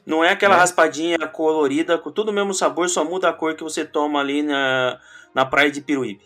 Não 0.05 0.23
é 0.23 0.31
aquela 0.31 0.55
é. 0.55 0.59
raspadinha 0.59 1.17
colorida, 1.27 1.97
com 1.97 2.11
tudo 2.11 2.29
o 2.29 2.33
mesmo 2.33 2.53
sabor, 2.53 2.89
só 2.89 3.03
muda 3.03 3.29
a 3.29 3.33
cor 3.33 3.55
que 3.55 3.63
você 3.63 3.83
toma 3.83 4.19
ali 4.19 4.43
na, 4.43 4.99
na 5.33 5.45
praia 5.45 5.71
de 5.71 5.81
Piruíbe. 5.81 6.23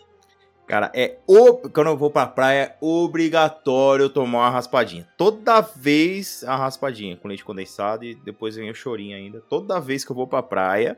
Cara, 0.70 0.92
é 0.94 1.18
o... 1.26 1.68
quando 1.68 1.88
eu 1.88 1.96
vou 1.96 2.12
pra 2.12 2.28
praia, 2.28 2.62
é 2.62 2.76
obrigatório 2.80 4.08
tomar 4.08 4.38
uma 4.38 4.50
raspadinha. 4.50 5.08
Toda 5.16 5.60
vez 5.60 6.44
a 6.44 6.54
raspadinha 6.54 7.16
com 7.16 7.26
leite 7.26 7.44
condensado 7.44 8.04
e 8.04 8.14
depois 8.14 8.54
vem 8.54 8.70
o 8.70 8.74
chorinho 8.74 9.16
ainda. 9.16 9.40
Toda 9.40 9.80
vez 9.80 10.04
que 10.04 10.12
eu 10.12 10.16
vou 10.16 10.28
pra 10.28 10.44
praia, 10.44 10.96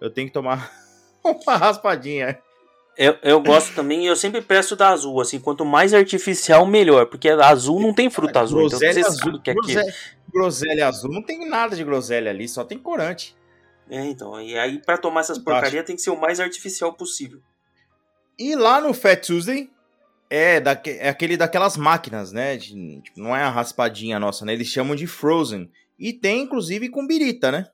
eu 0.00 0.08
tenho 0.08 0.28
que 0.28 0.32
tomar 0.32 0.70
uma 1.24 1.56
raspadinha. 1.56 2.38
Eu, 2.98 3.16
eu 3.22 3.40
gosto 3.40 3.76
também, 3.76 4.06
eu 4.06 4.16
sempre 4.16 4.42
peço 4.42 4.74
da 4.74 4.88
azul, 4.88 5.20
assim, 5.20 5.38
quanto 5.38 5.64
mais 5.64 5.94
artificial, 5.94 6.66
melhor, 6.66 7.06
porque 7.06 7.28
azul 7.28 7.78
não 7.78 7.94
tem 7.94 8.10
fruta 8.10 8.40
azul, 8.40 8.66
então 8.66 8.76
você 8.76 8.88
azul, 8.88 9.12
sabe 9.14 9.40
que 9.40 9.50
é 9.50 9.54
groselha, 9.54 9.94
groselha 10.34 10.88
azul 10.88 11.12
não 11.12 11.22
tem 11.22 11.48
nada 11.48 11.76
de 11.76 11.84
groselha 11.84 12.28
ali, 12.28 12.48
só 12.48 12.64
tem 12.64 12.76
corante. 12.76 13.36
É, 13.88 14.04
então, 14.04 14.40
e 14.40 14.58
aí 14.58 14.80
para 14.84 14.98
tomar 14.98 15.20
essas 15.20 15.38
porcarias 15.38 15.86
tem 15.86 15.94
que 15.94 16.02
ser 16.02 16.10
o 16.10 16.20
mais 16.20 16.40
artificial 16.40 16.92
possível. 16.92 17.40
E 18.36 18.56
lá 18.56 18.80
no 18.80 18.92
Fat 18.92 19.24
Tuesday, 19.24 19.70
é, 20.28 20.60
daque, 20.60 20.90
é 20.90 21.08
aquele 21.08 21.36
daquelas 21.36 21.76
máquinas, 21.76 22.32
né? 22.32 22.56
De, 22.56 23.00
tipo, 23.00 23.20
não 23.20 23.34
é 23.34 23.42
a 23.42 23.48
raspadinha 23.48 24.18
nossa, 24.18 24.44
né? 24.44 24.52
Eles 24.52 24.68
chamam 24.68 24.94
de 24.94 25.06
Frozen. 25.06 25.70
E 25.98 26.12
tem, 26.12 26.42
inclusive, 26.42 26.88
com 26.88 27.06
birita, 27.06 27.50
né? 27.50 27.66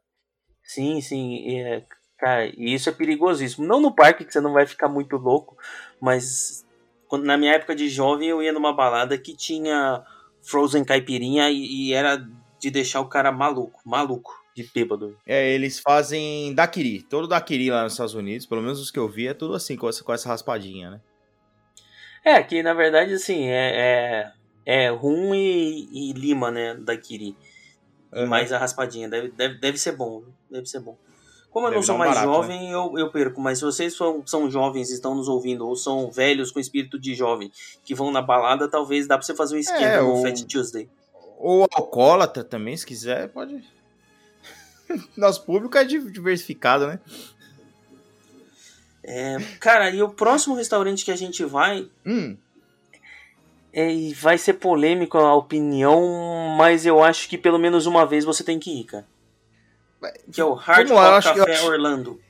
Sim, 0.63 1.01
sim. 1.01 1.59
É, 1.59 1.83
Cara, 2.25 2.47
e 2.47 2.73
isso 2.73 2.89
é 2.89 2.93
perigosíssimo. 2.93 3.67
Não 3.67 3.83
no 3.83 3.95
parque, 3.95 4.25
que 4.25 4.33
você 4.33 4.41
não 4.41 4.55
vai 4.55 4.67
ficar 4.67 4.89
muito 4.89 5.19
louco, 5.19 5.59
mas 6.01 6.67
quando, 7.07 7.27
na 7.27 7.37
minha 7.37 7.53
época 7.53 7.75
de 7.75 7.87
jovem 7.87 8.31
eu 8.31 8.43
ia 8.43 8.51
numa 8.51 8.73
balada 8.73 9.19
que 9.19 9.37
tinha 9.37 10.03
Frozen 10.41 10.85
caipirinha 10.85 11.51
e, 11.51 11.89
e 11.89 11.93
era 11.93 12.27
de 12.59 12.71
deixar 12.71 13.03
o 13.03 13.11
cara 13.11 13.31
maluco, 13.31 13.79
maluco, 13.85 14.33
de 14.57 14.67
bêbado. 14.75 15.19
É, 15.27 15.53
eles 15.53 15.79
fazem 15.79 16.55
daiquiri, 16.55 17.03
todo 17.03 17.29
daiquiri 17.29 17.69
lá 17.69 17.83
nos 17.83 17.93
Estados 17.93 18.15
Unidos, 18.15 18.47
pelo 18.47 18.63
menos 18.63 18.81
os 18.81 18.91
que 18.91 18.99
eu 18.99 19.07
vi, 19.07 19.29
é 19.29 19.35
tudo 19.35 19.53
assim, 19.55 19.77
com 19.77 19.87
essa, 19.87 20.03
com 20.03 20.15
essa 20.15 20.31
raspadinha, 20.31 20.93
né? 20.93 21.01
É, 22.25 22.43
que 22.43 22.63
na 22.63 22.73
verdade, 22.73 23.13
assim, 23.13 23.49
é, 23.49 24.33
é, 24.65 24.87
é 24.87 24.89
rum 24.89 25.35
e, 25.35 25.91
e 25.93 26.13
lima, 26.15 26.51
né, 26.51 26.75
daiquiri. 26.75 27.37
Uhum. 28.11 28.27
Mais 28.27 28.51
a 28.51 28.57
raspadinha, 28.57 29.11
deve, 29.11 29.29
deve, 29.29 29.59
deve 29.59 29.77
ser 29.77 29.93
bom, 29.93 30.25
deve 30.51 30.65
ser 30.65 30.81
bom. 30.81 30.97
Como 31.55 31.69
eu 31.69 31.73
não 31.73 31.83
sou 31.85 31.97
mais 31.97 32.13
barato, 32.13 32.27
né? 32.27 32.35
jovem, 32.35 32.63
né? 32.65 32.75
eu, 32.75 32.99
eu 32.99 33.11
perco. 33.13 33.41
Mas 33.41 33.59
se 33.59 33.65
vocês 33.65 33.95
são, 33.95 34.25
são 34.27 34.51
jovens 34.51 34.91
e 34.91 34.95
estão 34.95 35.15
nos 35.15 35.29
ouvindo, 35.29 35.65
ou 35.65 35.77
são 35.77 36.11
velhos 36.11 36.51
com 36.51 36.59
espírito 36.59 36.99
de 36.99 37.15
jovem, 37.15 37.49
que 37.85 37.95
vão 37.95 38.11
na 38.11 38.21
balada, 38.21 38.67
talvez 38.67 39.07
dá 39.07 39.17
pra 39.17 39.25
você 39.25 39.37
fazer 39.37 39.55
um 39.55 39.61
esquema 39.61 39.85
é, 39.85 40.01
no 40.01 40.17
ou, 40.17 40.23
Fat 40.23 40.43
Tuesday. 40.43 40.91
Ou 41.39 41.69
alcoólatra 41.73 42.43
também, 42.43 42.77
se 42.77 42.85
quiser, 42.85 43.29
pode. 43.29 43.63
Nosso 45.17 45.45
público 45.45 45.79
é 45.79 45.85
diversificado, 45.85 46.89
né? 46.89 46.99
É, 49.05 49.37
cara, 49.61 49.91
e 49.91 50.03
o 50.03 50.09
próximo 50.09 50.57
restaurante 50.57 51.05
que 51.05 51.13
a 51.13 51.17
gente 51.17 51.45
vai. 51.45 51.89
Hum. 52.05 52.37
É, 53.73 53.87
vai 54.21 54.39
ser 54.39 54.55
polêmico 54.55 55.19
a 55.19 55.37
opinião, 55.37 56.53
mas 56.59 56.85
eu 56.85 57.01
acho 57.01 57.29
que 57.29 57.39
pelo 57.39 57.61
menos 57.61 57.87
uma 57.87 58.05
vez 58.05 58.25
você 58.25 58.43
tem 58.43 58.59
que 58.59 58.81
ir, 58.81 58.85
cara. 58.85 59.14
Que 60.33 60.41
é 60.41 60.45
o 60.45 60.55
Hard 60.55 60.89
Rock 60.89 61.01
acho, 61.01 61.35
Café 61.35 61.61
eu 61.61 61.67
Orlando. 61.67 62.21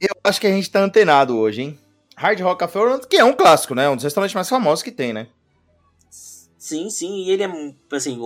Eu 0.00 0.14
acho 0.24 0.40
que 0.40 0.46
a 0.46 0.50
gente 0.50 0.70
tá 0.70 0.80
antenado 0.80 1.36
hoje, 1.36 1.62
hein? 1.62 1.78
Hard 2.16 2.40
Rock 2.40 2.60
Café 2.60 2.78
Orlando, 2.78 3.06
que 3.06 3.16
é 3.16 3.24
um 3.24 3.34
clássico, 3.34 3.74
né? 3.74 3.88
Um 3.88 3.94
dos 3.94 4.04
restaurantes 4.04 4.34
mais 4.34 4.48
famosos 4.48 4.82
que 4.82 4.90
tem, 4.90 5.12
né? 5.12 5.28
Sim, 6.10 6.90
sim, 6.90 7.22
e 7.22 7.30
ele 7.30 7.44
é, 7.44 7.50
assim, 7.92 8.18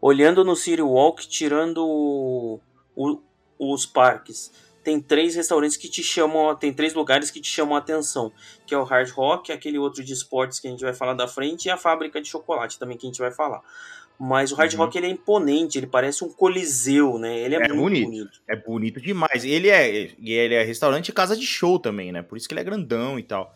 olhando 0.00 0.42
no 0.44 0.56
City 0.56 0.80
Walk, 0.80 1.28
tirando 1.28 1.84
o, 1.86 2.58
o, 2.96 3.18
os 3.58 3.84
parques, 3.84 4.50
tem 4.82 4.98
três 4.98 5.34
restaurantes 5.34 5.76
que 5.76 5.88
te 5.88 6.02
chamam, 6.02 6.54
tem 6.56 6.72
três 6.72 6.94
lugares 6.94 7.30
que 7.30 7.40
te 7.40 7.48
chamam 7.48 7.76
a 7.76 7.78
atenção, 7.80 8.32
que 8.66 8.74
é 8.74 8.78
o 8.78 8.84
Hard 8.84 9.10
Rock, 9.10 9.52
aquele 9.52 9.78
outro 9.78 10.02
de 10.02 10.12
esportes 10.12 10.58
que 10.58 10.68
a 10.68 10.70
gente 10.70 10.82
vai 10.82 10.94
falar 10.94 11.14
da 11.14 11.28
frente, 11.28 11.66
e 11.66 11.70
a 11.70 11.76
fábrica 11.76 12.18
de 12.20 12.28
chocolate 12.28 12.78
também 12.78 12.96
que 12.96 13.06
a 13.06 13.10
gente 13.10 13.20
vai 13.20 13.30
falar. 13.30 13.60
Mas 14.18 14.52
o 14.52 14.54
Hard 14.54 14.72
uhum. 14.72 14.78
Rock 14.78 14.96
ele 14.96 15.06
é 15.08 15.10
imponente, 15.10 15.78
ele 15.78 15.86
parece 15.86 16.24
um 16.24 16.28
coliseu, 16.28 17.18
né? 17.18 17.38
Ele 17.38 17.56
é, 17.56 17.58
é 17.58 17.68
muito 17.68 17.80
bonito. 17.80 18.04
bonito. 18.04 18.42
É 18.46 18.56
bonito 18.56 19.00
demais. 19.00 19.44
Ele 19.44 19.68
é, 19.68 19.88
ele 20.22 20.54
é 20.54 20.62
restaurante 20.62 21.08
e 21.08 21.12
casa 21.12 21.36
de 21.36 21.46
show 21.46 21.78
também, 21.78 22.12
né? 22.12 22.22
Por 22.22 22.38
isso 22.38 22.46
que 22.46 22.54
ele 22.54 22.60
é 22.60 22.64
grandão 22.64 23.18
e 23.18 23.22
tal. 23.22 23.54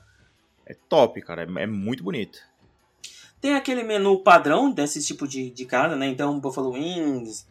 É 0.66 0.75
top, 0.88 1.21
cara. 1.23 1.42
É, 1.42 1.62
é 1.62 1.66
muito 1.66 2.03
bonito. 2.03 2.38
Tem 3.40 3.55
aquele 3.55 3.85
menu 3.85 4.19
padrão 4.19 4.71
desse 4.71 5.05
tipo 5.05 5.29
de, 5.29 5.51
de 5.51 5.64
casa, 5.66 5.95
né? 5.95 6.07
Então, 6.07 6.40
Buffalo 6.40 6.73
Wings. 6.73 7.47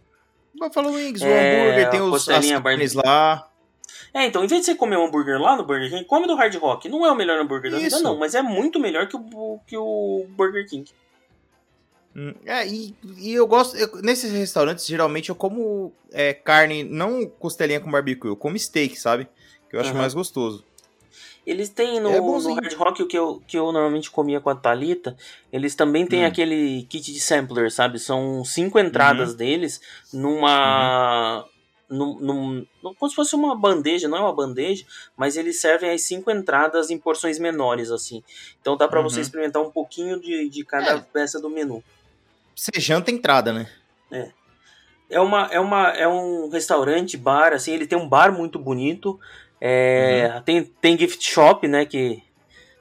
Buffalo 0.53 0.91
Wings, 0.91 1.21
o 1.21 1.25
é, 1.25 1.61
hambúrguer, 1.61 1.89
tem 1.89 2.01
os 2.01 2.25
carnes 2.25 2.93
lá. 2.93 3.49
É, 4.13 4.25
então, 4.25 4.43
em 4.43 4.47
vez 4.47 4.61
de 4.61 4.65
você 4.65 4.75
comer 4.75 4.97
um 4.97 5.05
hambúrguer 5.05 5.39
lá 5.39 5.55
no 5.57 5.65
Burger 5.65 5.89
King, 5.89 6.05
come 6.05 6.25
do 6.25 6.35
Hard 6.35 6.55
Rock. 6.55 6.87
Não 6.87 7.05
é 7.05 7.11
o 7.11 7.15
melhor 7.15 7.39
hambúrguer 7.39 7.71
da 7.71 7.77
vida, 7.77 7.99
não, 7.99 8.17
mas 8.17 8.33
é 8.33 8.41
muito 8.41 8.79
melhor 8.79 9.07
que 9.07 9.17
o, 9.17 9.59
que 9.67 9.77
o 9.77 10.25
Burger 10.29 10.67
King. 10.67 10.89
É, 12.45 12.65
e, 12.65 12.95
e 13.17 13.33
eu 13.33 13.45
gosto. 13.45 13.75
Eu, 13.75 14.01
nesses 14.01 14.31
restaurantes, 14.31 14.85
geralmente 14.85 15.29
eu 15.29 15.35
como 15.35 15.91
é, 16.13 16.33
carne, 16.33 16.83
não 16.83 17.25
costelinha 17.25 17.81
com 17.81 17.91
barbecue, 17.91 18.29
eu 18.29 18.37
como 18.37 18.57
steak, 18.57 18.97
sabe? 18.97 19.27
Que 19.69 19.75
eu 19.75 19.81
acho 19.81 19.91
uhum. 19.91 19.97
mais 19.97 20.13
gostoso. 20.13 20.63
Eles 21.45 21.69
têm 21.69 21.99
no, 21.99 22.09
é 22.09 22.19
no 22.19 22.53
Hard 22.55 22.73
Rock 22.73 23.03
o 23.03 23.07
que 23.07 23.17
eu, 23.17 23.41
que 23.45 23.57
eu 23.57 23.71
normalmente 23.71 24.09
comia 24.09 24.39
com 24.39 24.49
a 24.49 24.55
Thalita. 24.55 25.15
Eles 25.53 25.75
também 25.75 26.07
têm 26.07 26.23
hum. 26.23 26.27
aquele 26.27 26.83
kit 26.89 27.13
de 27.13 27.19
sampler, 27.19 27.71
sabe? 27.71 27.99
São 27.99 28.43
cinco 28.43 28.79
entradas 28.79 29.31
uhum. 29.31 29.37
deles 29.37 29.81
numa. 30.11 31.41
Uhum. 31.41 31.55
Num, 31.87 32.19
num, 32.19 32.93
como 32.97 33.07
se 33.07 33.15
fosse 33.15 33.35
uma 33.35 33.55
bandeja, 33.55 34.07
não 34.07 34.17
é 34.17 34.21
uma 34.21 34.33
bandeja, 34.33 34.83
mas 35.15 35.37
eles 35.37 35.61
servem 35.61 35.91
as 35.91 36.01
cinco 36.01 36.31
entradas 36.31 36.89
em 36.89 36.97
porções 36.97 37.37
menores, 37.37 37.91
assim. 37.91 38.23
Então 38.59 38.75
dá 38.75 38.87
para 38.87 39.01
você 39.01 39.17
uhum. 39.17 39.21
experimentar 39.21 39.61
um 39.61 39.69
pouquinho 39.69 40.19
de, 40.19 40.49
de 40.49 40.65
cada 40.65 40.93
é. 40.93 40.99
peça 40.99 41.39
do 41.39 41.47
menu. 41.47 41.83
Você 42.55 42.79
janta 42.79 43.11
entrada, 43.11 43.51
né? 43.51 43.67
É. 44.11 44.29
É, 45.09 45.19
uma, 45.19 45.47
é, 45.51 45.59
uma, 45.59 45.89
é 45.89 46.07
um 46.07 46.49
restaurante, 46.49 47.15
bar, 47.15 47.53
assim, 47.53 47.73
ele 47.73 47.85
tem 47.85 47.97
um 47.97 48.09
bar 48.09 48.31
muito 48.31 48.57
bonito. 48.57 49.19
É, 49.61 50.31
uhum. 50.33 50.41
tem, 50.41 50.63
tem 50.63 50.97
gift 50.97 51.23
shop, 51.23 51.67
né? 51.67 51.85
Que 51.85 52.23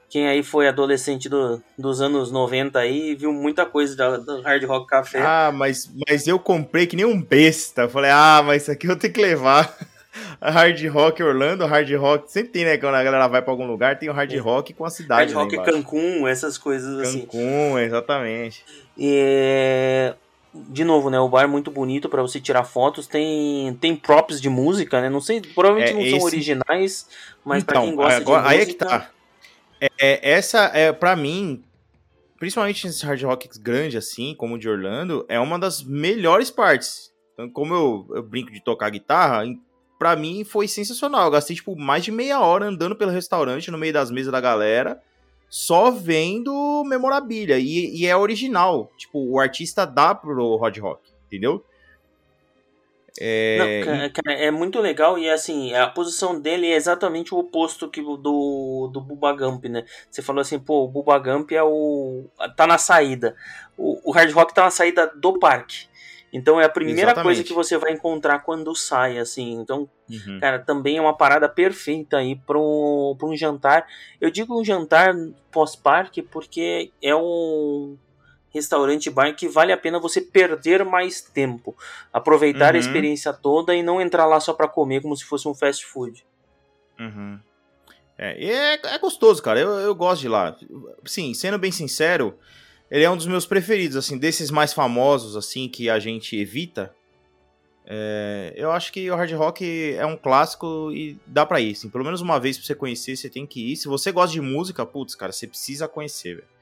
quem 0.09 0.27
aí 0.27 0.43
foi 0.43 0.67
adolescente 0.67 1.27
do, 1.27 1.61
dos 1.77 1.99
anos 1.99 2.31
90 2.31 2.79
aí 2.79 3.15
viu 3.15 3.33
muita 3.33 3.65
coisa 3.65 3.95
do, 3.95 4.23
do 4.23 4.41
Hard 4.41 4.63
Rock 4.63 4.87
Café. 4.87 5.21
Ah, 5.21 5.51
mas, 5.53 5.91
mas 6.07 6.27
eu 6.27 6.39
comprei 6.39 6.87
que 6.87 6.95
nem 6.95 7.05
um 7.05 7.21
besta. 7.21 7.89
Falei, 7.89 8.11
ah, 8.11 8.41
mas 8.45 8.63
isso 8.63 8.71
aqui 8.71 8.87
eu 8.87 8.95
tenho 8.95 9.13
que 9.13 9.21
levar. 9.21 9.77
A 10.39 10.49
Hard 10.51 10.81
Rock 10.87 11.21
Orlando, 11.21 11.65
Hard 11.65 11.91
Rock, 11.95 12.31
sempre 12.31 12.51
tem, 12.51 12.65
né? 12.65 12.77
Quando 12.77 12.95
a 12.95 13.03
galera 13.03 13.27
vai 13.27 13.41
pra 13.41 13.51
algum 13.51 13.67
lugar, 13.67 13.99
tem 13.99 14.09
o 14.09 14.13
Hard 14.13 14.31
é. 14.31 14.37
Rock 14.37 14.73
com 14.73 14.85
a 14.85 14.89
cidade. 14.89 15.33
Hard 15.33 15.51
Rock 15.51 15.71
Cancún, 15.71 16.27
essas 16.27 16.57
coisas 16.57 16.95
Cancun, 16.95 17.09
assim. 17.09 17.21
Cancún, 17.21 17.79
exatamente. 17.79 18.63
E, 18.97 20.13
de 20.53 20.83
novo, 20.83 21.09
né? 21.09 21.19
O 21.19 21.27
bar 21.27 21.43
é 21.43 21.47
muito 21.47 21.69
bonito 21.69 22.07
para 22.07 22.21
você 22.21 22.39
tirar 22.39 22.63
fotos. 22.63 23.07
Tem, 23.07 23.73
tem 23.81 23.95
props 23.95 24.39
de 24.39 24.49
música, 24.49 25.01
né? 25.01 25.09
Não 25.09 25.21
sei, 25.21 25.41
provavelmente 25.41 25.91
é, 25.91 25.93
não 25.93 26.01
esse... 26.01 26.11
são 26.11 26.21
originais, 26.21 27.07
mas 27.43 27.63
então, 27.63 27.73
para 27.73 27.81
quem 27.81 27.95
gosta 27.95 28.17
agora, 28.21 28.41
de 28.43 28.47
música... 28.47 28.49
Aí 28.49 28.61
é 28.61 28.65
que 28.65 28.73
tá. 28.73 29.09
É, 29.81 29.89
é, 29.99 30.31
essa, 30.31 30.71
é 30.73 30.93
para 30.93 31.15
mim, 31.15 31.63
principalmente 32.39 32.87
nesse 32.87 33.05
hard 33.05 33.21
rock 33.23 33.49
grande 33.59 33.97
assim, 33.97 34.33
como 34.35 34.55
o 34.55 34.57
de 34.57 34.69
Orlando, 34.69 35.25
é 35.27 35.39
uma 35.39 35.59
das 35.59 35.83
melhores 35.83 36.49
partes. 36.49 37.13
Então, 37.33 37.49
como 37.49 37.73
eu, 37.73 38.07
eu 38.15 38.23
brinco 38.23 38.51
de 38.51 38.63
tocar 38.63 38.89
guitarra, 38.89 39.43
para 39.99 40.15
mim 40.15 40.43
foi 40.45 40.67
sensacional. 40.67 41.25
Eu 41.25 41.31
gastei, 41.31 41.55
tipo, 41.55 41.75
mais 41.75 42.03
de 42.03 42.11
meia 42.11 42.39
hora 42.39 42.65
andando 42.65 42.95
pelo 42.95 43.11
restaurante, 43.11 43.69
no 43.69 43.77
meio 43.77 43.91
das 43.93 44.09
mesas 44.09 44.31
da 44.31 44.39
galera, 44.39 45.01
só 45.49 45.91
vendo 45.91 46.83
memorabilia. 46.85 47.57
E, 47.57 47.95
e 47.95 48.05
é 48.05 48.15
original. 48.15 48.91
Tipo, 48.97 49.19
o 49.19 49.39
artista 49.39 49.85
dá 49.85 50.13
pro 50.13 50.55
Rod 50.55 50.77
Rock, 50.77 51.01
entendeu? 51.27 51.63
É... 53.19 53.83
Não, 53.85 54.09
cara, 54.09 54.37
é 54.37 54.51
muito 54.51 54.79
legal 54.81 55.17
e 55.17 55.29
assim, 55.29 55.73
a 55.73 55.87
posição 55.87 56.39
dele 56.39 56.67
é 56.67 56.75
exatamente 56.75 57.33
o 57.33 57.37
oposto 57.37 57.89
que 57.89 58.01
do, 58.01 58.89
do 58.91 58.99
Bubba 58.99 59.31
Gump, 59.31 59.65
né? 59.65 59.85
Você 60.09 60.21
falou 60.21 60.41
assim, 60.41 60.59
pô, 60.59 60.83
o 60.83 60.87
Bubba 60.87 61.17
Gump 61.17 61.51
é 61.51 61.63
o. 61.63 62.25
tá 62.57 62.67
na 62.67 62.77
saída. 62.77 63.35
O, 63.77 64.09
o 64.09 64.11
Hard 64.11 64.31
Rock 64.33 64.53
tá 64.53 64.65
na 64.65 64.71
saída 64.71 65.07
do 65.15 65.39
parque. 65.39 65.87
Então 66.35 66.59
é 66.59 66.65
a 66.65 66.69
primeira 66.69 67.11
Exatamente. 67.11 67.23
coisa 67.23 67.43
que 67.45 67.53
você 67.53 67.77
vai 67.77 67.93
encontrar 67.93 68.39
quando 68.39 68.75
sai, 68.75 69.17
assim. 69.17 69.53
Então, 69.53 69.89
uhum. 70.09 70.37
cara, 70.41 70.59
também 70.59 70.97
é 70.97 71.01
uma 71.01 71.15
parada 71.15 71.47
perfeita 71.47 72.17
aí 72.17 72.35
para 72.35 72.59
um, 72.59 73.17
um 73.23 73.35
jantar. 73.37 73.87
Eu 74.19 74.29
digo 74.29 74.59
um 74.59 74.63
jantar 74.63 75.15
pós-parque 75.49 76.21
porque 76.21 76.91
é 77.01 77.15
um 77.15 77.97
restaurante 78.49 79.09
bar 79.09 79.33
que 79.33 79.47
vale 79.47 79.71
a 79.71 79.77
pena 79.77 79.97
você 79.97 80.19
perder 80.19 80.83
mais 80.83 81.21
tempo, 81.21 81.73
aproveitar 82.11 82.73
uhum. 82.73 82.81
a 82.81 82.83
experiência 82.83 83.31
toda 83.31 83.73
e 83.73 83.81
não 83.81 84.01
entrar 84.01 84.25
lá 84.25 84.37
só 84.41 84.51
para 84.51 84.67
comer 84.67 85.01
como 85.01 85.15
se 85.15 85.23
fosse 85.23 85.47
um 85.47 85.55
fast 85.55 85.85
food. 85.85 86.25
Uhum. 86.99 87.39
É, 88.17 88.43
e 88.43 88.51
é, 88.51 88.73
é 88.73 88.99
gostoso, 88.99 89.41
cara. 89.41 89.57
Eu, 89.57 89.69
eu 89.79 89.95
gosto 89.95 90.19
de 90.19 90.27
lá. 90.27 90.53
Sim, 91.05 91.33
sendo 91.33 91.57
bem 91.57 91.71
sincero, 91.71 92.37
ele 92.89 93.03
é 93.03 93.09
um 93.09 93.17
dos 93.17 93.27
meus 93.27 93.45
preferidos, 93.45 93.97
assim, 93.97 94.17
desses 94.17 94.51
mais 94.51 94.73
famosos, 94.73 95.35
assim, 95.35 95.67
que 95.67 95.89
a 95.89 95.99
gente 95.99 96.37
evita. 96.37 96.93
É, 97.87 98.53
eu 98.55 98.71
acho 98.71 98.91
que 98.91 99.09
o 99.09 99.15
Hard 99.15 99.31
Rock 99.33 99.93
é 99.93 100.05
um 100.05 100.17
clássico 100.17 100.91
e 100.91 101.19
dá 101.25 101.45
pra 101.45 101.59
ir, 101.59 101.71
assim. 101.71 101.89
Pelo 101.89 102.03
menos 102.03 102.21
uma 102.21 102.39
vez 102.39 102.57
pra 102.57 102.65
você 102.65 102.75
conhecer, 102.75 103.15
você 103.15 103.29
tem 103.29 103.45
que 103.45 103.71
ir. 103.71 103.75
Se 103.75 103.87
você 103.87 104.11
gosta 104.11 104.33
de 104.33 104.41
música, 104.41 104.85
putz, 104.85 105.15
cara, 105.15 105.31
você 105.31 105.47
precisa 105.47 105.87
conhecer, 105.87 106.35
velho. 106.35 106.55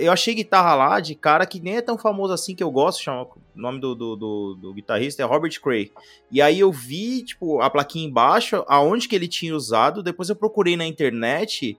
Eu 0.00 0.10
achei 0.10 0.34
guitarra 0.34 0.74
lá 0.74 0.98
de 0.98 1.14
cara 1.14 1.44
que 1.44 1.60
nem 1.60 1.76
é 1.76 1.82
tão 1.82 1.98
famoso 1.98 2.32
assim 2.32 2.54
que 2.54 2.62
eu 2.62 2.70
gosto, 2.70 3.02
chama, 3.02 3.24
o 3.24 3.38
nome 3.54 3.78
do, 3.78 3.94
do, 3.94 4.16
do, 4.16 4.54
do, 4.54 4.72
guitarrista 4.72 5.22
é 5.22 5.26
Robert 5.26 5.60
Cray. 5.60 5.92
E 6.30 6.40
aí 6.40 6.58
eu 6.58 6.72
vi, 6.72 7.22
tipo, 7.22 7.60
a 7.60 7.68
plaquinha 7.68 8.08
embaixo, 8.08 8.64
aonde 8.66 9.06
que 9.06 9.14
ele 9.14 9.28
tinha 9.28 9.54
usado, 9.54 10.02
depois 10.02 10.30
eu 10.30 10.36
procurei 10.36 10.74
na 10.74 10.86
internet 10.86 11.78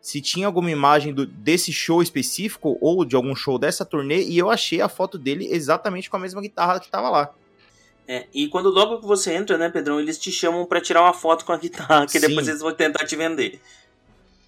se 0.00 0.20
tinha 0.20 0.46
alguma 0.46 0.70
imagem 0.70 1.12
do, 1.12 1.26
desse 1.26 1.72
show 1.72 2.02
específico 2.02 2.78
ou 2.80 3.04
de 3.04 3.16
algum 3.16 3.34
show 3.34 3.58
dessa 3.58 3.84
turnê, 3.84 4.22
e 4.22 4.38
eu 4.38 4.50
achei 4.50 4.80
a 4.80 4.88
foto 4.88 5.18
dele 5.18 5.48
exatamente 5.50 6.08
com 6.08 6.16
a 6.16 6.20
mesma 6.20 6.40
guitarra 6.40 6.80
que 6.80 6.90
tava 6.90 7.10
lá. 7.10 7.34
É, 8.08 8.26
e 8.32 8.46
quando 8.48 8.70
logo 8.70 9.00
que 9.00 9.06
você 9.06 9.34
entra, 9.34 9.58
né, 9.58 9.68
Pedrão, 9.68 9.98
eles 9.98 10.16
te 10.16 10.30
chamam 10.30 10.64
para 10.64 10.80
tirar 10.80 11.02
uma 11.02 11.12
foto 11.12 11.44
com 11.44 11.52
a 11.52 11.56
guitarra, 11.58 12.06
que 12.06 12.20
Sim. 12.20 12.28
depois 12.28 12.46
eles 12.46 12.60
vão 12.60 12.72
tentar 12.72 13.04
te 13.04 13.16
vender. 13.16 13.60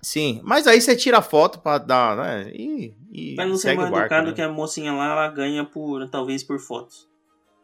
Sim, 0.01 0.41
mas 0.45 0.67
aí 0.67 0.81
você 0.81 0.95
tira 0.95 1.19
a 1.19 1.23
foto 1.23 1.59
pra 1.59 1.77
dar, 1.77 2.17
né? 2.17 2.53
E, 2.55 2.95
e 3.11 3.35
Mas 3.37 3.49
não 3.49 3.57
ser 3.57 3.75
mais 3.75 3.91
educado 3.91 4.29
né? 4.29 4.33
que 4.33 4.41
a 4.41 4.49
mocinha 4.49 4.93
lá, 4.93 5.11
ela 5.11 5.29
ganha 5.29 5.65
por, 5.65 6.09
talvez, 6.09 6.45
por 6.45 6.61
fotos. 6.61 7.09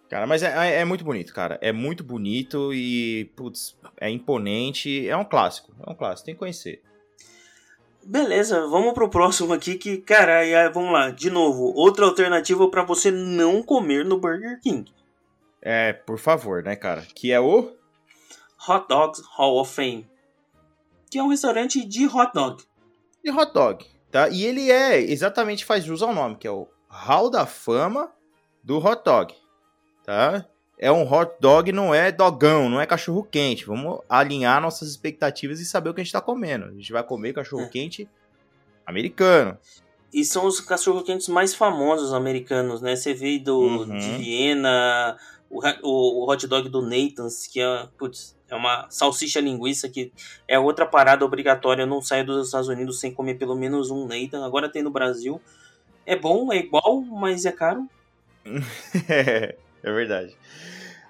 Cara, 0.08 0.26
mas 0.26 0.42
é, 0.42 0.70
é, 0.70 0.80
é, 0.80 0.84
muito 0.84 1.04
bonito, 1.04 1.32
cara. 1.32 1.58
É 1.62 1.72
muito 1.72 2.02
bonito 2.04 2.74
e, 2.74 3.30
putz, 3.36 3.76
é 4.00 4.10
imponente. 4.10 5.08
É 5.08 5.16
um 5.16 5.24
clássico. 5.24 5.72
É 5.86 5.90
um 5.90 5.94
clássico, 5.94 6.26
tem 6.26 6.34
que 6.34 6.38
conhecer. 6.38 6.82
Beleza, 8.06 8.66
vamos 8.66 8.92
pro 8.92 9.08
próximo 9.08 9.52
aqui 9.52 9.76
que, 9.76 9.98
cara, 9.98 10.42
vamos 10.70 10.92
lá. 10.92 11.10
De 11.10 11.30
novo, 11.30 11.72
outra 11.74 12.04
alternativa 12.04 12.68
para 12.70 12.84
você 12.84 13.10
não 13.10 13.62
comer 13.62 14.04
no 14.04 14.18
Burger 14.18 14.60
King. 14.60 14.92
É, 15.62 15.92
por 15.92 16.18
favor, 16.18 16.62
né, 16.62 16.76
cara? 16.76 17.06
Que 17.14 17.32
é 17.32 17.40
o 17.40 17.72
Hot 18.68 18.86
Dogs 18.88 19.22
Hall 19.36 19.60
of 19.60 19.72
Fame 19.72 20.06
que 21.14 21.18
é 21.20 21.22
um 21.22 21.28
restaurante 21.28 21.84
de 21.84 22.06
hot 22.08 22.32
dog. 22.34 22.60
De 23.22 23.30
hot 23.30 23.52
dog, 23.54 23.86
tá? 24.10 24.28
E 24.30 24.44
ele 24.44 24.68
é, 24.68 24.98
exatamente 25.00 25.64
faz 25.64 25.84
jus 25.84 26.02
ao 26.02 26.12
nome, 26.12 26.34
que 26.34 26.44
é 26.44 26.50
o 26.50 26.66
Hall 26.88 27.30
da 27.30 27.46
Fama 27.46 28.12
do 28.64 28.84
Hot 28.84 29.04
Dog, 29.04 29.32
tá? 30.02 30.44
É 30.78 30.90
um 30.90 31.10
hot 31.10 31.32
dog, 31.40 31.70
não 31.70 31.94
é 31.94 32.10
dogão, 32.10 32.68
não 32.68 32.80
é 32.80 32.86
cachorro 32.86 33.22
quente. 33.22 33.64
Vamos 33.64 34.00
alinhar 34.08 34.60
nossas 34.60 34.88
expectativas 34.88 35.60
e 35.60 35.64
saber 35.64 35.90
o 35.90 35.94
que 35.94 36.00
a 36.00 36.04
gente 36.04 36.12
tá 36.12 36.20
comendo. 36.20 36.66
A 36.66 36.72
gente 36.72 36.92
vai 36.92 37.02
comer 37.02 37.32
cachorro 37.32 37.62
é. 37.62 37.68
quente 37.68 38.08
americano. 38.84 39.56
E 40.12 40.24
são 40.24 40.46
os 40.46 40.60
cachorro 40.60 41.02
quentes 41.02 41.28
mais 41.28 41.54
famosos 41.54 42.12
americanos, 42.12 42.80
né? 42.80 42.94
Você 42.94 43.14
vê 43.14 43.38
do 43.38 43.58
uhum. 43.58 43.98
de 43.98 44.10
Viena, 44.16 45.16
o, 45.50 45.60
o, 45.82 46.24
o, 46.24 46.30
hot 46.30 46.46
dog 46.46 46.68
do 46.68 46.82
Nathan's, 46.82 47.46
que 47.46 47.60
é, 47.60 47.88
putz, 47.98 48.36
é 48.48 48.54
uma 48.54 48.86
salsicha 48.90 49.40
linguiça 49.40 49.88
que 49.88 50.12
é 50.46 50.58
outra 50.58 50.86
parada 50.86 51.24
obrigatória. 51.24 51.82
Eu 51.82 51.86
não 51.86 52.02
saio 52.02 52.26
dos 52.26 52.46
Estados 52.46 52.68
Unidos 52.68 53.00
sem 53.00 53.12
comer 53.12 53.34
pelo 53.34 53.56
menos 53.56 53.90
um 53.90 54.06
Nathan. 54.06 54.44
Agora 54.44 54.68
tem 54.68 54.82
no 54.82 54.90
Brasil. 54.90 55.40
É 56.06 56.14
bom, 56.14 56.52
é 56.52 56.58
igual, 56.58 57.00
mas 57.00 57.44
é 57.44 57.52
caro. 57.52 57.88
é, 59.88 59.92
verdade. 59.92 60.36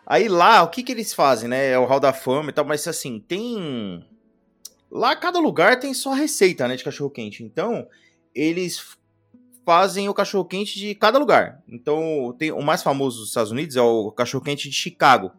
Aí 0.07 0.29
lá, 0.29 0.63
o 0.63 0.69
que 0.69 0.83
que 0.83 0.93
eles 0.93 1.15
fazem, 1.15 1.49
né? 1.49 1.71
É 1.71 1.79
o 1.79 1.87
Hall 1.87 2.01
da 2.01 2.13
Fama 2.13 2.51
e 2.51 2.53
tal, 2.53 2.65
mas 2.65 2.87
assim, 2.87 3.19
tem. 3.19 4.05
Lá 4.91 5.17
cada 5.17 5.39
lugar 5.39 5.81
tem 5.81 5.95
sua 5.95 6.15
receita, 6.15 6.69
né, 6.69 6.77
de 6.77 6.85
cachorro 6.85 7.11
quente. 7.11 7.43
Então, 7.43 7.87
eles 8.35 8.97
fazem 9.65 10.09
o 10.09 10.15
cachorro 10.15 10.45
quente 10.45 10.79
de 10.79 10.95
cada 10.95 11.19
lugar. 11.19 11.63
Então, 11.67 12.35
tem 12.39 12.53
o 12.53 12.63
mais 12.63 12.83
famoso 12.83 13.21
dos 13.21 13.29
Estados 13.29 13.51
Unidos 13.51 13.77
é 13.77 13.83
o 13.83 14.13
cachorro 14.13 14.45
quente 14.45 14.69
de 14.69 14.75
Chicago. 14.75 15.33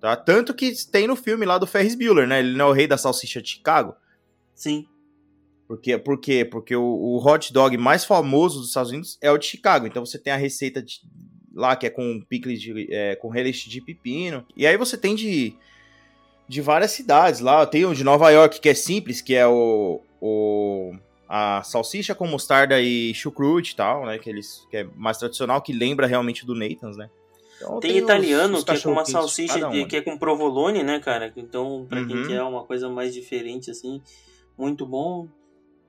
Tá? 0.00 0.16
Tanto 0.16 0.54
que 0.54 0.72
tem 0.86 1.06
no 1.06 1.16
filme 1.16 1.44
lá 1.44 1.58
do 1.58 1.66
Ferris 1.66 1.94
Bueller, 1.94 2.26
né? 2.26 2.40
Ele 2.40 2.56
não 2.56 2.66
é 2.66 2.68
o 2.70 2.72
rei 2.72 2.86
da 2.86 2.96
salsicha 2.96 3.42
de 3.42 3.48
Chicago. 3.48 3.94
Sim. 4.54 4.86
Por 5.66 5.80
quê? 5.80 5.98
Por 5.98 6.18
quê? 6.18 6.44
Porque 6.44 6.74
o, 6.74 6.82
o, 6.82 7.24
hot 7.24 7.52
dog 7.52 7.76
mais 7.76 8.04
famoso 8.04 8.58
dos 8.58 8.68
Estados 8.68 8.90
Unidos 8.90 9.18
é 9.20 9.30
o 9.30 9.38
de 9.38 9.46
Chicago. 9.46 9.86
Então 9.86 10.04
você 10.04 10.18
tem 10.18 10.32
a 10.32 10.36
receita 10.36 10.82
de, 10.82 11.00
lá 11.54 11.76
que 11.76 11.86
é 11.86 11.90
com 11.90 12.20
picles 12.20 12.60
de, 12.60 12.88
é, 12.92 13.16
com 13.16 13.28
relish 13.28 13.68
de 13.68 13.80
pepino. 13.80 14.44
E 14.56 14.66
aí 14.66 14.76
você 14.76 14.96
tem 14.96 15.14
de, 15.14 15.54
de 16.48 16.60
várias 16.60 16.92
cidades 16.92 17.40
lá. 17.40 17.66
Tem 17.66 17.84
o 17.84 17.94
de 17.94 18.04
Nova 18.04 18.30
York 18.30 18.60
que 18.60 18.68
é 18.68 18.74
simples, 18.74 19.20
que 19.20 19.34
é 19.34 19.46
o, 19.46 20.00
o 20.20 20.94
a 21.28 21.62
salsicha 21.62 22.12
com 22.12 22.26
mostarda 22.26 22.80
e 22.80 23.14
chucrute 23.14 23.72
e 23.72 23.76
tal, 23.76 24.04
né? 24.04 24.18
Que, 24.18 24.28
eles, 24.28 24.66
que 24.68 24.78
é 24.78 24.86
mais 24.96 25.16
tradicional, 25.16 25.62
que 25.62 25.72
lembra 25.72 26.06
realmente 26.06 26.44
do 26.44 26.56
Nathan's, 26.56 26.96
né? 26.96 27.08
Então, 27.56 27.78
tem, 27.78 27.92
tem, 27.92 28.02
italiano 28.02 28.54
os, 28.54 28.60
os 28.60 28.64
que 28.64 28.70
é 28.72 28.80
com 28.80 28.90
uma 28.90 29.04
salsicha 29.04 29.68
de, 29.68 29.84
que 29.84 29.96
é 29.96 30.00
com 30.00 30.18
provolone, 30.18 30.82
né, 30.82 30.98
cara? 30.98 31.32
Então, 31.36 31.86
pra 31.88 32.00
uhum. 32.00 32.08
quem 32.08 32.26
quer 32.26 32.42
uma 32.42 32.64
coisa 32.64 32.88
mais 32.88 33.14
diferente, 33.14 33.70
assim, 33.70 34.02
muito 34.58 34.84
bom. 34.84 35.28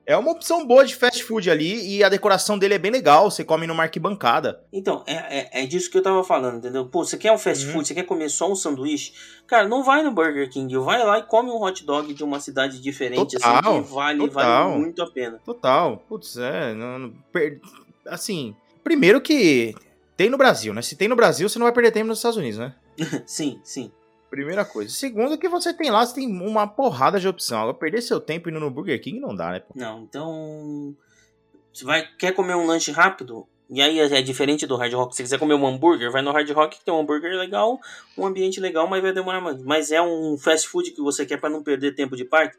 É 0.04 0.16
uma 0.16 0.32
opção 0.32 0.66
boa 0.66 0.84
de 0.84 0.96
fast 0.96 1.22
food 1.22 1.48
ali 1.48 1.96
e 1.96 2.02
a 2.02 2.08
decoração 2.08 2.58
dele 2.58 2.74
é 2.74 2.78
bem 2.78 2.90
legal. 2.90 3.30
Você 3.30 3.44
come 3.44 3.66
numa 3.66 3.84
arquibancada. 3.84 4.64
Então, 4.72 5.04
é, 5.06 5.38
é, 5.38 5.62
é 5.62 5.66
disso 5.66 5.90
que 5.90 5.96
eu 5.96 6.02
tava 6.02 6.24
falando, 6.24 6.58
entendeu? 6.58 6.86
Pô, 6.86 7.04
você 7.04 7.16
quer 7.16 7.32
um 7.32 7.38
fast 7.38 7.64
uhum. 7.66 7.72
food, 7.72 7.88
você 7.88 7.94
quer 7.94 8.02
comer 8.02 8.28
só 8.28 8.50
um 8.50 8.56
sanduíche? 8.56 9.12
Cara, 9.46 9.68
não 9.68 9.84
vai 9.84 10.02
no 10.02 10.10
Burger 10.10 10.50
King, 10.50 10.76
vai 10.78 11.04
lá 11.04 11.18
e 11.18 11.22
come 11.22 11.50
um 11.50 11.62
hot 11.62 11.84
dog 11.84 12.12
de 12.12 12.24
uma 12.24 12.40
cidade 12.40 12.80
diferente, 12.80 13.36
assim, 13.36 13.44
total, 13.44 13.72
assim, 13.72 13.82
que 13.82 13.94
vale, 13.94 14.28
vale 14.28 14.78
muito 14.78 15.02
a 15.02 15.10
pena. 15.10 15.40
Total. 15.44 15.96
Putz, 16.08 16.36
é. 16.36 16.74
Não, 16.74 16.98
não, 16.98 17.14
per... 17.32 17.60
Assim, 18.06 18.56
primeiro 18.82 19.20
que 19.20 19.74
tem 20.16 20.28
no 20.28 20.36
Brasil, 20.36 20.74
né? 20.74 20.82
Se 20.82 20.96
tem 20.96 21.06
no 21.06 21.16
Brasil, 21.16 21.48
você 21.48 21.58
não 21.58 21.66
vai 21.66 21.72
perder 21.72 21.92
tempo 21.92 22.08
nos 22.08 22.18
Estados 22.18 22.36
Unidos, 22.36 22.58
né? 22.58 22.74
sim, 23.24 23.60
sim. 23.62 23.92
Primeira 24.32 24.64
coisa. 24.64 24.88
Segundo, 24.90 25.36
que 25.36 25.46
você 25.46 25.74
tem 25.74 25.90
lá, 25.90 26.06
você 26.06 26.14
tem 26.14 26.26
uma 26.26 26.66
porrada 26.66 27.20
de 27.20 27.28
opção. 27.28 27.60
Agora, 27.60 27.74
perder 27.74 28.00
seu 28.00 28.18
tempo 28.18 28.48
indo 28.48 28.58
no 28.58 28.70
Burger 28.70 28.98
King 28.98 29.20
não 29.20 29.36
dá, 29.36 29.50
né? 29.50 29.60
Pô? 29.60 29.74
Não, 29.76 30.04
então. 30.04 30.96
Você 31.70 31.84
vai, 31.84 32.08
quer 32.18 32.32
comer 32.32 32.54
um 32.54 32.64
lanche 32.64 32.90
rápido? 32.90 33.46
E 33.68 33.82
aí 33.82 33.98
é 33.98 34.22
diferente 34.22 34.66
do 34.66 34.74
Hard 34.74 34.94
Rock. 34.94 35.14
Se 35.14 35.22
quiser 35.22 35.38
comer 35.38 35.52
um 35.52 35.66
hambúrguer, 35.66 36.10
vai 36.10 36.22
no 36.22 36.32
Hard 36.32 36.48
Rock 36.48 36.78
que 36.78 36.84
tem 36.84 36.94
um 36.94 37.00
hambúrguer 37.00 37.36
legal, 37.36 37.78
um 38.16 38.24
ambiente 38.24 38.58
legal, 38.58 38.88
mas 38.88 39.02
vai 39.02 39.12
demorar 39.12 39.42
mais. 39.42 39.62
Mas 39.62 39.92
é 39.92 40.00
um 40.00 40.38
fast 40.38 40.66
food 40.66 40.92
que 40.92 41.02
você 41.02 41.26
quer 41.26 41.36
para 41.36 41.50
não 41.50 41.62
perder 41.62 41.94
tempo 41.94 42.16
de 42.16 42.24
parque. 42.24 42.56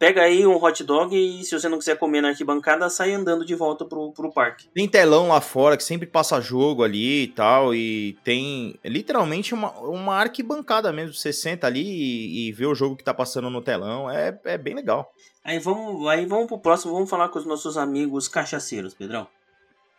Pega 0.00 0.22
aí 0.22 0.46
um 0.46 0.56
hot 0.56 0.82
dog 0.82 1.14
e 1.14 1.44
se 1.44 1.52
você 1.52 1.68
não 1.68 1.76
quiser 1.76 1.98
comer 1.98 2.22
na 2.22 2.28
arquibancada, 2.30 2.88
sai 2.88 3.12
andando 3.12 3.44
de 3.44 3.54
volta 3.54 3.84
pro, 3.84 4.10
pro 4.12 4.32
parque. 4.32 4.66
Tem 4.72 4.88
telão 4.88 5.28
lá 5.28 5.42
fora 5.42 5.76
que 5.76 5.84
sempre 5.84 6.06
passa 6.06 6.40
jogo 6.40 6.82
ali 6.82 7.24
e 7.24 7.28
tal. 7.28 7.74
E 7.74 8.16
tem 8.24 8.80
literalmente 8.82 9.52
uma, 9.52 9.78
uma 9.80 10.16
arquibancada 10.16 10.90
mesmo. 10.90 11.12
Você 11.12 11.34
senta 11.34 11.66
ali 11.66 11.84
e, 11.84 12.48
e 12.48 12.52
vê 12.52 12.64
o 12.64 12.74
jogo 12.74 12.96
que 12.96 13.04
tá 13.04 13.12
passando 13.12 13.50
no 13.50 13.60
telão. 13.60 14.10
É, 14.10 14.40
é 14.46 14.56
bem 14.56 14.74
legal. 14.74 15.12
Aí 15.44 15.58
vamos, 15.58 16.08
aí 16.08 16.24
vamos 16.24 16.46
pro 16.46 16.58
próximo, 16.58 16.94
vamos 16.94 17.10
falar 17.10 17.28
com 17.28 17.38
os 17.38 17.44
nossos 17.44 17.76
amigos 17.76 18.26
cachaceiros, 18.26 18.94
Pedrão. 18.94 19.28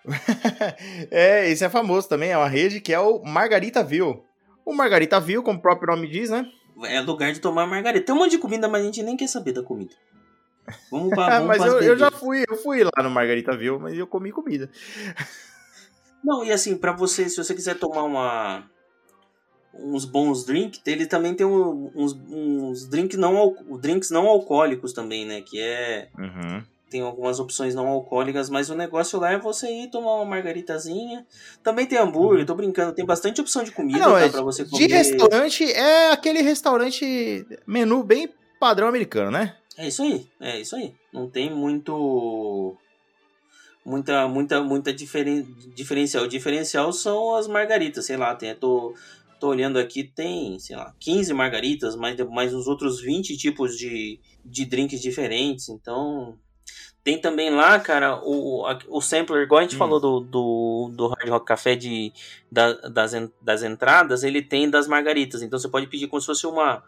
é, 1.12 1.48
esse 1.48 1.64
é 1.64 1.70
famoso 1.70 2.10
também, 2.10 2.32
é 2.32 2.38
uma 2.38 2.50
rede 2.50 2.82
que 2.82 2.92
é 2.92 3.00
o 3.00 3.22
Margarita 3.24 3.84
Viu. 3.84 4.24
O 4.66 4.74
Margarita 4.74 5.20
Viu, 5.20 5.44
como 5.44 5.60
o 5.60 5.62
próprio 5.62 5.96
nome 5.96 6.08
diz, 6.08 6.32
né? 6.32 6.48
É 6.86 7.02
lugar 7.02 7.32
de 7.34 7.40
tomar 7.40 7.66
margarita. 7.66 8.06
Tem 8.06 8.16
um 8.16 8.20
monte 8.20 8.32
de 8.32 8.38
comida, 8.38 8.68
mas 8.68 8.82
a 8.82 8.86
gente 8.86 9.04
nem 9.04 9.18
quer 9.18 9.28
saber 9.28 9.54
da 9.54 9.64
comida. 9.64 9.94
Vamos 10.92 11.10
pra, 11.10 11.40
vamos 11.42 11.48
mas 11.48 11.66
eu, 11.66 11.82
eu, 11.82 11.98
já 11.98 12.12
fui, 12.12 12.44
eu 12.48 12.56
fui 12.58 12.84
lá 12.84 13.04
no 13.04 13.10
Margarita 13.10 13.56
Viu, 13.56 13.80
mas 13.80 13.98
eu 13.98 14.08
comi 14.08 14.32
comida. 14.32 14.70
Não, 16.24 16.44
e 16.44 16.52
assim, 16.52 16.78
para 16.78 16.92
você, 16.92 17.28
se 17.30 17.38
você 17.38 17.54
quiser 17.54 17.76
tomar 17.76 18.04
uma 18.04 18.64
uns 19.74 20.04
bons 20.04 20.46
drinks, 20.46 20.82
ele 20.86 21.06
também 21.06 21.34
tem 21.34 21.48
uns, 21.48 22.14
uns 22.30 22.86
drinks 22.88 23.18
não 23.18 23.56
drinks 23.80 24.12
não 24.12 24.28
alcoólicos 24.28 24.92
também, 24.92 25.26
né, 25.26 25.42
que 25.42 25.62
é 25.62 26.10
uhum 26.18 26.62
tem 26.92 27.00
algumas 27.02 27.40
opções 27.40 27.74
não 27.74 27.88
alcoólicas, 27.88 28.50
mas 28.50 28.70
o 28.70 28.76
negócio 28.76 29.18
lá 29.18 29.32
é 29.32 29.40
você 29.40 29.72
ir 29.72 29.90
tomar 29.90 30.16
uma 30.16 30.26
margaritazinha. 30.26 31.26
Também 31.64 31.86
tem 31.86 31.98
hambúrguer, 31.98 32.42
uhum. 32.42 32.46
tô 32.46 32.54
brincando, 32.54 32.94
tem 32.94 33.06
bastante 33.06 33.40
opção 33.40 33.64
de 33.64 33.72
comida 33.72 34.00
não, 34.00 34.12
tá, 34.12 34.22
é, 34.22 34.30
pra 34.30 34.42
você 34.42 34.66
comer. 34.66 34.88
De 34.88 34.94
restaurante, 34.94 35.72
é 35.72 36.12
aquele 36.12 36.42
restaurante 36.42 37.48
menu 37.66 38.04
bem 38.04 38.30
padrão 38.60 38.90
americano, 38.90 39.32
né? 39.32 39.56
É 39.78 39.88
isso 39.88 40.04
aí, 40.04 40.28
é 40.42 40.60
isso 40.60 40.76
aí. 40.76 40.94
Não 41.14 41.30
tem 41.30 41.50
muito 41.50 42.76
muita 43.86 44.28
muita 44.28 44.62
muita 44.62 44.94
diferen, 44.94 45.48
diferencial. 45.74 46.26
O 46.26 46.28
diferencial 46.28 46.92
são 46.92 47.36
as 47.36 47.48
margaritas, 47.48 48.06
sei 48.06 48.18
lá, 48.18 48.36
tem 48.36 48.54
tô 48.54 48.94
tô 49.40 49.48
olhando 49.48 49.80
aqui, 49.80 50.04
tem, 50.04 50.60
sei 50.60 50.76
lá, 50.76 50.94
15 51.00 51.34
margaritas, 51.34 51.96
mais 51.96 52.20
mais 52.30 52.54
os 52.54 52.68
outros 52.68 53.00
20 53.00 53.38
tipos 53.38 53.78
de 53.78 54.20
de 54.44 54.66
drinks 54.66 55.02
diferentes, 55.02 55.70
então 55.70 56.38
tem 57.04 57.20
também 57.20 57.50
lá, 57.50 57.80
cara, 57.80 58.20
o, 58.24 58.64
o 58.88 59.02
sampler, 59.02 59.44
igual 59.44 59.60
a 59.60 59.64
gente 59.64 59.76
hum. 59.76 59.80
falou 59.80 60.00
do, 60.00 60.20
do, 60.20 60.92
do 60.94 61.08
Hard 61.08 61.30
Rock 61.30 61.46
Café 61.46 61.76
de, 61.76 62.14
da, 62.52 62.74
das, 62.74 63.14
das 63.42 63.64
entradas, 63.64 64.24
ele 64.24 64.42
tem 64.42 64.70
das 64.70 64.88
margaritas. 64.88 65.42
Então 65.42 65.58
você 65.58 65.68
pode 65.68 65.88
pedir 65.88 66.08
como 66.08 66.22
se 66.22 66.28
fosse 66.28 66.46
uma, 66.46 66.84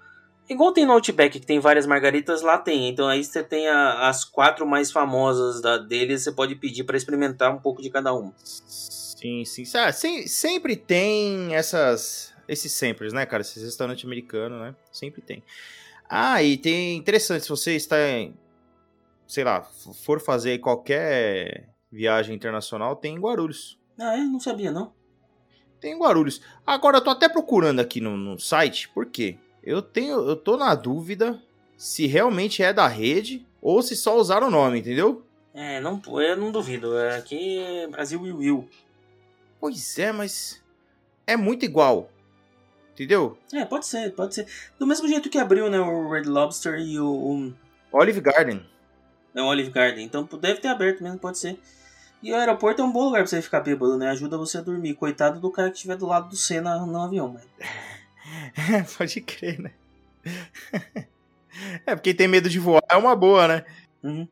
Igual 0.50 0.74
tem 0.74 0.86
no 0.86 0.92
Outback, 0.92 1.40
que 1.40 1.46
tem 1.46 1.60
várias 1.60 1.86
margaritas, 1.86 2.42
lá 2.42 2.58
tem. 2.58 2.90
Então 2.90 3.08
aí 3.08 3.24
você 3.24 3.42
tem 3.42 3.68
a, 3.68 4.10
as 4.10 4.26
quatro 4.26 4.68
mais 4.68 4.92
famosas 4.92 5.62
da, 5.62 5.78
deles, 5.78 6.24
você 6.24 6.32
pode 6.32 6.56
pedir 6.56 6.84
para 6.84 6.98
experimentar 6.98 7.54
um 7.54 7.60
pouco 7.60 7.82
de 7.82 7.90
cada 7.90 8.14
uma. 8.14 8.34
Sim, 8.38 9.46
sim. 9.46 9.64
Ah, 9.76 9.92
sem, 9.92 10.28
sempre 10.28 10.76
tem 10.76 11.56
essas. 11.56 12.34
Esses 12.46 12.74
samples, 12.74 13.14
né, 13.14 13.26
cara? 13.26 13.40
Esses 13.40 13.64
restaurantes 13.64 14.04
americanos, 14.04 14.60
né? 14.60 14.76
Sempre 14.92 15.22
tem. 15.22 15.42
Ah, 16.10 16.44
e 16.44 16.58
tem 16.58 16.98
interessante, 16.98 17.44
se 17.44 17.50
você 17.50 17.74
está, 17.74 17.96
sei 19.34 19.44
lá, 19.44 19.64
for 19.64 20.22
fazer 20.22 20.60
qualquer 20.60 21.68
viagem 21.92 22.36
internacional, 22.36 22.96
tem 22.96 23.16
em 23.16 23.20
Guarulhos. 23.20 23.80
Ah, 24.00 24.16
é? 24.16 24.20
Não 24.20 24.40
sabia, 24.40 24.72
não. 24.72 24.94
Tem 25.82 25.94
em 25.94 25.98
Guarulhos. 25.98 26.40
Agora, 26.68 26.98
eu 26.98 27.02
tô 27.02 27.10
até 27.10 27.28
procurando 27.28 27.80
aqui 27.80 28.00
no, 28.00 28.16
no 28.16 28.38
site, 28.38 28.90
por 28.90 29.08
quê? 29.08 29.40
Eu 29.64 29.82
tenho, 29.82 30.20
eu 30.30 30.36
tô 30.36 30.56
na 30.56 30.76
dúvida 30.76 31.42
se 31.76 32.06
realmente 32.06 32.62
é 32.62 32.72
da 32.72 32.88
rede 32.88 33.44
ou 33.60 33.82
se 33.82 33.96
só 33.96 34.16
usaram 34.18 34.50
o 34.50 34.52
nome, 34.52 34.80
entendeu? 34.80 35.26
É, 35.52 35.82
não, 35.82 36.00
eu 36.22 36.38
não 36.38 36.52
duvido. 36.52 36.96
É 36.96 37.18
aqui 37.18 37.58
é 37.58 37.88
Brasil 37.88 38.22
Will 38.22 38.38
Will. 38.38 38.70
Pois 39.60 39.98
é, 39.98 40.12
mas 40.12 40.62
é 41.26 41.36
muito 41.36 41.66
igual. 41.66 42.08
Entendeu? 42.92 43.36
É, 43.52 43.66
pode 43.66 43.88
ser, 43.88 44.14
pode 44.14 44.36
ser. 44.36 44.46
Do 44.78 44.86
mesmo 44.86 45.08
jeito 45.08 45.28
que 45.28 45.40
abriu, 45.40 45.72
né, 45.72 45.80
o 45.80 46.12
Red 46.12 46.26
Lobster 46.26 46.80
e 46.80 47.00
o, 47.00 47.08
o... 47.08 47.54
Olive 47.92 48.22
Garden. 48.22 48.73
É 49.36 49.42
o 49.42 49.46
Olive 49.46 49.72
Garden. 49.72 50.06
Então 50.06 50.28
deve 50.40 50.60
ter 50.60 50.68
aberto 50.68 51.04
mesmo, 51.04 51.20
pode 51.20 51.38
ser. 51.38 51.60
E 52.22 52.32
o 52.32 52.36
aeroporto 52.36 52.82
é 52.82 52.86
um 52.86 52.92
bom 52.92 53.06
lugar 53.06 53.20
pra 53.20 53.28
você 53.28 53.42
ficar 53.42 53.60
bêbado, 53.60 53.98
né? 53.98 54.10
Ajuda 54.10 54.38
você 54.38 54.58
a 54.58 54.62
dormir. 54.62 54.94
Coitado 54.94 55.40
do 55.40 55.52
cara 55.52 55.70
que 55.70 55.76
estiver 55.76 55.98
do 55.98 56.06
lado 56.06 56.30
do 56.30 56.36
Senna 56.38 56.86
no 56.86 57.02
avião, 57.02 57.34
mas... 57.34 57.44
Pode 58.98 59.20
crer, 59.22 59.60
né? 59.60 59.72
é, 61.86 61.96
porque 61.96 62.14
tem 62.14 62.28
medo 62.28 62.50
de 62.50 62.60
voar 62.60 62.82
é 62.90 62.96
uma 62.96 63.16
boa, 63.16 63.48
né? 63.48 63.66
Uhum. 64.02 64.28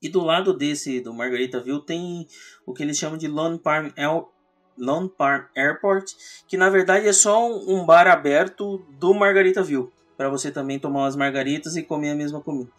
E 0.00 0.08
do 0.08 0.22
lado 0.22 0.56
desse, 0.56 1.00
do 1.00 1.12
Margaritaville, 1.12 1.84
tem 1.84 2.28
o 2.64 2.72
que 2.72 2.84
eles 2.84 2.96
chamam 2.96 3.18
de 3.18 3.26
Lone 3.26 3.58
Palm, 3.58 3.90
El 3.96 4.32
Lone 4.76 5.08
Palm 5.08 5.42
Airport, 5.56 6.12
que 6.46 6.56
na 6.56 6.70
verdade 6.70 7.08
é 7.08 7.12
só 7.12 7.52
um 7.52 7.84
bar 7.84 8.06
aberto 8.06 8.78
do 8.96 9.12
Margaritaville, 9.12 9.88
para 10.16 10.28
você 10.28 10.52
também 10.52 10.78
tomar 10.78 11.00
umas 11.00 11.16
margaritas 11.16 11.76
e 11.76 11.82
comer 11.82 12.10
a 12.10 12.14
mesma 12.14 12.40
comida. 12.40 12.70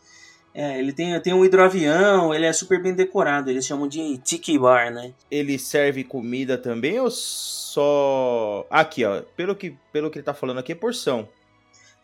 É, 0.54 0.80
ele 0.80 0.92
tem, 0.92 1.18
tem 1.22 1.34
um 1.34 1.46
hidroavião, 1.46 2.34
ele 2.34 2.46
é 2.46 2.52
super 2.52 2.82
bem 2.82 2.94
decorado, 2.94 3.50
eles 3.52 3.66
chamam 3.66 3.88
de 3.88 4.18
tiki 4.18 4.58
bar, 4.58 4.92
né? 4.92 5.14
Ele 5.30 5.60
serve 5.60 6.04
comida 6.04 6.58
também 6.58 7.00
ou 7.00 7.10
só. 7.12 8.66
Aqui, 8.70 9.06
ó. 9.06 9.22
Pelo 9.36 9.56
que, 9.56 9.76
pelo 9.94 10.10
que 10.10 10.18
ele 10.18 10.26
tá 10.26 10.34
falando 10.34 10.58
aqui, 10.60 10.72
é 10.72 10.76
porção. 10.76 11.30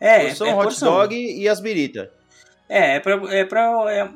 É, 0.00 0.26
porção, 0.26 0.46
é, 0.46 0.54
hot 0.54 0.62
porção. 0.64 0.90
dog 0.92 1.14
e 1.14 1.48
as 1.48 1.60
birita. 1.60 2.10
É, 2.68 2.96
é 2.96 3.00
pra. 3.00 3.14
É, 3.34 3.44
pra 3.44 3.84
é, 3.92 4.08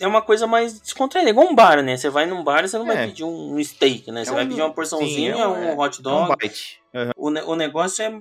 é 0.00 0.06
uma 0.06 0.22
coisa 0.22 0.46
mais 0.46 0.80
descontraída, 0.80 1.30
igual 1.30 1.46
um 1.48 1.54
bar, 1.54 1.82
né? 1.82 1.96
Você 1.96 2.08
vai 2.08 2.26
num 2.26 2.42
bar 2.42 2.64
e 2.64 2.68
você 2.68 2.78
não 2.78 2.90
É. 2.90 2.94
vai 2.94 3.06
pedir 3.08 3.24
um, 3.24 3.62
steak, 3.62 4.10
né? 4.10 4.24
Você 4.24 4.30
É 4.30 4.34
vai 4.34 4.44
um- 4.44 4.48
pedir 4.48 4.62
uma 4.62 4.72
porçãozinha, 4.72 5.34
sim, 5.34 5.40
é 5.40 5.46
um- 5.46 5.72
um 5.74 5.78
hot 5.78 5.96
É 5.96 6.00
um 6.00 6.02
dog. 6.02 6.36
bite. 6.40 6.80
Aham. 6.94 7.12
o, 7.16 7.28
o 7.28 7.56
negócio 7.56 8.04
é, 8.04 8.20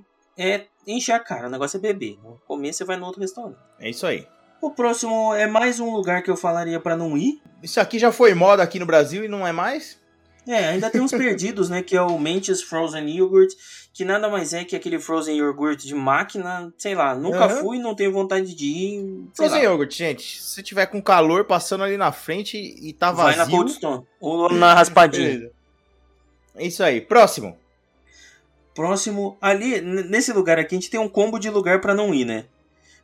é 0.56 0.66
encher 0.88 1.12
a 1.14 1.20
cara, 1.20 1.48
o 1.48 1.50
negócio 1.52 1.78
é 1.78 1.80
beber. 1.80 2.18
Comer, 2.48 2.72
você 2.74 2.84
vai 2.86 2.98
no 2.98 3.06
outro 3.06 3.20
restaurante. 3.22 3.58
É 3.80 3.90
isso 3.90 4.06
aí. 4.08 4.26
O 4.62 4.70
próximo 4.72 5.34
é 5.34 5.48
mais 5.48 5.80
um 5.80 5.92
lugar 5.92 6.22
que 6.22 6.30
eu 6.30 6.38
falaria 6.38 6.80
pra 6.80 6.96
não 6.96 7.18
ir. 7.18 7.42
Isso 7.64 7.80
aqui 7.80 7.98
já 7.98 8.12
foi 8.12 8.34
moda 8.34 8.62
aqui 8.62 8.80
no 8.80 8.86
Brasil 8.86 9.24
e 9.26 9.28
não 9.28 9.46
é 9.46 9.52
mais? 9.52 10.00
É, 10.48 10.70
ainda 10.70 10.90
tem 10.90 11.02
uns 11.02 11.12
perdidos, 11.12 11.70
né? 11.70 11.82
Que 11.84 11.96
é 11.96 12.02
o 12.02 12.18
Mentis 12.20 12.62
Frozen 12.64 13.08
Yogurt, 13.18 13.52
que 13.94 14.04
nada 14.04 14.28
mais 14.30 14.54
é 14.54 14.64
que 14.64 14.76
aquele 14.76 15.00
Frozen 15.00 15.38
Yogurt 15.38 15.80
de 15.84 15.94
máquina. 15.96 16.72
Sei 16.78 16.96
lá, 16.96 17.14
nunca 17.16 17.46
Aham. 17.46 17.56
fui, 17.62 17.80
não 17.80 17.96
tenho 17.96 18.12
vontade 18.12 18.56
de 18.56 18.66
ir. 18.66 19.28
Frozen 19.36 19.64
lá, 19.64 19.70
yogurt, 19.72 19.92
gente. 19.94 20.42
Se 20.42 20.62
tiver 20.64 20.88
com 20.88 21.02
calor 21.02 21.46
passando 21.46 21.84
ali 21.84 21.98
na 21.98 22.12
frente 22.12 22.58
e 22.58 22.94
tá 22.94 23.12
vai 23.12 23.36
vazio. 23.36 23.44
na 23.46 23.50
Cold 23.52 23.72
Stone. 23.72 24.04
Ou 24.20 24.52
na 24.54 24.74
raspadinha. 24.76 25.28
beleza. 25.30 25.52
É 26.56 26.66
isso 26.66 26.84
aí. 26.84 27.02
Próximo. 27.02 27.58
Próximo, 28.74 29.38
ali, 29.42 29.82
nesse 29.82 30.32
lugar 30.32 30.58
aqui, 30.58 30.76
a 30.76 30.80
gente 30.80 30.90
tem 30.90 31.00
um 31.00 31.10
combo 31.10 31.38
de 31.38 31.50
lugar 31.50 31.82
pra 31.82 31.94
não 31.94 32.14
ir, 32.14 32.26
né? 32.26 32.46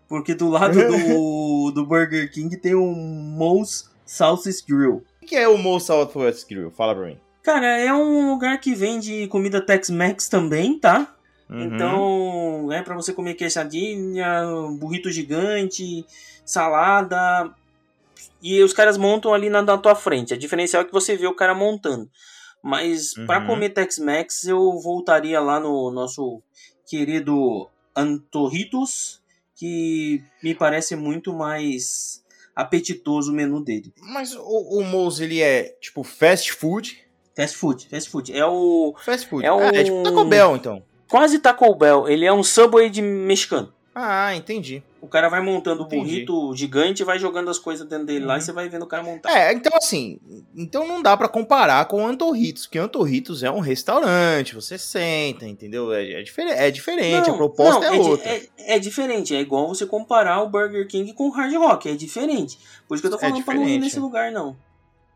Porque 0.08 0.34
do 0.34 0.48
lado 0.50 0.74
do, 0.78 1.72
do 1.76 1.86
Burger 1.86 2.32
King 2.32 2.56
tem 2.58 2.76
um 2.76 2.94
Moe's 2.94 3.90
Sausage 4.06 4.64
Grill. 4.68 5.04
O 5.22 5.26
que 5.26 5.36
é 5.36 5.48
o 5.48 5.58
Mo 5.58 5.80
Southwest 5.80 6.48
Grill? 6.48 6.72
Fala 6.72 6.96
pra 6.96 7.06
mim. 7.08 7.18
Cara, 7.44 7.66
é 7.78 7.94
um 7.94 8.30
lugar 8.32 8.60
que 8.60 8.74
vende 8.74 9.28
comida 9.28 9.60
Tex-Mex 9.62 10.30
também, 10.30 10.80
tá? 10.80 11.14
Uhum. 11.50 11.64
Então, 11.64 12.72
é 12.72 12.82
pra 12.82 12.96
você 12.96 13.12
comer 13.14 13.34
quesadinha, 13.34 14.44
burrito 14.80 15.10
gigante, 15.12 16.06
salada. 16.46 17.52
E 18.42 18.62
os 18.64 18.72
caras 18.74 18.98
montam 18.98 19.34
ali 19.34 19.50
na, 19.50 19.62
na 19.62 19.78
tua 19.78 19.96
frente. 19.96 20.34
A 20.34 20.38
diferencial 20.38 20.82
é 20.84 20.86
que 20.86 20.94
você 20.94 21.16
vê 21.18 21.28
o 21.28 21.36
cara 21.36 21.54
montando. 21.54 22.10
Mas 22.62 23.14
pra 23.26 23.40
Uhum. 23.40 23.48
comer 23.48 23.70
Tex-Mex, 23.70 24.46
eu 24.46 24.80
voltaria 24.80 25.40
lá 25.40 25.60
no 25.60 25.92
nosso 25.92 26.42
querido 26.86 27.68
Antorritos, 27.96 29.22
que 29.58 30.24
me 30.44 30.54
parece 30.56 30.96
muito 30.96 31.34
mais 31.34 32.24
apetitoso 32.56 33.32
o 33.32 33.36
menu 33.36 33.64
dele. 33.64 33.94
Mas 34.02 34.34
o, 34.36 34.80
o 34.80 34.84
ele 35.24 35.42
é 35.42 35.76
tipo 35.82 36.04
fast 36.04 36.54
food? 36.54 36.98
Fast 37.36 37.58
food, 37.58 37.88
fast 37.90 38.10
food. 38.10 38.34
É 38.36 38.46
o 38.46 38.96
Fast 39.04 39.28
food. 39.28 39.46
É 39.46 39.52
Ah, 39.52 39.72
é 39.74 39.84
tipo 39.84 40.02
Taco 40.04 40.26
Bell, 40.26 40.56
então. 40.56 40.84
quase 41.08 41.38
Taco 41.40 41.76
Bell. 41.76 42.08
Ele 42.08 42.26
é 42.26 42.34
um 42.34 42.42
Subway 42.44 42.90
de 42.90 43.02
mexicano. 43.02 43.74
Ah, 44.00 44.36
entendi. 44.36 44.84
O 45.02 45.08
cara 45.08 45.28
vai 45.28 45.42
montando 45.42 45.82
o 45.82 45.88
burrito 45.88 46.56
gigante 46.56 47.02
e 47.02 47.06
vai 47.06 47.18
jogando 47.18 47.50
as 47.50 47.58
coisas 47.58 47.88
dentro 47.88 48.06
dele 48.06 48.26
lá 48.26 48.34
Uhum. 48.34 48.40
e 48.40 48.42
você 48.44 48.52
vai 48.52 48.70
vendo 48.70 48.84
o 48.84 48.88
cara 48.88 49.02
montar. 49.02 49.32
É, 49.36 49.52
então 49.54 49.72
assim, 49.76 50.20
então 50.56 50.88
não 50.88 51.02
dá 51.02 51.18
pra 51.18 51.28
comparar 51.28 51.84
com 51.86 52.04
o 52.04 52.06
Antorritos, 52.08 52.68
porque 52.68 52.78
Antorritos 52.78 53.42
é 53.42 53.50
um 53.50 53.60
restaurante, 53.60 54.54
você 54.54 54.78
senta, 54.78 55.48
entendeu? 55.48 55.92
É, 55.92 56.04
é, 56.04 56.20
é 56.68 56.70
diferente, 56.72 57.28
a 57.28 57.34
proposta 57.34 57.80
não, 57.90 57.96
é, 57.96 58.00
di- 58.00 58.08
outra. 58.10 58.30
É, 58.30 58.76
é 58.76 58.80
diferente, 58.80 59.36
é 59.36 59.40
igual 59.42 59.68
você 59.68 59.84
comparar 59.88 60.44
o 60.44 60.50
Burger 60.50 60.88
King 60.88 61.12
com 61.14 61.30
o 61.30 61.32
Hard 61.32 61.54
Rock, 61.56 61.90
é 61.90 61.96
diferente. 61.96 62.60
Por 62.88 62.94
isso 62.94 63.02
que 63.02 63.08
eu 63.08 63.12
tô 63.12 63.18
É 63.18 63.30
falando 63.30 63.44
pra 63.44 63.56
não 63.56 63.68
ir 63.68 63.80
nesse 63.80 64.00
lugar, 64.00 64.32
não. 64.32 64.56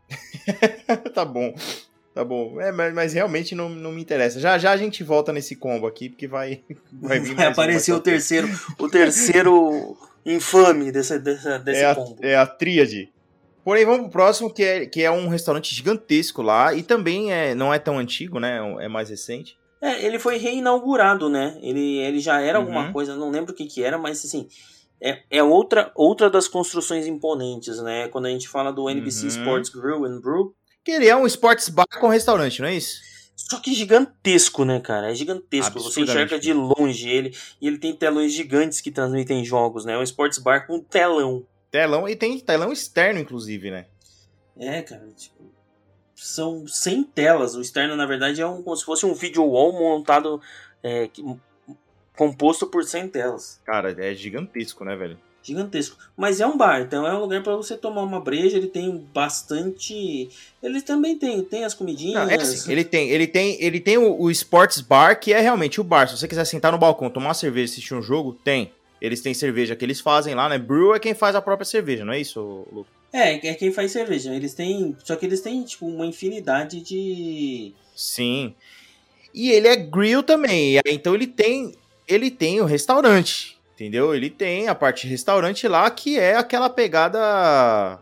tá 1.14 1.24
bom, 1.24 1.54
tá 2.14 2.24
bom. 2.24 2.60
É, 2.60 2.70
mas, 2.72 2.94
mas 2.94 3.12
realmente 3.12 3.54
não, 3.54 3.68
não 3.68 3.92
me 3.92 4.00
interessa. 4.02 4.38
Já 4.40 4.58
já 4.58 4.70
a 4.72 4.76
gente 4.76 5.02
volta 5.04 5.32
nesse 5.32 5.56
combo 5.56 5.86
aqui, 5.86 6.08
porque 6.08 6.26
vai, 6.28 6.62
vai 6.92 7.18
vir 7.20 7.34
Vai 7.34 7.46
aparecer 7.46 7.92
o 7.92 8.00
terceiro, 8.00 8.48
o 8.78 8.88
terceiro 8.88 9.96
infame 10.24 10.90
desse, 10.92 11.18
desse, 11.18 11.58
desse 11.60 11.80
é 11.82 11.86
a, 11.86 11.94
combo. 11.94 12.16
é 12.22 12.36
a 12.36 12.46
tríade. 12.46 13.10
Porém, 13.64 13.84
vamos 13.84 14.02
pro 14.02 14.10
próximo, 14.10 14.52
que 14.52 14.62
é, 14.64 14.86
que 14.86 15.02
é 15.02 15.10
um 15.10 15.28
restaurante 15.28 15.72
gigantesco 15.74 16.42
lá, 16.42 16.74
e 16.74 16.82
também 16.82 17.32
é, 17.32 17.54
não 17.54 17.72
é 17.72 17.78
tão 17.78 17.96
antigo, 17.98 18.40
né? 18.40 18.58
É 18.80 18.88
mais 18.88 19.08
recente. 19.08 19.56
É, 19.80 20.04
ele 20.04 20.18
foi 20.18 20.36
reinaugurado, 20.36 21.28
né? 21.28 21.56
Ele, 21.62 21.98
ele 21.98 22.18
já 22.18 22.40
era 22.40 22.58
Uhum. 22.58 22.64
alguma 22.64 22.92
coisa, 22.92 23.14
não 23.16 23.30
lembro 23.30 23.52
o 23.52 23.54
que 23.56 23.66
que 23.66 23.82
era, 23.82 23.96
mas 23.98 24.24
assim, 24.24 24.48
é, 25.00 25.22
é 25.30 25.42
outra, 25.44 25.92
outra 25.94 26.28
das 26.28 26.48
construções 26.48 27.06
imponentes, 27.06 27.80
né? 27.82 28.08
Quando 28.08 28.26
a 28.26 28.30
gente 28.30 28.48
fala 28.48 28.72
do 28.72 28.88
NBC 28.90 29.22
Uhum. 29.24 29.28
Sports 29.28 29.70
Grill 29.70 30.04
and 30.06 30.20
Brew, 30.20 30.54
Que 30.84 30.90
ele 30.90 31.08
é 31.08 31.16
um 31.16 31.26
sports 31.26 31.68
bar 31.68 31.86
com 32.00 32.08
restaurante, 32.08 32.60
não 32.60 32.68
é 32.68 32.74
isso? 32.74 33.00
Só 33.36 33.58
que 33.60 33.72
gigantesco, 33.74 34.64
né, 34.64 34.80
cara? 34.80 35.10
É 35.10 35.14
gigantesco. 35.14 35.78
Você 35.80 36.00
enxerga 36.02 36.38
de 36.38 36.52
longe 36.52 37.08
ele. 37.08 37.36
E 37.60 37.66
ele 37.66 37.78
tem 37.78 37.94
telões 37.94 38.32
gigantes 38.32 38.80
que 38.80 38.90
transmitem 38.90 39.44
jogos, 39.44 39.84
né? 39.84 39.94
É 39.94 39.98
um 39.98 40.02
sports 40.02 40.38
bar 40.38 40.66
com 40.66 40.80
telão. 40.80 41.44
Telão, 41.70 42.08
e 42.08 42.14
tem 42.14 42.38
telão 42.38 42.72
externo, 42.72 43.18
inclusive, 43.18 43.70
né? 43.70 43.86
É, 44.56 44.82
cara, 44.82 45.08
tipo. 45.16 45.50
São 46.14 46.66
100 46.68 47.02
telas. 47.04 47.54
O 47.54 47.60
externo, 47.60 47.96
na 47.96 48.06
verdade, 48.06 48.40
é 48.40 48.46
um, 48.46 48.62
como 48.62 48.76
se 48.76 48.84
fosse 48.84 49.04
um 49.06 49.14
video 49.14 49.44
wall 49.44 49.72
montado. 49.72 50.40
é, 50.82 51.08
que- 51.08 51.24
composto 52.16 52.66
por 52.66 52.84
100 52.84 53.08
telas. 53.08 53.60
Cara, 53.64 53.90
é 54.04 54.14
gigantesco, 54.14 54.84
né, 54.84 54.94
velho? 54.94 55.18
Gigantesco. 55.42 55.96
Mas 56.16 56.40
é 56.40 56.46
um 56.46 56.56
bar, 56.56 56.82
então 56.82 57.06
é 57.06 57.14
um 57.14 57.20
lugar 57.20 57.42
pra 57.42 57.56
você 57.56 57.76
tomar 57.76 58.02
uma 58.02 58.20
breja. 58.20 58.56
Ele 58.56 58.68
tem 58.68 58.96
bastante. 59.12 60.28
Ele 60.62 60.80
também 60.80 61.18
tem, 61.18 61.42
tem 61.42 61.64
as 61.64 61.74
comidinhas. 61.74 62.24
Não, 62.24 62.30
é 62.30 62.36
assim, 62.36 62.70
ele 62.70 62.84
tem, 62.84 63.10
ele 63.10 63.26
tem, 63.26 63.56
ele 63.60 63.80
tem 63.80 63.98
o, 63.98 64.20
o 64.20 64.30
sports 64.30 64.80
bar, 64.80 65.18
que 65.18 65.32
é 65.32 65.40
realmente 65.40 65.80
o 65.80 65.84
bar. 65.84 66.08
Se 66.08 66.16
você 66.16 66.28
quiser 66.28 66.44
sentar 66.44 66.70
no 66.70 66.78
balcão, 66.78 67.10
tomar 67.10 67.28
uma 67.28 67.34
cerveja, 67.34 67.72
assistir 67.72 67.94
um 67.94 68.02
jogo, 68.02 68.32
tem. 68.44 68.72
Eles 69.00 69.20
têm 69.20 69.34
cerveja 69.34 69.74
que 69.74 69.84
eles 69.84 70.00
fazem 70.00 70.34
lá, 70.34 70.48
né? 70.48 70.58
Brew 70.58 70.94
é 70.94 71.00
quem 71.00 71.12
faz 71.12 71.34
a 71.34 71.42
própria 71.42 71.64
cerveja, 71.64 72.04
não 72.04 72.12
é 72.12 72.20
isso, 72.20 72.66
Lu? 72.72 72.86
É, 73.12 73.48
é 73.48 73.54
quem 73.54 73.72
faz 73.72 73.92
cerveja. 73.92 74.34
Eles 74.34 74.54
têm. 74.54 74.96
Só 75.04 75.16
que 75.16 75.26
eles 75.26 75.40
têm, 75.40 75.62
tipo, 75.64 75.86
uma 75.86 76.06
infinidade 76.06 76.80
de. 76.80 77.74
Sim. 77.94 78.54
E 79.34 79.50
ele 79.50 79.68
é 79.68 79.76
grill 79.76 80.22
também. 80.22 80.80
Então 80.86 81.14
ele 81.14 81.26
tem, 81.26 81.74
ele 82.06 82.30
tem 82.30 82.60
o 82.60 82.64
restaurante, 82.64 83.58
entendeu? 83.74 84.14
Ele 84.14 84.30
tem 84.30 84.68
a 84.68 84.74
parte 84.74 85.02
de 85.02 85.08
restaurante 85.08 85.66
lá 85.66 85.90
que 85.90 86.18
é 86.18 86.36
aquela 86.36 86.70
pegada 86.70 87.98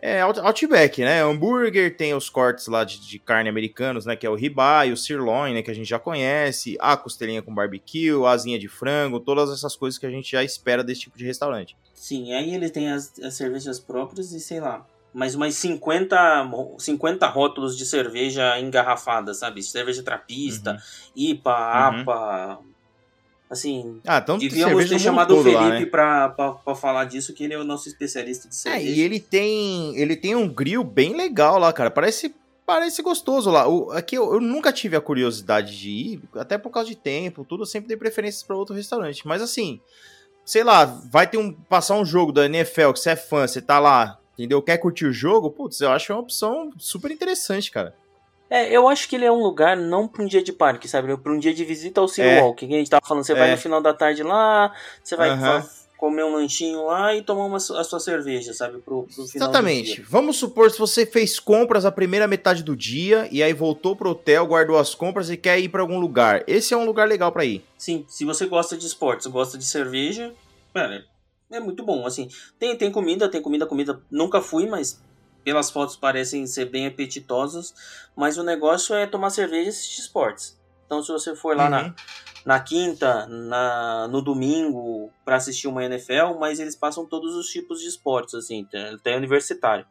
É 0.00 0.20
Outback, 0.20 1.02
né? 1.02 1.22
Hambúrguer, 1.22 1.96
tem 1.96 2.14
os 2.14 2.30
cortes 2.30 2.66
lá 2.68 2.84
de, 2.84 3.00
de, 3.00 3.18
carne 3.18 3.48
americanos, 3.48 4.06
né? 4.06 4.14
Que 4.14 4.26
é 4.26 4.30
o 4.30 4.34
ribeye, 4.34 4.92
o 4.92 4.96
sirloin, 4.96 5.54
né? 5.54 5.62
Que 5.62 5.70
a 5.70 5.74
gente 5.74 5.88
já 5.88 5.98
conhece, 5.98 6.76
a 6.80 6.96
costelinha 6.96 7.42
com 7.42 7.54
barbecue, 7.54 8.24
a 8.24 8.30
asinha 8.30 8.58
de 8.58 8.68
frango, 8.68 9.20
todas 9.20 9.50
essas 9.50 9.74
coisas 9.74 9.98
que 9.98 10.06
a 10.06 10.10
gente 10.10 10.30
já 10.30 10.44
espera 10.44 10.84
desse 10.84 11.02
tipo 11.02 11.18
de 11.18 11.24
restaurante. 11.24 11.76
Sim, 11.94 12.32
aí 12.32 12.54
ele 12.54 12.70
tem 12.70 12.90
as, 12.90 13.18
as 13.18 13.34
cervejas 13.34 13.80
próprias 13.80 14.32
e 14.32 14.38
sei 14.38 14.60
lá, 14.60 14.86
mais 15.12 15.34
umas 15.34 15.54
50, 15.54 16.48
50 16.78 17.26
rótulos 17.26 17.76
de 17.76 17.84
cerveja 17.84 18.58
engarrafada, 18.60 19.34
sabe? 19.34 19.62
Cerveja 19.62 20.02
trapista, 20.02 20.72
uhum. 20.72 20.78
IPA, 21.16 21.90
uhum. 21.90 22.67
Assim, 23.50 23.98
ah, 24.06 24.18
então 24.18 24.36
devíamos 24.36 24.88
ter 24.88 24.98
chamado 24.98 25.34
o 25.34 25.42
Felipe 25.42 25.58
lá, 25.58 25.70
né? 25.70 25.86
pra, 25.86 26.28
pra, 26.28 26.52
pra, 26.52 26.74
falar 26.74 27.06
disso, 27.06 27.32
que 27.32 27.44
ele 27.44 27.54
é 27.54 27.58
o 27.58 27.64
nosso 27.64 27.88
especialista 27.88 28.46
de 28.46 28.54
cerveja. 28.54 28.86
É, 28.86 28.94
e 28.94 29.00
ele 29.00 29.18
tem, 29.18 29.96
ele 29.96 30.16
tem 30.16 30.36
um 30.36 30.46
grill 30.46 30.84
bem 30.84 31.16
legal 31.16 31.58
lá, 31.58 31.72
cara. 31.72 31.90
Parece, 31.90 32.34
parece 32.66 33.00
gostoso 33.00 33.50
lá. 33.50 33.66
O, 33.66 33.90
aqui 33.90 34.16
eu, 34.16 34.34
eu, 34.34 34.40
nunca 34.40 34.70
tive 34.70 34.96
a 34.96 35.00
curiosidade 35.00 35.78
de 35.78 35.88
ir, 35.88 36.22
até 36.34 36.58
por 36.58 36.68
causa 36.68 36.90
de 36.90 36.96
tempo, 36.96 37.42
tudo. 37.42 37.62
Eu 37.62 37.66
sempre 37.66 37.88
dei 37.88 37.96
preferências 37.96 38.42
para 38.42 38.54
outro 38.54 38.74
restaurante. 38.74 39.26
Mas 39.26 39.40
assim, 39.40 39.80
sei 40.44 40.62
lá, 40.62 40.84
vai 40.84 41.26
ter 41.26 41.38
um 41.38 41.50
passar 41.50 41.94
um 41.94 42.04
jogo 42.04 42.32
da 42.32 42.44
NFL 42.44 42.92
que 42.92 43.00
você 43.00 43.10
é 43.10 43.16
fã, 43.16 43.46
você 43.46 43.62
tá 43.62 43.78
lá, 43.78 44.20
entendeu? 44.34 44.60
Quer 44.60 44.76
curtir 44.76 45.06
o 45.06 45.12
jogo? 45.12 45.50
Putz, 45.50 45.80
eu 45.80 45.90
acho 45.90 46.12
uma 46.12 46.20
opção 46.20 46.70
super 46.76 47.10
interessante, 47.10 47.70
cara. 47.70 47.94
É, 48.50 48.74
eu 48.74 48.88
acho 48.88 49.08
que 49.08 49.16
ele 49.16 49.24
é 49.24 49.32
um 49.32 49.42
lugar 49.42 49.76
não 49.76 50.08
para 50.08 50.22
um 50.22 50.26
dia 50.26 50.42
de 50.42 50.52
parque, 50.52 50.88
sabe? 50.88 51.14
Para 51.16 51.32
um 51.32 51.38
dia 51.38 51.52
de 51.52 51.64
visita 51.64 52.00
ao 52.00 52.08
City 52.08 52.26
é. 52.28 52.40
Walk. 52.40 52.66
Que 52.66 52.74
a 52.74 52.78
gente 52.78 52.90
tava 52.90 53.06
falando, 53.06 53.24
você 53.24 53.32
é. 53.32 53.36
vai 53.36 53.50
no 53.50 53.58
final 53.58 53.80
da 53.80 53.92
tarde 53.92 54.22
lá, 54.22 54.72
você 55.02 55.16
vai 55.16 55.30
uhum. 55.30 55.62
comer 55.98 56.24
um 56.24 56.32
lanchinho 56.32 56.86
lá 56.86 57.14
e 57.14 57.22
tomar 57.22 57.44
uma, 57.44 57.58
a 57.58 57.84
sua 57.84 58.00
cerveja, 58.00 58.54
sabe? 58.54 58.78
Pro, 58.78 59.02
pro 59.02 59.26
final 59.26 59.48
Exatamente. 59.48 60.00
Vamos 60.02 60.38
supor 60.38 60.70
se 60.70 60.78
você 60.78 61.04
fez 61.04 61.38
compras 61.38 61.84
a 61.84 61.92
primeira 61.92 62.26
metade 62.26 62.62
do 62.62 62.74
dia 62.74 63.28
e 63.30 63.42
aí 63.42 63.52
voltou 63.52 63.94
pro 63.94 64.10
hotel, 64.10 64.46
guardou 64.46 64.78
as 64.78 64.94
compras 64.94 65.28
e 65.28 65.36
quer 65.36 65.58
ir 65.58 65.68
para 65.68 65.82
algum 65.82 65.98
lugar. 65.98 66.42
Esse 66.46 66.72
é 66.72 66.76
um 66.76 66.86
lugar 66.86 67.06
legal 67.06 67.30
para 67.30 67.44
ir. 67.44 67.62
Sim, 67.76 68.06
se 68.08 68.24
você 68.24 68.46
gosta 68.46 68.78
de 68.78 68.86
esportes, 68.86 69.26
gosta 69.26 69.58
de 69.58 69.64
cerveja, 69.66 70.32
cara, 70.72 71.04
é 71.50 71.60
muito 71.60 71.84
bom. 71.84 72.06
Assim, 72.06 72.28
tem, 72.58 72.74
tem 72.76 72.90
comida, 72.90 73.28
tem 73.28 73.42
comida, 73.42 73.66
comida. 73.66 74.00
Nunca 74.10 74.40
fui, 74.40 74.66
mas 74.66 74.98
pelas 75.48 75.70
fotos 75.70 75.96
parecem 75.96 76.46
ser 76.46 76.66
bem 76.66 76.86
apetitosos, 76.86 77.74
mas 78.14 78.36
o 78.36 78.42
negócio 78.42 78.94
é 78.94 79.06
tomar 79.06 79.30
cerveja 79.30 79.64
e 79.64 79.68
assistir 79.70 80.02
esportes. 80.02 80.60
Então, 80.84 81.02
se 81.02 81.10
você 81.10 81.34
for 81.34 81.56
lá 81.56 81.64
uhum. 81.64 81.70
na, 81.70 81.94
na 82.44 82.60
quinta, 82.60 83.26
na, 83.26 84.06
no 84.08 84.20
domingo, 84.20 85.10
para 85.24 85.36
assistir 85.36 85.66
uma 85.66 85.82
NFL, 85.82 86.34
mas 86.38 86.60
eles 86.60 86.76
passam 86.76 87.06
todos 87.06 87.34
os 87.34 87.46
tipos 87.46 87.80
de 87.80 87.88
esportes, 87.88 88.34
assim, 88.34 88.68
até 88.94 89.16
universitário. 89.16 89.86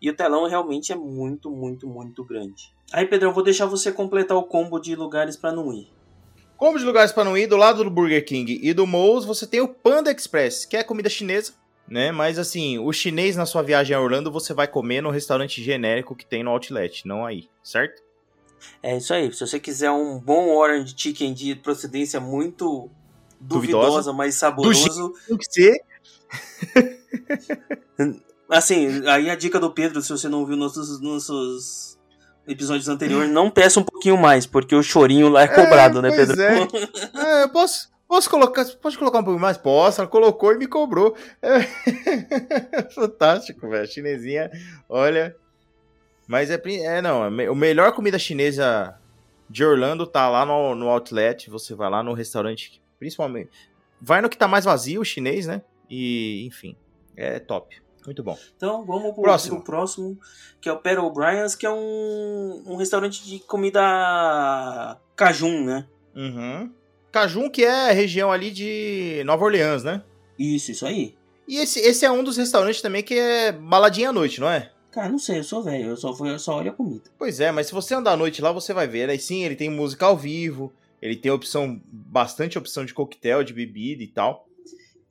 E 0.00 0.08
o 0.08 0.16
telão 0.16 0.48
realmente 0.48 0.92
é 0.92 0.96
muito, 0.96 1.50
muito, 1.50 1.86
muito 1.86 2.24
grande. 2.24 2.72
Aí, 2.90 3.04
Pedro, 3.04 3.28
eu 3.28 3.34
vou 3.34 3.44
deixar 3.44 3.66
você 3.66 3.92
completar 3.92 4.38
o 4.38 4.44
combo 4.44 4.78
de 4.78 4.96
lugares 4.96 5.36
para 5.36 5.52
não 5.52 5.74
ir. 5.74 5.92
Combo 6.56 6.78
de 6.78 6.86
lugares 6.86 7.12
para 7.12 7.24
não 7.24 7.36
ir, 7.36 7.46
do 7.46 7.58
lado 7.58 7.84
do 7.84 7.90
Burger 7.90 8.24
King 8.24 8.58
e 8.62 8.72
do 8.72 8.86
Moe's, 8.86 9.26
você 9.26 9.46
tem 9.46 9.60
o 9.60 9.68
Panda 9.68 10.10
Express, 10.10 10.64
que 10.64 10.74
é 10.74 10.82
comida 10.82 11.10
chinesa 11.10 11.52
né? 11.88 12.12
Mas 12.12 12.38
assim, 12.38 12.78
o 12.78 12.92
chinês 12.92 13.36
na 13.36 13.46
sua 13.46 13.62
viagem 13.62 13.94
a 13.96 14.00
Orlando 14.00 14.30
você 14.30 14.54
vai 14.54 14.66
comer 14.66 15.02
no 15.02 15.10
restaurante 15.10 15.62
genérico 15.62 16.16
que 16.16 16.26
tem 16.26 16.42
no 16.42 16.50
Outlet, 16.50 17.06
não 17.06 17.26
aí, 17.26 17.48
certo? 17.62 18.02
É 18.82 18.96
isso 18.96 19.12
aí. 19.12 19.32
Se 19.32 19.40
você 19.40 19.58
quiser 19.58 19.90
um 19.90 20.18
bom 20.18 20.54
orange 20.54 20.94
chicken 20.96 21.32
de 21.34 21.54
procedência 21.54 22.20
muito 22.20 22.90
duvidosa, 23.40 23.88
duvidosa 23.88 24.12
mas 24.12 24.34
saboroso, 24.36 25.14
tem 25.26 25.36
que 25.36 25.46
ser. 25.52 25.80
assim, 28.48 29.06
aí 29.06 29.28
a 29.28 29.34
dica 29.34 29.58
do 29.58 29.70
Pedro, 29.70 30.00
se 30.00 30.10
você 30.10 30.28
não 30.28 30.46
viu 30.46 30.56
nossos 30.56 31.00
nossos 31.00 31.98
episódios 32.46 32.88
anteriores, 32.88 33.30
não 33.30 33.50
peça 33.50 33.78
um 33.78 33.84
pouquinho 33.84 34.16
mais, 34.16 34.46
porque 34.46 34.74
o 34.74 34.82
chorinho 34.82 35.28
lá 35.28 35.42
é 35.42 35.48
cobrado, 35.48 35.98
é, 35.98 36.02
né, 36.02 36.10
Pedro? 36.10 36.40
É. 36.40 36.58
é, 37.40 37.44
eu 37.44 37.48
posso 37.50 37.91
Posso 38.12 38.28
colocar, 38.28 38.66
pode 38.82 38.98
colocar 38.98 39.20
um 39.20 39.24
pouco 39.24 39.40
mais? 39.40 39.56
Posso, 39.56 40.02
ela 40.02 40.06
colocou 40.06 40.52
e 40.52 40.58
me 40.58 40.66
cobrou. 40.66 41.16
É... 41.40 41.62
Fantástico, 42.94 43.66
velho. 43.70 43.86
Chinesinha, 43.86 44.50
olha. 44.86 45.34
Mas 46.26 46.50
é, 46.50 46.60
é 46.62 47.00
não, 47.00 47.40
é, 47.40 47.48
o 47.48 47.54
melhor 47.54 47.90
comida 47.92 48.18
chinesa 48.18 49.00
de 49.48 49.64
Orlando 49.64 50.06
tá 50.06 50.28
lá 50.28 50.44
no, 50.44 50.74
no 50.74 50.90
outlet. 50.90 51.48
Você 51.48 51.74
vai 51.74 51.88
lá 51.88 52.02
no 52.02 52.12
restaurante, 52.12 52.82
principalmente. 52.98 53.50
Vai 53.98 54.20
no 54.20 54.28
que 54.28 54.36
tá 54.36 54.46
mais 54.46 54.66
vazio, 54.66 55.00
o 55.00 55.06
chinês, 55.06 55.46
né? 55.46 55.62
E, 55.88 56.44
enfim, 56.46 56.76
é 57.16 57.38
top. 57.38 57.80
Muito 58.04 58.22
bom. 58.22 58.38
Então 58.54 58.84
vamos 58.84 59.14
pro 59.14 59.22
próximo, 59.22 59.56
pro 59.62 59.64
próximo 59.64 60.20
que 60.60 60.68
é 60.68 60.72
o 60.72 60.78
Pearl 60.78 61.06
O'Brien's, 61.06 61.54
que 61.54 61.64
é 61.64 61.70
um, 61.70 62.62
um 62.66 62.76
restaurante 62.76 63.24
de 63.24 63.38
comida 63.38 65.00
cajun, 65.16 65.64
né? 65.64 65.86
Uhum. 66.14 66.81
Cajun, 67.12 67.50
que 67.50 67.62
é 67.64 67.90
a 67.90 67.92
região 67.92 68.32
ali 68.32 68.50
de 68.50 69.22
Nova 69.24 69.44
Orleans, 69.44 69.84
né? 69.84 70.02
Isso, 70.38 70.72
isso 70.72 70.86
aí. 70.86 71.14
E 71.46 71.58
esse, 71.58 71.78
esse 71.80 72.04
é 72.04 72.10
um 72.10 72.24
dos 72.24 72.38
restaurantes 72.38 72.80
também 72.80 73.02
que 73.02 73.14
é 73.14 73.52
baladinha 73.52 74.08
à 74.08 74.12
noite, 74.12 74.40
não 74.40 74.48
é? 74.48 74.70
Cara, 74.90 75.08
não 75.08 75.18
sei, 75.18 75.38
eu 75.38 75.44
sou 75.44 75.62
velho, 75.62 75.90
eu 75.90 75.96
só, 75.96 76.14
eu 76.26 76.38
só 76.38 76.58
olho 76.58 76.70
a 76.70 76.74
comida. 76.74 77.04
Pois 77.18 77.40
é, 77.40 77.50
mas 77.52 77.66
se 77.66 77.72
você 77.72 77.94
andar 77.94 78.12
à 78.12 78.16
noite 78.16 78.42
lá, 78.42 78.50
você 78.52 78.72
vai 78.72 78.86
ver. 78.86 79.08
Aí 79.10 79.18
sim, 79.18 79.44
ele 79.44 79.56
tem 79.56 79.70
música 79.70 80.06
ao 80.06 80.16
vivo, 80.16 80.72
ele 81.00 81.16
tem 81.16 81.30
opção, 81.30 81.80
bastante 81.90 82.58
opção 82.58 82.84
de 82.84 82.94
coquetel, 82.94 83.42
de 83.42 83.52
bebida 83.52 84.02
e 84.02 84.08
tal. 84.08 84.46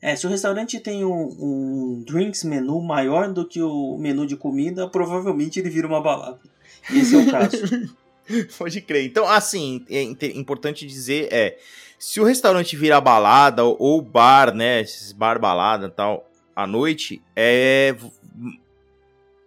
É, 0.01 0.15
se 0.15 0.25
o 0.25 0.29
restaurante 0.29 0.79
tem 0.79 1.05
um, 1.05 1.11
um 1.11 2.03
drinks 2.05 2.43
menu 2.43 2.81
maior 2.81 3.31
do 3.31 3.47
que 3.47 3.61
o 3.61 3.97
menu 3.97 4.25
de 4.25 4.35
comida, 4.35 4.87
provavelmente 4.87 5.59
ele 5.59 5.69
vira 5.69 5.87
uma 5.87 6.01
balada. 6.01 6.39
Esse 6.91 7.15
é 7.15 7.19
o 7.19 7.29
caso. 7.29 7.57
Pode 8.57 8.81
crer. 8.81 9.05
Então, 9.05 9.27
assim, 9.27 9.85
é 9.89 10.01
importante 10.37 10.87
dizer 10.87 11.27
é 11.31 11.57
se 12.01 12.19
o 12.19 12.23
restaurante 12.23 12.75
virar 12.75 12.99
balada 12.99 13.63
ou 13.63 14.01
bar, 14.01 14.55
né, 14.55 14.81
esses 14.81 15.11
bar 15.11 15.39
balada 15.39 15.85
e 15.85 15.91
tal, 15.91 16.27
à 16.55 16.65
noite, 16.65 17.21
é 17.35 17.95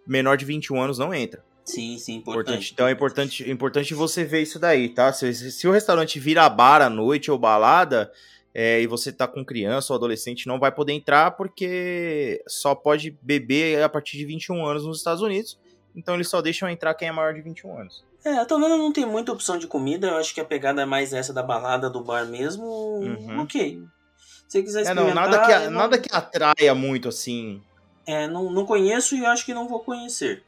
menor 0.07 0.37
de 0.37 0.45
21 0.45 0.81
anos 0.81 0.97
não 0.97 1.13
entra. 1.13 1.43
Sim, 1.65 1.97
sim, 1.97 2.15
importante. 2.15 2.43
importante. 2.43 2.73
Então 2.73 2.87
é 2.87 2.91
importante, 2.91 3.51
importante 3.51 3.93
você 3.93 4.23
ver 4.23 4.41
isso 4.41 4.57
daí, 4.57 4.87
tá? 4.87 5.11
Se, 5.11 5.51
se 5.51 5.67
o 5.67 5.71
restaurante 5.71 6.17
vira 6.17 6.47
bar 6.47 6.81
à 6.81 6.89
noite 6.89 7.29
ou 7.29 7.37
balada, 7.37 8.09
é, 8.53 8.81
e 8.81 8.87
você 8.87 9.11
tá 9.11 9.27
com 9.27 9.43
criança 9.43 9.91
ou 9.91 9.97
adolescente, 9.97 10.47
não 10.47 10.57
vai 10.57 10.71
poder 10.71 10.93
entrar 10.93 11.31
porque 11.31 12.41
só 12.47 12.73
pode 12.73 13.11
beber 13.21 13.83
a 13.83 13.89
partir 13.89 14.17
de 14.17 14.23
21 14.23 14.65
anos 14.65 14.85
nos 14.85 14.99
Estados 14.99 15.21
Unidos. 15.21 15.59
Então 15.93 16.15
eles 16.15 16.29
só 16.29 16.41
deixam 16.41 16.69
entrar 16.69 16.93
quem 16.93 17.09
é 17.09 17.11
maior 17.11 17.33
de 17.33 17.41
21 17.41 17.79
anos. 17.81 18.05
É, 18.25 18.39
a 18.39 18.45
Taverna 18.45 18.75
não 18.75 18.91
tem 18.91 19.05
muita 19.05 19.31
opção 19.31 19.55
de 19.55 19.67
comida, 19.67 20.07
eu 20.07 20.17
acho 20.17 20.33
que 20.33 20.41
a 20.41 20.45
pegada 20.45 20.81
é 20.81 20.85
mais 20.85 21.13
essa 21.13 21.31
da 21.31 21.43
balada 21.43 21.91
do 21.91 22.03
bar 22.03 22.25
mesmo. 22.25 22.65
Uhum. 22.65 23.41
Ok. 23.41 23.83
Se 24.17 24.43
você 24.47 24.63
quiser 24.63 24.81
experimentar... 24.81 25.11
É, 25.11 25.15
não, 25.15 25.31
nada 25.31 25.45
que, 25.45 25.65
não... 25.65 25.71
nada 25.71 25.97
que 25.99 26.09
atraia 26.11 26.73
muito, 26.73 27.07
assim. 27.07 27.61
É, 28.03 28.27
não, 28.27 28.51
não 28.51 28.65
conheço 28.65 29.15
e 29.15 29.23
acho 29.23 29.45
que 29.45 29.53
não 29.53 29.67
vou 29.67 29.79
conhecer. 29.79 30.43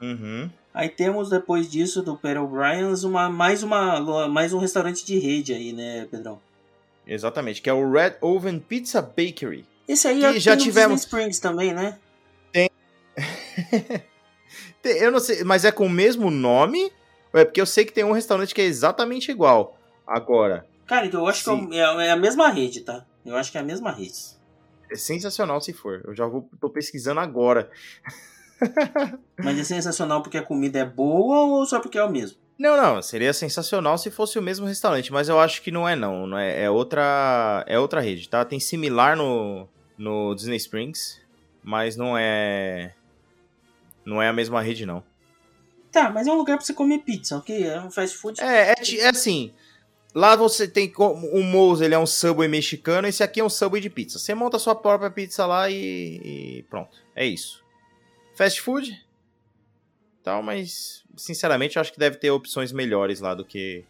Uhum. 0.00 0.48
Aí 0.72 0.88
temos 0.88 1.28
depois 1.28 1.70
disso 1.70 2.02
do 2.02 2.16
Peter 2.16 2.42
O'Brien's 2.42 3.04
uma, 3.04 3.28
mais, 3.28 3.62
uma, 3.62 4.28
mais 4.28 4.54
um 4.54 4.58
restaurante 4.58 5.04
de 5.04 5.18
rede 5.18 5.52
aí, 5.52 5.74
né, 5.74 6.06
Pedrão? 6.10 6.40
Exatamente, 7.06 7.60
que 7.60 7.68
é 7.68 7.74
o 7.74 7.90
Red 7.90 8.16
Oven 8.22 8.58
Pizza 8.58 9.02
Bakery. 9.02 9.66
Esse 9.86 10.08
aí 10.08 10.20
que 10.32 10.40
já 10.40 10.56
tivemos 10.56 11.02
Springs 11.02 11.38
também, 11.38 11.74
né? 11.74 11.98
Tem. 12.52 12.70
Eu 14.90 15.10
não 15.10 15.20
sei, 15.20 15.44
mas 15.44 15.64
é 15.64 15.72
com 15.72 15.86
o 15.86 15.90
mesmo 15.90 16.30
nome? 16.30 16.92
É 17.32 17.44
porque 17.44 17.60
eu 17.60 17.66
sei 17.66 17.84
que 17.84 17.92
tem 17.92 18.04
um 18.04 18.12
restaurante 18.12 18.54
que 18.54 18.60
é 18.60 18.64
exatamente 18.64 19.30
igual. 19.30 19.78
Agora. 20.06 20.66
Cara, 20.86 21.06
então 21.06 21.20
eu 21.20 21.26
acho 21.26 21.42
se... 21.42 21.66
que 21.66 21.76
é, 21.76 22.06
é 22.06 22.10
a 22.10 22.16
mesma 22.16 22.48
rede, 22.48 22.80
tá? 22.80 23.04
Eu 23.24 23.36
acho 23.36 23.50
que 23.50 23.58
é 23.58 23.60
a 23.60 23.64
mesma 23.64 23.90
rede. 23.90 24.36
É 24.90 24.96
sensacional 24.96 25.60
se 25.60 25.72
for. 25.72 26.02
Eu 26.04 26.14
já 26.14 26.26
vou, 26.26 26.48
tô 26.60 26.70
pesquisando 26.70 27.20
agora. 27.20 27.70
Mas 29.36 29.58
é 29.58 29.64
sensacional 29.64 30.22
porque 30.22 30.38
a 30.38 30.42
comida 30.42 30.78
é 30.78 30.84
boa 30.84 31.58
ou 31.58 31.66
só 31.66 31.80
porque 31.80 31.98
é 31.98 32.04
o 32.04 32.10
mesmo? 32.10 32.38
Não, 32.58 32.74
não, 32.74 33.02
seria 33.02 33.34
sensacional 33.34 33.98
se 33.98 34.10
fosse 34.10 34.38
o 34.38 34.42
mesmo 34.42 34.66
restaurante, 34.66 35.12
mas 35.12 35.28
eu 35.28 35.38
acho 35.38 35.60
que 35.60 35.70
não 35.70 35.86
é 35.86 35.94
não, 35.94 36.26
não 36.26 36.38
é, 36.38 36.62
é 36.62 36.70
outra 36.70 37.62
é 37.66 37.78
outra 37.78 38.00
rede, 38.00 38.30
tá? 38.30 38.46
Tem 38.46 38.58
similar 38.58 39.14
no 39.14 39.68
no 39.98 40.34
Disney 40.34 40.56
Springs, 40.56 41.20
mas 41.62 41.98
não 41.98 42.16
é 42.16 42.94
não 44.06 44.22
é 44.22 44.28
a 44.28 44.32
mesma 44.32 44.62
rede, 44.62 44.86
não. 44.86 45.02
Tá, 45.90 46.08
mas 46.10 46.26
é 46.26 46.32
um 46.32 46.36
lugar 46.36 46.56
pra 46.56 46.64
você 46.64 46.72
comer 46.72 47.00
pizza, 47.00 47.36
ok? 47.36 47.66
É 47.66 47.80
um 47.80 47.90
fast 47.90 48.16
food. 48.16 48.40
É, 48.40 48.72
é, 48.72 48.74
é 49.00 49.08
assim. 49.08 49.52
Lá 50.14 50.36
você 50.36 50.68
tem. 50.68 50.92
O 50.96 51.42
Moe's 51.42 51.80
ele 51.80 51.94
é 51.94 51.98
um 51.98 52.06
subway 52.06 52.48
mexicano, 52.48 53.08
esse 53.08 53.22
aqui 53.22 53.40
é 53.40 53.44
um 53.44 53.50
subway 53.50 53.82
de 53.82 53.90
pizza. 53.90 54.18
Você 54.18 54.34
monta 54.34 54.56
a 54.56 54.60
sua 54.60 54.74
própria 54.74 55.10
pizza 55.10 55.44
lá 55.44 55.68
e, 55.68 56.20
e 56.24 56.62
pronto. 56.70 56.96
É 57.14 57.26
isso. 57.26 57.62
Fast 58.34 58.60
food? 58.62 59.04
Tal, 60.22 60.42
mas 60.42 61.04
sinceramente 61.16 61.76
eu 61.76 61.80
acho 61.80 61.92
que 61.92 61.98
deve 61.98 62.16
ter 62.16 62.30
opções 62.30 62.72
melhores 62.72 63.20
lá 63.20 63.34
do 63.34 63.44
que 63.44 63.84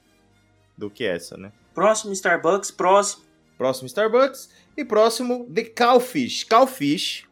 do 0.76 0.90
que 0.90 1.04
essa, 1.04 1.36
né? 1.36 1.52
Próximo 1.74 2.12
Starbucks, 2.12 2.70
próximo. 2.70 3.24
Próximo 3.56 3.86
Starbucks 3.86 4.50
e 4.76 4.84
próximo 4.84 5.48
The 5.52 5.64
Cowfish. 5.64 6.44
Cowfish. 6.44 7.26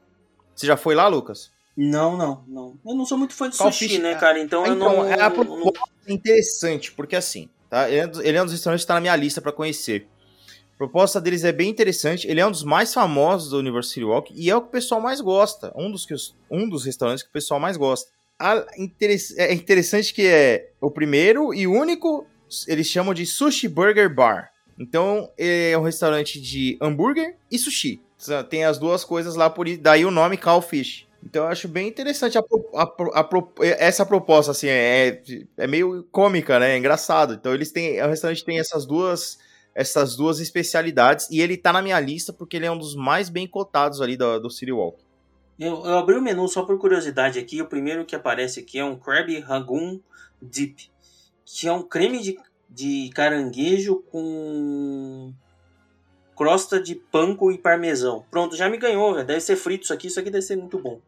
Você 0.55 0.66
já 0.66 0.76
foi 0.76 0.95
lá, 0.95 1.07
Lucas? 1.07 1.53
Não, 1.77 2.16
não, 2.16 2.45
não. 2.47 2.79
Eu 2.87 2.95
não 2.95 3.05
sou 3.05 3.18
muito 3.18 3.35
fã 3.35 3.49
de 3.49 3.57
sushi, 3.57 3.89
Fish, 3.89 3.99
né, 3.99 4.14
cara? 4.14 4.39
Então, 4.39 4.62
então 4.62 4.75
eu 4.75 4.77
não. 4.77 5.05
É 5.05 5.20
a 5.20 5.31
proposta 5.31 5.81
não... 6.07 6.14
interessante, 6.14 6.93
porque 6.93 7.16
assim, 7.16 7.49
tá? 7.68 7.91
Ele 7.91 7.99
é, 7.99 8.37
é 8.37 8.43
um 8.43 8.45
dos 8.45 8.53
restaurantes 8.53 8.85
que 8.85 8.89
tá 8.89 8.95
na 8.95 9.01
minha 9.01 9.16
lista 9.16 9.41
para 9.41 9.51
conhecer. 9.51 10.07
A 10.75 10.77
proposta 10.77 11.20
deles 11.20 11.45
é 11.45 11.53
bem 11.53 11.70
interessante. 11.70 12.27
Ele 12.29 12.41
é 12.41 12.47
um 12.47 12.51
dos 12.51 12.64
mais 12.64 12.93
famosos 12.93 13.51
do 13.51 13.59
University 13.59 14.05
Walk 14.05 14.33
e 14.35 14.51
é 14.51 14.57
o 14.57 14.61
que 14.61 14.68
o 14.68 14.70
pessoal 14.70 15.01
mais 15.01 15.20
gosta. 15.20 15.72
Um 15.77 15.91
dos, 15.91 16.05
que 16.05 16.14
um 16.51 16.68
dos 16.68 16.85
restaurantes 16.85 17.22
que 17.22 17.31
o 17.31 17.33
pessoal 17.33 17.61
mais 17.61 17.77
gosta. 17.77 18.11
A, 18.39 18.64
é 19.37 19.53
interessante 19.55 20.12
que 20.12 20.27
é 20.27 20.70
o 20.81 20.91
primeiro 20.91 21.55
e 21.55 21.66
único, 21.66 22.27
eles 22.66 22.89
chamam 22.89 23.14
de 23.14 23.25
Sushi 23.25 23.68
Burger 23.68 24.12
Bar. 24.12 24.51
Então, 24.77 25.31
é 25.39 25.77
um 25.79 25.83
restaurante 25.83 26.41
de 26.41 26.77
hambúrguer 26.81 27.37
e 27.51 27.59
sushi. 27.59 28.01
Tem 28.49 28.64
as 28.64 28.79
duas 28.79 29.05
coisas 29.05 29.37
lá, 29.37 29.49
por 29.49 29.68
daí 29.77 30.05
o 30.05 30.11
nome 30.11 30.37
Cowfish. 30.37 31.07
Então 31.25 31.45
eu 31.45 31.49
acho 31.49 31.66
bem 31.66 31.89
interessante 31.89 32.37
a, 32.37 32.45
a, 32.75 33.20
a, 33.20 33.29
essa 33.79 34.05
proposta, 34.05 34.51
assim, 34.51 34.68
é, 34.68 35.22
é 35.57 35.66
meio 35.66 36.07
cômica, 36.12 36.59
né? 36.59 36.75
É 36.75 36.79
engraçado. 36.79 37.35
Então 37.35 37.55
eles 37.55 37.72
têm. 37.72 38.01
O 38.03 38.09
restaurante 38.09 38.45
tem 38.45 38.59
essas 38.59 38.85
duas 38.85 39.39
essas 39.75 40.14
duas 40.14 40.39
especialidades 40.39 41.29
e 41.31 41.41
ele 41.41 41.57
tá 41.57 41.72
na 41.72 41.83
minha 41.83 41.99
lista 41.99 42.33
porque 42.33 42.57
ele 42.57 42.66
é 42.66 42.70
um 42.70 42.79
dos 42.79 42.95
mais 42.95 43.29
bem 43.29 43.47
cotados 43.47 44.01
ali 44.01 44.16
do, 44.16 44.39
do 44.39 44.49
City 44.49 44.70
Walk. 44.70 45.03
Eu, 45.59 45.85
eu 45.85 45.99
abri 45.99 46.16
o 46.16 46.22
menu 46.22 46.47
só 46.49 46.62
por 46.62 46.79
curiosidade 46.79 47.39
aqui. 47.39 47.61
O 47.61 47.66
primeiro 47.66 48.05
que 48.05 48.14
aparece 48.14 48.61
aqui 48.61 48.79
é 48.79 48.85
um 48.85 48.97
Krabby 48.97 49.41
Ragoon 49.41 50.01
Dip, 50.41 50.91
que 51.45 51.66
é 51.66 51.72
um 51.72 51.83
creme 51.83 52.20
de, 52.20 52.39
de 52.68 53.11
caranguejo 53.14 54.03
com 54.11 55.33
crosta 56.37 56.81
de 56.81 56.95
panko 56.95 57.51
e 57.53 57.59
parmesão. 57.59 58.25
Pronto, 58.31 58.57
já 58.57 58.68
me 58.68 58.77
ganhou, 58.77 59.14
velho. 59.14 59.27
Deve 59.27 59.41
ser 59.41 59.57
frito 59.57 59.85
isso 59.85 59.93
aqui. 59.93 60.09
Isso 60.09 60.20
aqui 60.20 60.31
deve 60.31 60.45
ser 60.45 60.57
muito 60.57 60.79
bom. 60.79 61.01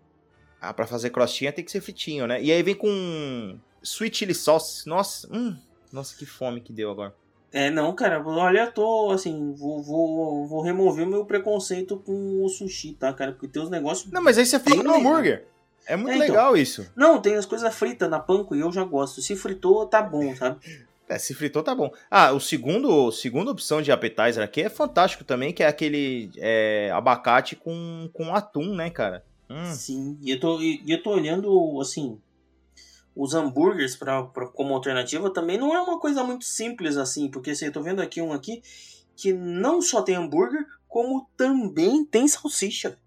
Ah, 0.60 0.72
pra 0.72 0.86
fazer 0.86 1.10
crostinha 1.10 1.52
tem 1.52 1.64
que 1.64 1.70
ser 1.70 1.80
fritinho, 1.80 2.26
né? 2.26 2.42
E 2.42 2.50
aí 2.50 2.62
vem 2.62 2.74
com 2.74 3.58
sweet 3.82 4.18
chili 4.18 4.34
sauce. 4.34 4.88
Nossa, 4.88 5.28
hum, 5.32 5.56
nossa, 5.92 6.16
que 6.16 6.26
fome 6.26 6.60
que 6.60 6.72
deu 6.72 6.90
agora. 6.90 7.14
É, 7.52 7.70
não, 7.70 7.94
cara, 7.94 8.22
olha, 8.26 8.64
eu 8.64 8.72
tô, 8.72 9.10
assim, 9.12 9.54
vou, 9.54 9.82
vou, 9.82 10.46
vou 10.46 10.60
remover 10.62 11.06
o 11.06 11.10
meu 11.10 11.24
preconceito 11.24 11.96
com 11.98 12.44
o 12.44 12.48
sushi, 12.48 12.92
tá, 12.92 13.12
cara? 13.12 13.32
Porque 13.32 13.48
tem 13.48 13.62
os 13.62 13.70
negócios. 13.70 14.10
Não, 14.12 14.22
mas 14.22 14.36
aí 14.36 14.44
você 14.44 14.58
fala 14.58 14.82
no 14.82 14.94
hambúrguer. 14.94 15.46
É 15.86 15.96
muito 15.96 16.10
é, 16.10 16.16
então, 16.16 16.26
legal 16.28 16.56
isso. 16.56 16.90
Não, 16.96 17.20
tem 17.20 17.36
as 17.36 17.46
coisas 17.46 17.72
fritas 17.74 18.10
na 18.10 18.18
panko 18.18 18.54
e 18.54 18.60
eu 18.60 18.72
já 18.72 18.82
gosto. 18.84 19.22
Se 19.22 19.36
fritou, 19.36 19.86
tá 19.86 20.02
bom, 20.02 20.34
sabe? 20.34 20.58
É, 21.08 21.18
se 21.18 21.34
fritou, 21.34 21.62
tá 21.62 21.72
bom. 21.72 21.92
Ah, 22.10 22.32
o 22.32 22.40
segundo, 22.40 23.12
segunda 23.12 23.52
opção 23.52 23.80
de 23.80 23.92
appetizer 23.92 24.42
aqui 24.42 24.62
é 24.62 24.68
fantástico 24.68 25.22
também, 25.22 25.52
que 25.52 25.62
é 25.62 25.68
aquele 25.68 26.32
é, 26.36 26.90
abacate 26.92 27.54
com, 27.54 28.10
com 28.12 28.34
atum, 28.34 28.74
né, 28.74 28.90
cara? 28.90 29.22
Hum. 29.48 29.72
Sim, 29.72 30.18
e 30.20 30.30
eu, 30.30 30.40
tô, 30.40 30.60
e 30.60 30.82
eu 30.88 31.02
tô 31.02 31.10
olhando, 31.10 31.80
assim, 31.80 32.20
os 33.14 33.34
hambúrgueres 33.34 33.96
pra, 33.96 34.22
pra, 34.24 34.46
como 34.48 34.74
alternativa 34.74 35.32
também 35.32 35.56
não 35.56 35.74
é 35.74 35.80
uma 35.80 35.98
coisa 35.98 36.22
muito 36.22 36.44
simples 36.44 36.96
assim, 36.96 37.30
porque 37.30 37.50
assim, 37.50 37.66
eu 37.66 37.72
tô 37.72 37.82
vendo 37.82 38.02
aqui 38.02 38.20
um 38.20 38.32
aqui 38.32 38.62
que 39.16 39.32
não 39.32 39.80
só 39.80 40.02
tem 40.02 40.14
hambúrguer, 40.14 40.66
como 40.86 41.28
também 41.36 42.04
tem 42.04 42.28
salsicha. 42.28 42.98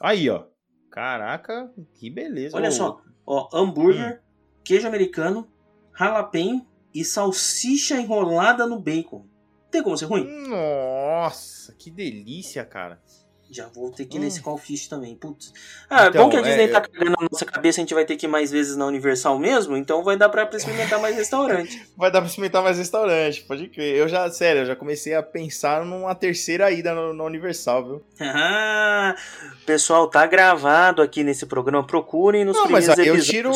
Aí, 0.00 0.30
ó. 0.30 0.46
Caraca, 0.90 1.72
que 1.94 2.10
beleza. 2.10 2.56
Olha 2.56 2.70
só, 2.70 3.00
ó, 3.26 3.48
hambúrguer, 3.52 4.16
hum. 4.16 4.18
queijo 4.64 4.86
americano, 4.88 5.46
jalapeno 5.94 6.66
e 6.94 7.04
salsicha 7.04 7.98
enrolada 8.00 8.66
no 8.66 8.80
bacon. 8.80 9.26
Tem 9.70 9.82
como 9.82 9.96
ser 9.96 10.06
ruim? 10.06 10.26
Nossa, 10.48 11.74
que 11.74 11.90
delícia, 11.90 12.64
cara. 12.64 13.02
Já 13.52 13.66
vou 13.66 13.90
ter 13.90 14.06
que 14.06 14.16
ir 14.16 14.20
hum. 14.20 14.24
nesse 14.24 14.40
Call 14.40 14.56
Fish 14.56 14.88
também. 14.88 15.14
Putz. 15.14 15.52
Ah, 15.90 16.06
então, 16.06 16.24
bom 16.24 16.30
que 16.30 16.38
a 16.38 16.40
Disney 16.40 16.64
é, 16.64 16.68
tá 16.68 16.80
cagando 16.80 17.10
na 17.10 17.28
nossa 17.30 17.44
cabeça, 17.44 17.80
a 17.80 17.82
gente 17.82 17.92
vai 17.92 18.06
ter 18.06 18.16
que 18.16 18.24
ir 18.24 18.28
mais 18.28 18.50
vezes 18.50 18.78
na 18.78 18.86
Universal 18.86 19.38
mesmo, 19.38 19.76
então 19.76 20.02
vai 20.02 20.16
dar 20.16 20.30
pra 20.30 20.48
experimentar 20.56 20.98
mais 20.98 21.14
restaurante. 21.16 21.86
vai 21.94 22.10
dar 22.10 22.22
pra 22.22 22.28
experimentar 22.28 22.62
mais 22.62 22.78
restaurante, 22.78 23.42
pode 23.42 23.68
crer. 23.68 23.94
Eu 23.94 24.08
já, 24.08 24.30
sério, 24.30 24.62
eu 24.62 24.66
já 24.66 24.74
comecei 24.74 25.14
a 25.14 25.22
pensar 25.22 25.84
numa 25.84 26.14
terceira 26.14 26.70
ida 26.70 26.94
no 26.94 27.24
Universal, 27.26 27.84
viu? 27.84 28.02
Ah, 28.18 29.14
pessoal, 29.66 30.08
tá 30.08 30.26
gravado 30.26 31.02
aqui 31.02 31.22
nesse 31.22 31.44
programa, 31.44 31.86
procurem 31.86 32.46
nos 32.46 32.56
Não, 32.56 32.62
primeiros 32.62 32.88
mas, 32.88 32.98
episódios. 32.98 33.26
Eu 33.26 33.32
tiro... 33.34 33.50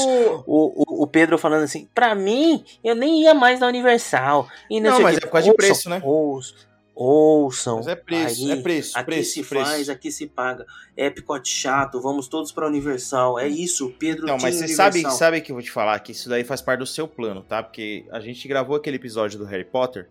O, 0.46 0.82
o, 0.82 1.04
o, 1.04 1.06
Pedro 1.06 1.38
falando 1.38 1.62
assim, 1.62 1.88
pra 1.94 2.14
mim, 2.14 2.62
eu 2.84 2.94
nem 2.94 3.22
ia 3.22 3.32
mais 3.32 3.60
na 3.60 3.68
Universal. 3.68 4.46
E 4.70 4.78
não, 4.78 4.90
não 4.90 5.00
mas 5.00 5.16
é 5.16 5.20
por 5.20 5.30
causa 5.30 5.48
de 5.48 5.56
preço, 5.56 5.88
né? 5.88 6.02
Ouço, 6.04 6.54
Ouçam. 6.98 7.76
Mas 7.76 7.88
é 7.88 7.94
preço, 7.94 8.44
aí, 8.46 8.50
é 8.52 8.56
preço. 8.56 8.98
Aqui 8.98 9.04
preço, 9.04 9.32
se 9.32 9.44
preço. 9.44 9.70
faz, 9.70 9.88
aqui 9.90 10.10
se 10.10 10.26
paga. 10.26 10.64
É 10.96 11.10
picote 11.10 11.50
chato, 11.50 12.00
vamos 12.00 12.26
todos 12.26 12.50
para 12.50 12.66
Universal. 12.66 13.38
É 13.38 13.46
isso, 13.46 13.94
Pedro. 13.98 14.26
Não, 14.26 14.38
mas 14.40 14.54
você 14.54 14.68
sabe, 14.68 15.02
sabe 15.10 15.42
que 15.42 15.52
eu 15.52 15.56
vou 15.56 15.62
te 15.62 15.70
falar 15.70 15.98
que 16.00 16.12
isso 16.12 16.26
daí 16.30 16.42
faz 16.42 16.62
parte 16.62 16.78
do 16.78 16.86
seu 16.86 17.06
plano, 17.06 17.42
tá? 17.42 17.62
Porque 17.62 18.06
a 18.10 18.18
gente 18.18 18.48
gravou 18.48 18.74
aquele 18.74 18.96
episódio 18.96 19.38
do 19.38 19.44
Harry 19.44 19.66
Potter 19.66 20.08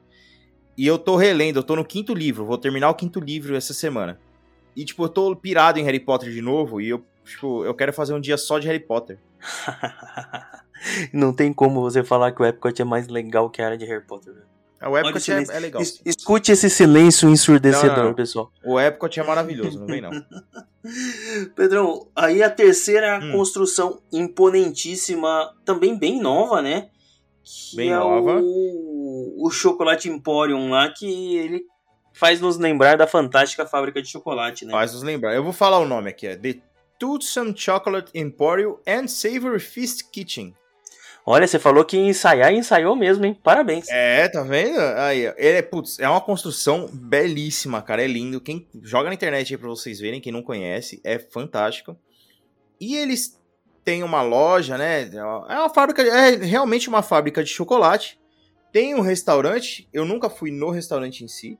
e 0.77 0.85
eu 0.85 0.99
tô 0.99 1.15
relendo, 1.15 1.57
eu 1.57 1.63
tô 1.63 1.75
no 1.75 1.83
quinto 1.83 2.13
livro, 2.13 2.45
vou 2.45 2.57
terminar 2.57 2.89
o 2.89 2.93
quinto 2.93 3.19
livro 3.19 3.55
essa 3.55 3.73
semana. 3.73 4.19
E, 4.75 4.85
tipo, 4.85 5.05
eu 5.05 5.09
tô 5.09 5.35
pirado 5.35 5.79
em 5.79 5.83
Harry 5.83 5.99
Potter 5.99 6.31
de 6.31 6.41
novo 6.41 6.79
e 6.79 6.89
eu, 6.89 7.03
tipo, 7.23 7.65
eu 7.65 7.73
quero 7.73 7.93
fazer 7.93 8.13
um 8.13 8.21
dia 8.21 8.37
só 8.37 8.59
de 8.59 8.67
Harry 8.67 8.79
Potter. 8.79 9.17
Não 11.11 11.33
tem 11.33 11.51
como 11.51 11.81
você 11.81 12.03
falar 12.03 12.31
que 12.31 12.43
o 12.43 12.45
Epcot 12.45 12.79
é 12.79 12.85
mais 12.85 13.07
legal 13.07 13.49
que 13.49 13.59
a 13.59 13.65
área 13.65 13.77
de 13.77 13.85
Harry 13.85 14.05
Potter, 14.05 14.33
velho. 14.35 14.54
O 14.81 14.97
Epcot 14.97 15.31
é, 15.31 15.43
é, 15.49 15.59
legal. 15.59 15.81
Es, 15.81 16.01
escute 16.05 16.51
esse 16.51 16.69
silêncio 16.69 17.29
ensurdecedor, 17.29 17.97
não, 17.97 18.03
não. 18.05 18.13
pessoal. 18.13 18.51
O 18.63 18.79
Epcot 18.79 19.19
é 19.19 19.23
maravilhoso, 19.23 19.79
não 19.79 19.87
vem 19.87 20.01
não. 20.01 20.11
Pedrão, 21.55 22.07
aí 22.15 22.43
a 22.43 22.49
terceira 22.49 23.19
hum. 23.19 23.31
construção 23.31 24.01
imponentíssima, 24.11 25.55
também 25.63 25.97
bem 25.97 26.21
nova, 26.21 26.61
né? 26.61 26.89
Que 27.43 27.77
bem 27.77 27.91
é 27.91 27.95
nova. 27.95 28.39
O, 28.41 29.47
o 29.47 29.49
Chocolate 29.49 30.09
Emporium 30.09 30.69
lá, 30.69 30.89
que 30.89 31.37
ele 31.37 31.63
faz 32.13 32.39
nos 32.39 32.57
lembrar 32.57 32.97
da 32.97 33.07
fantástica 33.07 33.65
fábrica 33.65 34.01
de 34.01 34.09
chocolate, 34.09 34.65
né? 34.65 34.71
Faz 34.71 34.93
nos 34.93 35.03
lembrar. 35.03 35.35
Eu 35.35 35.43
vou 35.43 35.53
falar 35.53 35.79
o 35.79 35.85
nome 35.85 36.09
aqui, 36.09 36.27
é 36.27 36.35
The 36.35 36.59
Toothsome 36.99 37.53
Chocolate 37.55 38.11
Emporium 38.13 38.77
and 38.87 39.07
Savory 39.07 39.59
Feast 39.59 40.09
Kitchen. 40.11 40.53
Olha, 41.27 41.47
você 41.47 41.57
falou 41.57 41.83
que 41.83 41.97
ensaiar 41.97 42.53
e 42.53 42.57
ensaiou 42.57 42.95
mesmo, 42.95 43.25
hein? 43.25 43.33
Parabéns. 43.41 43.89
É, 43.89 44.27
tá 44.27 44.43
vendo? 44.43 44.79
Aí, 44.79 45.25
ele 45.37 45.57
é, 45.57 45.61
putz, 45.63 45.97
é 45.97 46.07
uma 46.07 46.21
construção 46.21 46.87
belíssima, 46.93 47.81
cara. 47.81 48.03
É 48.03 48.07
lindo. 48.07 48.39
Quem 48.39 48.67
joga 48.83 49.09
na 49.09 49.15
internet 49.15 49.51
aí 49.51 49.57
pra 49.57 49.67
vocês 49.67 49.99
verem, 49.99 50.21
quem 50.21 50.31
não 50.31 50.43
conhece, 50.43 51.01
é 51.03 51.17
fantástico. 51.17 51.97
E 52.79 52.95
eles 52.95 53.41
têm 53.83 54.03
uma 54.03 54.21
loja, 54.21 54.77
né? 54.77 55.09
É 55.13 55.23
uma 55.57 55.69
fábrica, 55.69 56.03
é 56.03 56.35
realmente 56.35 56.87
uma 56.89 57.01
fábrica 57.01 57.43
de 57.43 57.49
chocolate. 57.49 58.19
Tem 58.71 58.93
um 58.93 59.01
restaurante, 59.01 59.89
eu 59.91 60.05
nunca 60.05 60.29
fui 60.29 60.51
no 60.51 60.69
restaurante 60.69 61.23
em 61.23 61.27
si, 61.27 61.57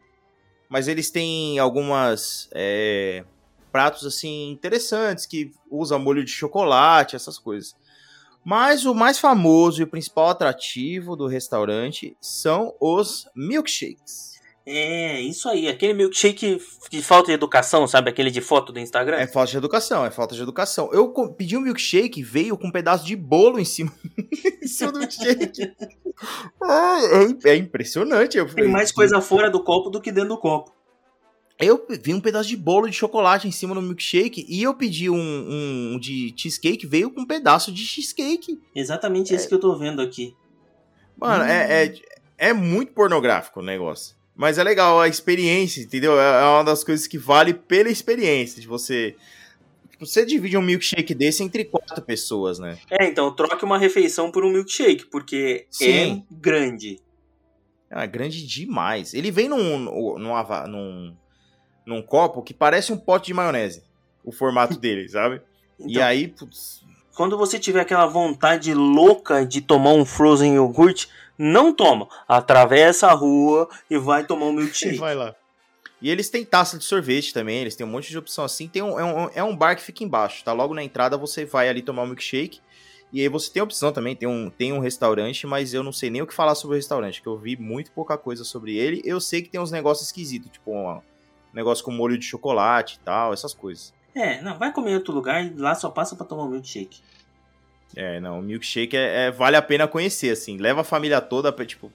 mas 0.70 0.88
eles 0.88 1.10
têm 1.10 1.58
algumas 1.58 2.50
é, 2.54 3.24
pratos 3.72 4.06
assim 4.06 4.52
interessantes 4.52 5.26
que 5.26 5.50
usam 5.72 5.98
molho 5.98 6.24
de 6.24 6.32
chocolate, 6.32 7.16
essas 7.16 7.40
coisas. 7.40 7.76
Mas 8.46 8.86
o 8.86 8.94
mais 8.94 9.18
famoso 9.18 9.82
e 9.82 9.84
o 9.84 9.88
principal 9.88 10.30
atrativo 10.30 11.16
do 11.16 11.26
restaurante 11.26 12.16
são 12.22 12.76
os 12.80 13.28
milkshakes. 13.36 14.36
É, 14.68 15.20
isso 15.20 15.50
aí. 15.50 15.68
Aquele 15.68 15.96
milkshake 15.96 16.62
de 16.92 17.02
falta 17.02 17.28
de 17.28 17.34
educação, 17.34 17.88
sabe? 17.88 18.12
Aquele 18.12 18.30
de 18.30 18.42
foto 18.42 18.72
do 18.72 18.80
Instagram. 18.80 19.18
É 19.18 19.26
falta 19.26 19.50
de 19.50 19.58
educação, 19.58 20.06
é 20.06 20.12
falta 20.12 20.36
de 20.36 20.42
educação. 20.44 20.92
Eu 20.94 21.12
pedi 21.36 21.58
um 21.58 21.62
milkshake, 21.62 22.22
veio 22.22 22.56
com 22.56 22.68
um 22.68 22.72
pedaço 22.72 23.04
de 23.04 23.16
bolo 23.16 23.60
em 23.60 23.66
cima, 23.66 23.92
em 24.62 24.68
cima 24.68 24.92
do 24.92 25.00
milkshake. 25.00 25.74
é, 27.44 27.50
é, 27.50 27.56
impressionante. 27.56 28.38
Eu 28.38 28.48
Tem 28.54 28.68
mais 28.68 28.92
coisa 28.92 29.20
fora 29.22 29.50
do 29.50 29.64
copo 29.64 29.90
do 29.90 30.00
que 30.00 30.12
dentro 30.12 30.30
do 30.30 30.38
copo. 30.38 30.75
Eu 31.58 31.86
vi 32.02 32.14
um 32.14 32.20
pedaço 32.20 32.50
de 32.50 32.58
bolo 32.58 32.90
de 32.90 32.96
chocolate 32.96 33.48
em 33.48 33.52
cima 33.52 33.74
do 33.74 33.82
milkshake 33.82 34.46
e 34.48 34.62
eu 34.62 34.74
pedi 34.74 35.10
um, 35.10 35.16
um 35.94 36.00
de 36.00 36.34
cheesecake, 36.36 36.86
veio 36.86 37.10
com 37.10 37.22
um 37.22 37.26
pedaço 37.26 37.72
de 37.72 37.86
cheesecake. 37.86 38.60
Exatamente 38.76 39.34
é... 39.34 39.38
isso 39.38 39.48
que 39.48 39.54
eu 39.54 39.60
tô 39.60 39.76
vendo 39.78 40.02
aqui. 40.02 40.36
Mano, 41.18 41.46
hum. 41.46 41.48
é, 41.48 41.86
é, 41.86 41.96
é, 42.50 42.54
muito 42.54 42.92
pornográfico 42.92 43.62
o 43.62 43.64
negócio. 43.64 44.18
Mas 44.36 44.58
é 44.58 44.64
legal 44.64 45.00
a 45.00 45.08
experiência, 45.08 45.82
entendeu? 45.82 46.20
É, 46.20 46.42
é 46.42 46.46
uma 46.46 46.64
das 46.64 46.84
coisas 46.84 47.08
que 47.08 47.18
vale 47.18 47.54
pela 47.54 47.90
experiência 47.90 48.62
de 48.62 48.68
você. 48.68 49.16
Tipo, 49.92 50.06
você 50.06 50.26
divide 50.26 50.58
um 50.58 50.62
milkshake 50.62 51.16
desse 51.16 51.42
entre 51.42 51.64
quatro 51.64 52.02
pessoas, 52.02 52.60
né? 52.60 52.78
É, 52.92 53.08
então 53.08 53.34
troque 53.34 53.64
uma 53.64 53.78
refeição 53.78 54.30
por 54.30 54.44
um 54.44 54.52
milkshake, 54.52 55.06
porque 55.06 55.68
Sim. 55.72 56.26
é 56.30 56.36
grande. 56.36 57.00
É 57.90 58.06
grande 58.06 58.46
demais. 58.46 59.14
Ele 59.14 59.32
vem 59.32 59.48
num, 59.48 59.80
num, 59.80 60.20
num 60.20 60.68
num 60.68 61.16
copo 62.02 62.42
que 62.42 62.54
parece 62.54 62.92
um 62.92 62.98
pote 62.98 63.28
de 63.28 63.34
maionese. 63.34 63.84
O 64.24 64.32
formato 64.32 64.78
dele, 64.80 65.08
sabe? 65.08 65.42
Então, 65.80 65.92
e 65.92 66.02
aí, 66.02 66.28
putz. 66.28 66.84
Quando 67.16 67.38
você 67.38 67.58
tiver 67.58 67.80
aquela 67.80 68.06
vontade 68.06 68.74
louca 68.74 69.46
de 69.46 69.62
tomar 69.62 69.92
um 69.92 70.04
frozen 70.04 70.56
iogurte, 70.56 71.08
não 71.38 71.74
toma. 71.74 72.08
Atravessa 72.28 73.08
a 73.08 73.14
rua 73.14 73.70
e 73.90 73.98
vai 73.98 74.26
tomar 74.26 74.48
um 74.48 74.54
milkshake. 74.54 74.98
vai 74.98 75.16
lá. 75.16 75.34
E 76.02 76.10
eles 76.10 76.30
têm 76.30 76.44
taça 76.44 76.78
de 76.78 76.84
sorvete 76.84 77.34
também, 77.34 77.62
eles 77.62 77.76
têm 77.76 77.86
um 77.86 77.90
monte 77.90 78.10
de 78.10 78.18
opção 78.18 78.44
assim. 78.44 78.68
Tem 78.68 78.82
um, 78.82 79.00
é, 79.00 79.04
um, 79.04 79.30
é 79.36 79.44
um 79.44 79.56
bar 79.56 79.76
que 79.76 79.82
fica 79.82 80.04
embaixo, 80.04 80.44
tá? 80.44 80.52
Logo 80.52 80.74
na 80.74 80.84
entrada 80.84 81.18
você 81.18 81.46
vai 81.46 81.70
ali 81.70 81.82
tomar 81.82 82.04
um 82.04 82.08
milkshake. 82.08 82.60
E 83.14 83.22
aí 83.22 83.30
você 83.30 83.50
tem 83.50 83.62
a 83.62 83.64
opção 83.64 83.94
também, 83.94 84.14
tem 84.16 84.28
um, 84.28 84.50
tem 84.50 84.74
um 84.74 84.80
restaurante, 84.80 85.48
mas 85.48 85.74
eu 85.74 85.82
não 85.82 85.94
sei 85.94 86.10
nem 86.10 86.22
o 86.22 86.28
que 86.28 86.34
falar 86.34 86.54
sobre 86.54 86.76
o 86.76 86.78
restaurante, 86.78 87.22
que 87.22 87.28
eu 87.28 87.38
vi 87.38 87.56
muito 87.56 87.92
pouca 87.92 88.18
coisa 88.18 88.44
sobre 88.44 88.76
ele. 88.76 89.02
Eu 89.06 89.22
sei 89.22 89.42
que 89.42 89.50
tem 89.50 89.60
uns 89.60 89.72
negócios 89.72 90.08
esquisitos, 90.08 90.52
tipo 90.52 90.72
um 90.72 91.02
negócio 91.56 91.84
com 91.84 91.92
molho 91.92 92.18
de 92.18 92.26
chocolate 92.26 92.98
e 92.98 93.00
tal, 93.00 93.34
essas 93.34 93.54
coisas. 93.54 93.94
É, 94.14 94.42
não, 94.42 94.58
vai 94.58 94.72
comer 94.72 94.92
em 94.92 94.96
outro 94.96 95.14
lugar 95.14 95.44
e 95.44 95.54
lá 95.56 95.74
só 95.74 95.90
passa 95.90 96.16
para 96.16 96.26
tomar 96.26 96.44
um 96.44 96.50
milkshake. 96.50 97.00
É, 97.96 98.20
não, 98.20 98.40
o 98.40 98.42
milkshake 98.42 98.96
é, 98.96 99.28
é, 99.28 99.32
vale 99.32 99.56
a 99.56 99.62
pena 99.62 99.88
conhecer, 99.88 100.32
assim. 100.32 100.58
Leva 100.58 100.82
a 100.82 100.86
família 100.86 101.22
toda 101.22 101.52
pra, 101.52 101.66
tipo. 101.66 101.92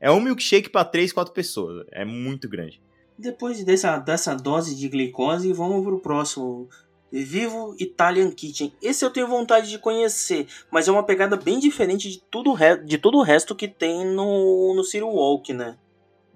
É 0.00 0.10
um 0.10 0.20
milkshake 0.20 0.68
para 0.68 0.84
três, 0.84 1.12
quatro 1.12 1.32
pessoas. 1.32 1.86
É 1.90 2.04
muito 2.04 2.48
grande. 2.48 2.80
Depois 3.16 3.62
dessa, 3.64 3.98
dessa 3.98 4.34
dose 4.34 4.76
de 4.76 4.88
glicose, 4.88 5.52
vamos 5.52 5.82
pro 5.84 5.98
próximo. 5.98 6.68
Vivo 7.10 7.74
Italian 7.78 8.30
Kitchen. 8.30 8.72
Esse 8.82 9.04
eu 9.04 9.10
tenho 9.10 9.26
vontade 9.26 9.70
de 9.70 9.78
conhecer, 9.78 10.46
mas 10.70 10.86
é 10.86 10.92
uma 10.92 11.02
pegada 11.02 11.36
bem 11.36 11.58
diferente 11.58 12.10
de 12.10 12.20
tudo, 12.30 12.54
de 12.84 12.98
todo 12.98 13.16
o 13.16 13.22
resto 13.22 13.54
que 13.54 13.66
tem 13.66 14.04
no, 14.04 14.74
no 14.74 14.84
Ciro 14.84 15.08
Walk, 15.08 15.52
né? 15.54 15.76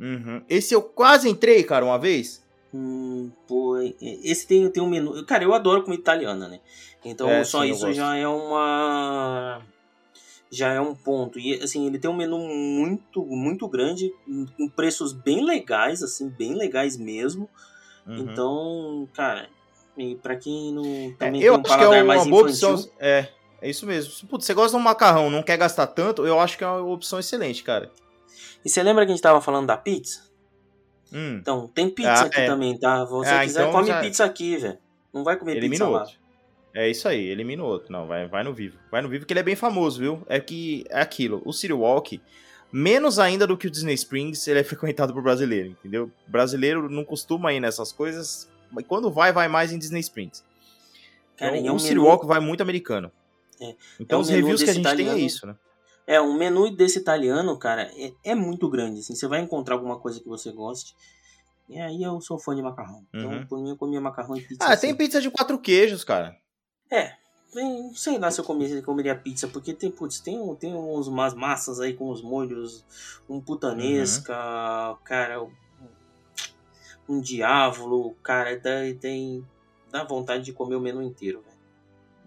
Uhum. 0.00 0.42
Esse 0.48 0.74
eu 0.74 0.82
quase 0.82 1.28
entrei, 1.28 1.62
cara, 1.62 1.84
uma 1.84 1.98
vez. 1.98 2.42
Hum, 2.74 3.30
pô, 3.46 3.76
esse 4.00 4.46
tem, 4.46 4.68
tem 4.70 4.82
um 4.82 4.88
menu. 4.88 5.24
Cara, 5.26 5.44
eu 5.44 5.52
adoro 5.52 5.82
comida 5.82 6.00
italiana, 6.00 6.48
né? 6.48 6.60
Então 7.04 7.28
é, 7.28 7.44
só 7.44 7.62
sim, 7.62 7.70
isso 7.70 7.92
já 7.92 8.16
é 8.16 8.26
uma. 8.26 9.60
Já 10.50 10.72
é 10.72 10.80
um 10.80 10.94
ponto. 10.94 11.38
E 11.38 11.54
assim, 11.62 11.86
ele 11.86 11.98
tem 11.98 12.10
um 12.10 12.16
menu 12.16 12.38
muito, 12.38 13.24
muito 13.24 13.68
grande, 13.68 14.12
com 14.56 14.68
preços 14.68 15.12
bem 15.12 15.44
legais, 15.44 16.02
assim, 16.02 16.28
bem 16.28 16.54
legais 16.54 16.96
mesmo. 16.96 17.48
Uhum. 18.06 18.18
Então, 18.18 19.08
cara, 19.14 19.48
e 19.96 20.14
pra 20.16 20.36
quem 20.36 20.72
não 20.72 20.84
é, 20.84 21.14
também 21.18 21.42
é, 21.42 21.48
eu 21.48 21.54
tem 21.54 21.62
um 21.62 21.74
acho 21.74 21.78
que 21.78 21.94
é 21.94 22.02
uma 22.02 22.24
boa 22.24 22.42
opção. 22.42 22.90
É, 22.98 23.28
é 23.60 23.70
isso 23.70 23.86
mesmo. 23.86 24.28
Putz, 24.28 24.46
você 24.46 24.54
gosta 24.54 24.76
de 24.76 24.80
um 24.80 24.84
macarrão, 24.84 25.30
não 25.30 25.42
quer 25.42 25.58
gastar 25.58 25.86
tanto, 25.88 26.26
eu 26.26 26.40
acho 26.40 26.56
que 26.56 26.64
é 26.64 26.68
uma 26.68 26.92
opção 26.92 27.18
excelente, 27.18 27.62
cara. 27.62 27.90
E 28.64 28.70
você 28.70 28.82
lembra 28.82 29.04
que 29.04 29.12
a 29.12 29.14
gente 29.14 29.22
tava 29.22 29.40
falando 29.40 29.66
da 29.66 29.76
pizza? 29.76 30.32
Hum. 31.12 31.38
Então, 31.40 31.68
tem 31.68 31.90
pizza 31.90 32.10
ah, 32.10 32.22
aqui 32.22 32.40
é. 32.40 32.46
também, 32.46 32.78
tá? 32.78 33.04
Você 33.04 33.30
ah, 33.30 33.42
quiser, 33.42 33.60
então 33.60 33.72
come 33.72 33.88
já... 33.88 34.00
pizza 34.00 34.24
aqui, 34.24 34.56
velho. 34.56 34.78
Não 35.12 35.22
vai 35.22 35.36
comer 35.36 35.56
Elimina 35.56 35.70
pizza 35.70 35.88
lá. 35.88 36.00
Outro. 36.00 36.22
É 36.74 36.88
isso 36.88 37.06
aí, 37.06 37.28
elimina 37.28 37.62
o 37.62 37.66
outro. 37.66 37.92
Não, 37.92 38.06
vai, 38.06 38.26
vai 38.26 38.42
no 38.42 38.54
vivo. 38.54 38.78
Vai 38.90 39.02
no 39.02 39.08
vivo 39.08 39.26
que 39.26 39.32
ele 39.32 39.40
é 39.40 39.42
bem 39.42 39.54
famoso, 39.54 40.00
viu? 40.00 40.22
É 40.26 40.40
que 40.40 40.84
é 40.88 41.02
aquilo. 41.02 41.42
O 41.44 41.52
City 41.52 41.74
Walk, 41.74 42.20
menos 42.72 43.18
ainda 43.18 43.46
do 43.46 43.58
que 43.58 43.66
o 43.66 43.70
Disney 43.70 43.94
Springs, 43.94 44.48
ele 44.48 44.60
é 44.60 44.64
frequentado 44.64 45.12
por 45.12 45.22
brasileiro, 45.22 45.68
entendeu? 45.68 46.10
brasileiro 46.26 46.88
não 46.88 47.04
costuma 47.04 47.52
ir 47.52 47.60
nessas 47.60 47.92
coisas, 47.92 48.50
mas 48.70 48.86
quando 48.86 49.10
vai, 49.10 49.32
vai 49.32 49.48
mais 49.48 49.70
em 49.70 49.78
Disney 49.78 50.00
Springs. 50.00 50.42
Cara, 51.36 51.58
então, 51.58 51.68
é 51.68 51.72
um 51.72 51.76
o 51.76 51.80
City 51.80 51.94
menu... 51.94 52.06
Walk 52.06 52.26
vai 52.26 52.40
muito 52.40 52.62
americano. 52.62 53.12
É. 53.60 53.74
Então 54.00 54.16
é 54.16 54.20
um 54.20 54.22
os 54.22 54.30
reviews 54.30 54.62
que 54.62 54.70
a 54.70 54.72
gente 54.72 54.82
italiano... 54.82 55.14
tem 55.14 55.22
é 55.22 55.26
isso, 55.26 55.46
né? 55.46 55.54
É, 56.07 56.20
um 56.20 56.34
menu 56.34 56.74
desse 56.74 56.98
italiano, 56.98 57.57
cara, 57.59 57.90
é, 57.96 58.12
é, 58.24 58.34
muito 58.34 58.68
grande. 58.68 59.00
Assim, 59.00 59.14
você 59.14 59.28
vai 59.28 59.40
encontrar 59.40 59.76
alguma 59.76 59.98
coisa 59.98 60.20
que 60.20 60.28
você 60.28 60.50
goste. 60.50 60.94
E 61.68 61.80
aí 61.80 62.03
eu 62.03 62.20
sou 62.20 62.38
fã 62.38 62.55
de 62.55 62.62
macarrão. 62.62 63.07
Então, 63.14 63.30
uhum. 63.30 63.46
por 63.46 63.61
mim, 63.61 63.70
eu 63.70 63.76
comia 63.76 64.00
macarrão 64.00 64.36
e 64.36 64.42
pizza. 64.42 64.64
Ah, 64.64 64.72
assim. 64.72 64.88
tem 64.88 64.96
pizza 64.96 65.20
de 65.20 65.30
quatro 65.30 65.59
queijos, 65.59 66.05
cara. 66.05 66.36
É. 66.90 67.14
Não 67.55 67.94
sei 67.94 68.18
lá 68.18 68.30
se 68.30 68.40
eu 68.40 68.44
comeria, 68.44 68.82
comeria 68.82 69.14
pizza, 69.14 69.46
porque 69.46 69.74
tem, 69.74 69.90
putz, 69.90 70.20
tem, 70.20 70.55
tem 70.57 70.74
uns, 70.74 71.07
umas 71.07 71.34
massas 71.34 71.80
aí 71.80 71.92
com 71.92 72.09
os 72.09 72.22
molhos, 72.22 72.82
um 73.28 73.42
putanesca, 73.42 74.34
uhum. 74.34 74.96
cara, 75.05 75.42
um, 75.42 75.53
um 77.07 77.20
diávolo, 77.20 78.14
cara, 78.22 78.59
dá, 78.59 78.80
tem, 78.98 79.46
dá 79.90 80.03
vontade 80.03 80.44
de 80.44 80.53
comer 80.55 80.76
o 80.76 80.80
menu 80.80 81.03
inteiro, 81.03 81.42
velho. 81.42 81.61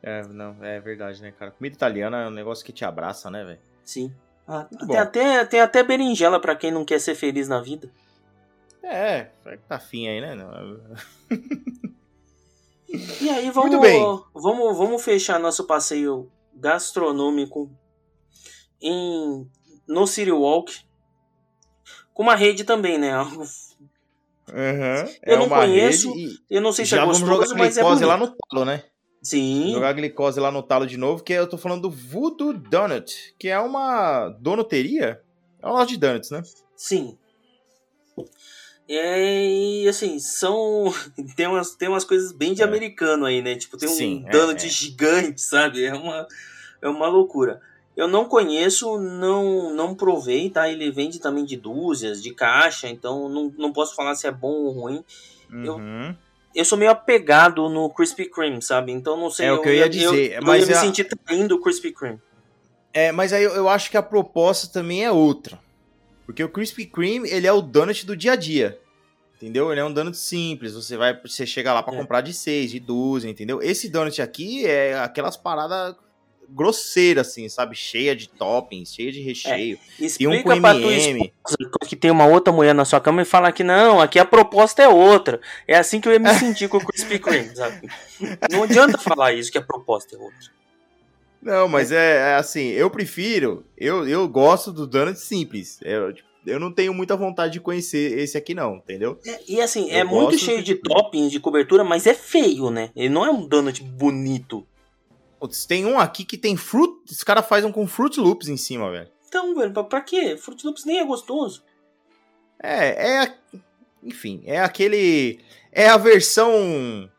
É, 0.05 0.21
não, 0.27 0.63
é 0.63 0.79
verdade, 0.79 1.19
né, 1.19 1.31
cara? 1.31 1.49
Comida 1.49 1.75
italiana 1.75 2.21
é 2.21 2.27
um 2.27 2.31
negócio 2.31 2.63
que 2.63 2.71
te 2.71 2.85
abraça, 2.85 3.31
né, 3.31 3.43
velho? 3.43 3.59
Sim. 3.83 4.13
Ah, 4.47 4.67
tem, 4.85 4.99
até, 4.99 5.45
tem 5.45 5.59
até 5.59 5.81
berinjela 5.81 6.39
para 6.39 6.55
quem 6.55 6.69
não 6.69 6.85
quer 6.85 6.99
ser 6.99 7.15
feliz 7.15 7.47
na 7.47 7.59
vida. 7.59 7.89
É, 8.83 9.31
tá 9.67 9.79
fim 9.79 10.07
aí, 10.07 10.21
né? 10.21 10.37
e 13.19 13.29
aí, 13.31 13.49
vamos, 13.49 13.79
vamos, 14.31 14.77
vamos 14.77 15.03
fechar 15.03 15.39
nosso 15.39 15.65
passeio 15.65 16.31
gastronômico 16.53 17.71
em, 18.79 19.49
no 19.87 20.05
City 20.05 20.31
Walk 20.31 20.85
com 22.13 22.21
uma 22.21 22.35
rede 22.35 22.63
também, 22.63 22.99
né? 22.99 23.17
Uhum, 23.17 23.43
eu 25.23 25.35
é 25.35 25.39
não 25.39 25.49
conheço, 25.49 26.13
eu 26.47 26.61
não 26.61 26.71
sei 26.71 26.85
se 26.85 26.95
é 26.95 27.03
gostoso, 27.03 27.55
mas 27.57 27.75
é 27.75 27.81
bonito. 27.81 28.05
lá 28.05 28.17
no 28.17 28.27
talo, 28.27 28.65
né? 28.65 28.83
Sim. 29.25 29.71
Jogar 29.73 29.93
glicose 29.93 30.39
lá 30.39 30.51
no 30.51 30.61
talo 30.61 30.85
de 30.85 30.97
novo, 30.97 31.23
que 31.23 31.33
eu 31.33 31.47
tô 31.47 31.57
falando 31.57 31.81
do 31.81 31.89
Voodoo 31.89 32.53
Donut, 32.53 33.33
que 33.39 33.47
é 33.47 33.59
uma 33.59 34.29
donuteria. 34.39 35.19
É 35.59 35.65
uma 35.65 35.79
loja 35.79 35.87
de 35.87 35.97
donuts, 35.97 36.29
né? 36.29 36.43
Sim. 36.75 37.17
E 38.87 39.87
assim, 39.89 40.19
são. 40.19 40.93
Tem 41.35 41.47
umas, 41.47 41.75
tem 41.75 41.89
umas 41.89 42.05
coisas 42.05 42.31
bem 42.31 42.53
de 42.53 42.61
é. 42.61 42.65
americano 42.65 43.25
aí, 43.25 43.41
né? 43.41 43.55
Tipo, 43.55 43.77
tem 43.77 43.89
um 43.89 43.93
Sim, 43.93 44.23
é, 44.27 44.29
donut 44.29 44.63
é, 44.63 44.67
é. 44.67 44.69
gigante, 44.69 45.41
sabe? 45.41 45.83
É 45.83 45.93
uma, 45.95 46.27
é 46.79 46.87
uma 46.87 47.07
loucura. 47.07 47.59
Eu 47.97 48.07
não 48.07 48.25
conheço, 48.25 48.99
não 48.99 49.73
não 49.73 49.95
provei, 49.95 50.51
tá? 50.51 50.69
Ele 50.69 50.91
vende 50.91 51.17
também 51.17 51.43
de 51.43 51.57
dúzias, 51.57 52.21
de 52.21 52.31
caixa, 52.31 52.87
então 52.87 53.27
não, 53.27 53.51
não 53.57 53.73
posso 53.73 53.95
falar 53.95 54.13
se 54.13 54.27
é 54.27 54.31
bom 54.31 54.53
ou 54.53 54.69
ruim. 54.69 55.03
Uhum. 55.51 55.65
Eu, 55.65 56.15
eu 56.55 56.65
sou 56.65 56.77
meio 56.77 56.91
apegado 56.91 57.67
no 57.69 57.89
Krispy 57.89 58.25
Kreme, 58.25 58.61
sabe? 58.61 58.91
Então 58.91 59.17
não 59.17 59.29
sei. 59.29 59.47
É 59.47 59.51
o 59.51 59.61
que 59.61 59.69
eu 59.69 59.73
ia 59.73 59.89
dizer. 59.89 60.33
Eu, 60.33 60.41
mas 60.41 60.63
eu 60.63 60.69
ia 60.69 60.81
me 60.81 60.87
sentir 60.87 61.03
traindo 61.03 61.55
o 61.55 61.61
Krispy 61.61 61.91
Kreme. 61.91 62.19
É, 62.93 63.11
mas 63.11 63.33
aí 63.33 63.43
eu, 63.43 63.51
eu 63.51 63.67
acho 63.67 63.91
que 63.91 63.97
a 63.97 64.01
proposta 64.01 64.71
também 64.71 65.03
é 65.03 65.11
outra. 65.11 65.59
Porque 66.25 66.43
o 66.43 66.49
Krispy 66.49 66.85
Kreme, 66.85 67.29
ele 67.29 67.45
é 67.45 67.51
o 67.51 67.61
donut 67.61 68.05
do 68.05 68.15
dia 68.15 68.31
a 68.31 68.35
dia. 68.35 68.79
Entendeu? 69.35 69.71
Ele 69.71 69.81
é 69.81 69.85
um 69.85 69.93
donut 69.93 70.17
simples. 70.17 70.73
Você 70.73 70.95
vai, 70.95 71.19
você 71.21 71.45
chega 71.45 71.73
lá 71.73 71.83
para 71.83 71.93
é. 71.93 71.97
comprar 71.97 72.21
de 72.21 72.33
6, 72.33 72.71
de 72.71 72.79
12, 72.79 73.29
entendeu? 73.29 73.61
Esse 73.61 73.89
donut 73.89 74.21
aqui 74.21 74.65
é 74.65 74.97
aquelas 74.97 75.35
paradas 75.35 75.95
grosseira, 76.49 77.21
assim, 77.21 77.47
sabe? 77.49 77.75
Cheia 77.75 78.15
de 78.15 78.27
toppings, 78.29 78.93
cheia 78.93 79.11
de 79.11 79.21
recheio. 79.21 79.79
É, 79.99 80.07
e 80.19 80.27
um 80.27 80.43
com 80.43 80.53
M&M. 80.53 81.33
que 81.87 81.95
tem 81.95 82.11
uma 82.11 82.25
outra 82.25 82.53
mulher 82.53 82.73
na 82.73 82.85
sua 82.85 82.99
cama 82.99 83.21
e 83.21 83.25
fala 83.25 83.51
que 83.51 83.63
não, 83.63 83.99
aqui 83.99 84.19
a 84.19 84.25
proposta 84.25 84.81
é 84.81 84.87
outra. 84.87 85.39
É 85.67 85.75
assim 85.75 85.99
que 85.99 86.07
eu 86.07 86.13
ia 86.13 86.19
me 86.19 86.33
sentir 86.35 86.67
com 86.67 86.77
o 86.77 86.85
Krispy 86.85 87.17
Kreme, 87.19 87.55
sabe? 87.55 87.87
Não 88.51 88.63
adianta 88.63 88.97
falar 88.97 89.33
isso, 89.33 89.51
que 89.51 89.57
a 89.57 89.61
proposta 89.61 90.15
é 90.15 90.19
outra. 90.19 90.55
Não, 91.41 91.67
mas 91.67 91.91
é, 91.91 92.31
é 92.31 92.35
assim, 92.35 92.69
eu 92.69 92.89
prefiro, 92.89 93.63
eu, 93.77 94.07
eu 94.07 94.27
gosto 94.27 94.71
do 94.71 94.87
donut 94.87 95.19
simples. 95.19 95.79
Eu, 95.83 96.11
tipo, 96.11 96.27
eu 96.45 96.59
não 96.59 96.71
tenho 96.71 96.93
muita 96.93 97.15
vontade 97.15 97.53
de 97.53 97.59
conhecer 97.59 98.17
esse 98.19 98.37
aqui 98.37 98.53
não, 98.53 98.75
entendeu? 98.75 99.19
É, 99.25 99.39
e 99.47 99.61
assim, 99.61 99.89
eu 99.89 99.97
é 99.97 100.03
muito 100.03 100.37
cheio 100.37 100.61
de 100.61 100.75
toppings, 100.75 101.31
de 101.31 101.39
cobertura, 101.39 101.83
mas 101.83 102.05
é 102.05 102.13
feio, 102.13 102.69
né? 102.69 102.91
Ele 102.95 103.09
não 103.09 103.25
é 103.25 103.31
um 103.31 103.47
donut 103.47 103.81
bonito. 103.83 104.65
Putz, 105.39 105.65
tem 105.65 105.85
um 105.85 105.99
aqui 105.99 106.23
que 106.23 106.37
tem 106.37 106.55
fruit. 106.55 107.11
Os 107.11 107.23
caras 107.23 107.47
fazem 107.47 107.69
um 107.69 107.71
com 107.71 107.87
Fruit 107.87 108.19
Loops 108.19 108.47
em 108.47 108.57
cima, 108.57 108.91
velho. 108.91 109.09
Então, 109.27 109.55
velho, 109.55 109.73
pra, 109.73 110.01
quê? 110.01 110.37
Fruit 110.37 110.65
Loops 110.65 110.85
nem 110.85 110.99
é 110.99 111.05
gostoso. 111.05 111.63
É, 112.61 113.21
é. 113.23 113.37
Enfim, 114.01 114.43
é 114.45 114.59
aquele. 114.59 115.39
É 115.71 115.89
a 115.89 115.97
versão 115.97 117.09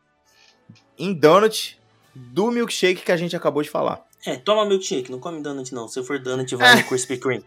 em 0.97 1.13
donut 1.13 1.79
do 2.15 2.49
milkshake 2.49 3.03
que 3.03 3.11
a 3.11 3.17
gente 3.17 3.35
acabou 3.35 3.61
de 3.61 3.69
falar. 3.69 4.03
É, 4.25 4.35
toma 4.35 4.65
milkshake, 4.65 5.11
não 5.11 5.19
come 5.19 5.41
donut 5.41 5.73
não. 5.73 5.87
Se 5.87 6.03
for 6.03 6.19
donut, 6.19 6.55
vai 6.55 6.73
é. 6.73 6.75
no 6.77 6.83
Krispy 6.87 7.17
Kreme. 7.17 7.45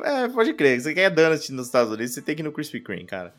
É, 0.00 0.28
pode 0.28 0.52
crer. 0.52 0.78
Se 0.78 0.84
você 0.84 0.94
quer 0.94 1.10
donut 1.10 1.52
nos 1.52 1.66
Estados 1.66 1.92
Unidos, 1.92 2.12
você 2.12 2.20
tem 2.20 2.34
que 2.34 2.42
ir 2.42 2.44
no 2.44 2.52
Krispy 2.52 2.80
Kreme, 2.80 3.06
cara. 3.06 3.34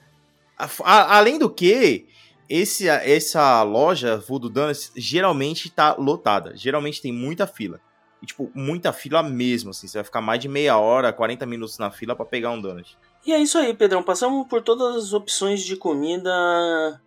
A, 0.57 0.67
a, 0.83 1.17
além 1.17 1.37
do 1.37 1.49
que, 1.49 2.07
esse, 2.49 2.87
essa 2.87 3.61
loja 3.63 4.17
Voodoo 4.17 4.49
Donuts 4.49 4.91
geralmente 4.95 5.69
tá 5.69 5.95
lotada. 5.95 6.55
Geralmente 6.55 7.01
tem 7.01 7.11
muita 7.11 7.45
fila. 7.45 7.79
E, 8.21 8.25
tipo, 8.25 8.49
muita 8.53 8.91
fila 8.91 9.21
mesmo, 9.21 9.71
assim. 9.71 9.87
Você 9.87 9.97
vai 9.97 10.05
ficar 10.05 10.21
mais 10.21 10.39
de 10.39 10.47
meia 10.47 10.77
hora, 10.77 11.13
40 11.13 11.45
minutos 11.45 11.77
na 11.77 11.91
fila 11.91 12.15
para 12.15 12.25
pegar 12.25 12.51
um 12.51 12.61
donut. 12.61 12.97
E 13.25 13.33
é 13.33 13.39
isso 13.39 13.57
aí, 13.57 13.73
Pedrão. 13.73 14.01
Passamos 14.01 14.47
por 14.47 14.61
todas 14.61 14.95
as 14.95 15.13
opções 15.13 15.61
de 15.61 15.75
comida 15.75 17.01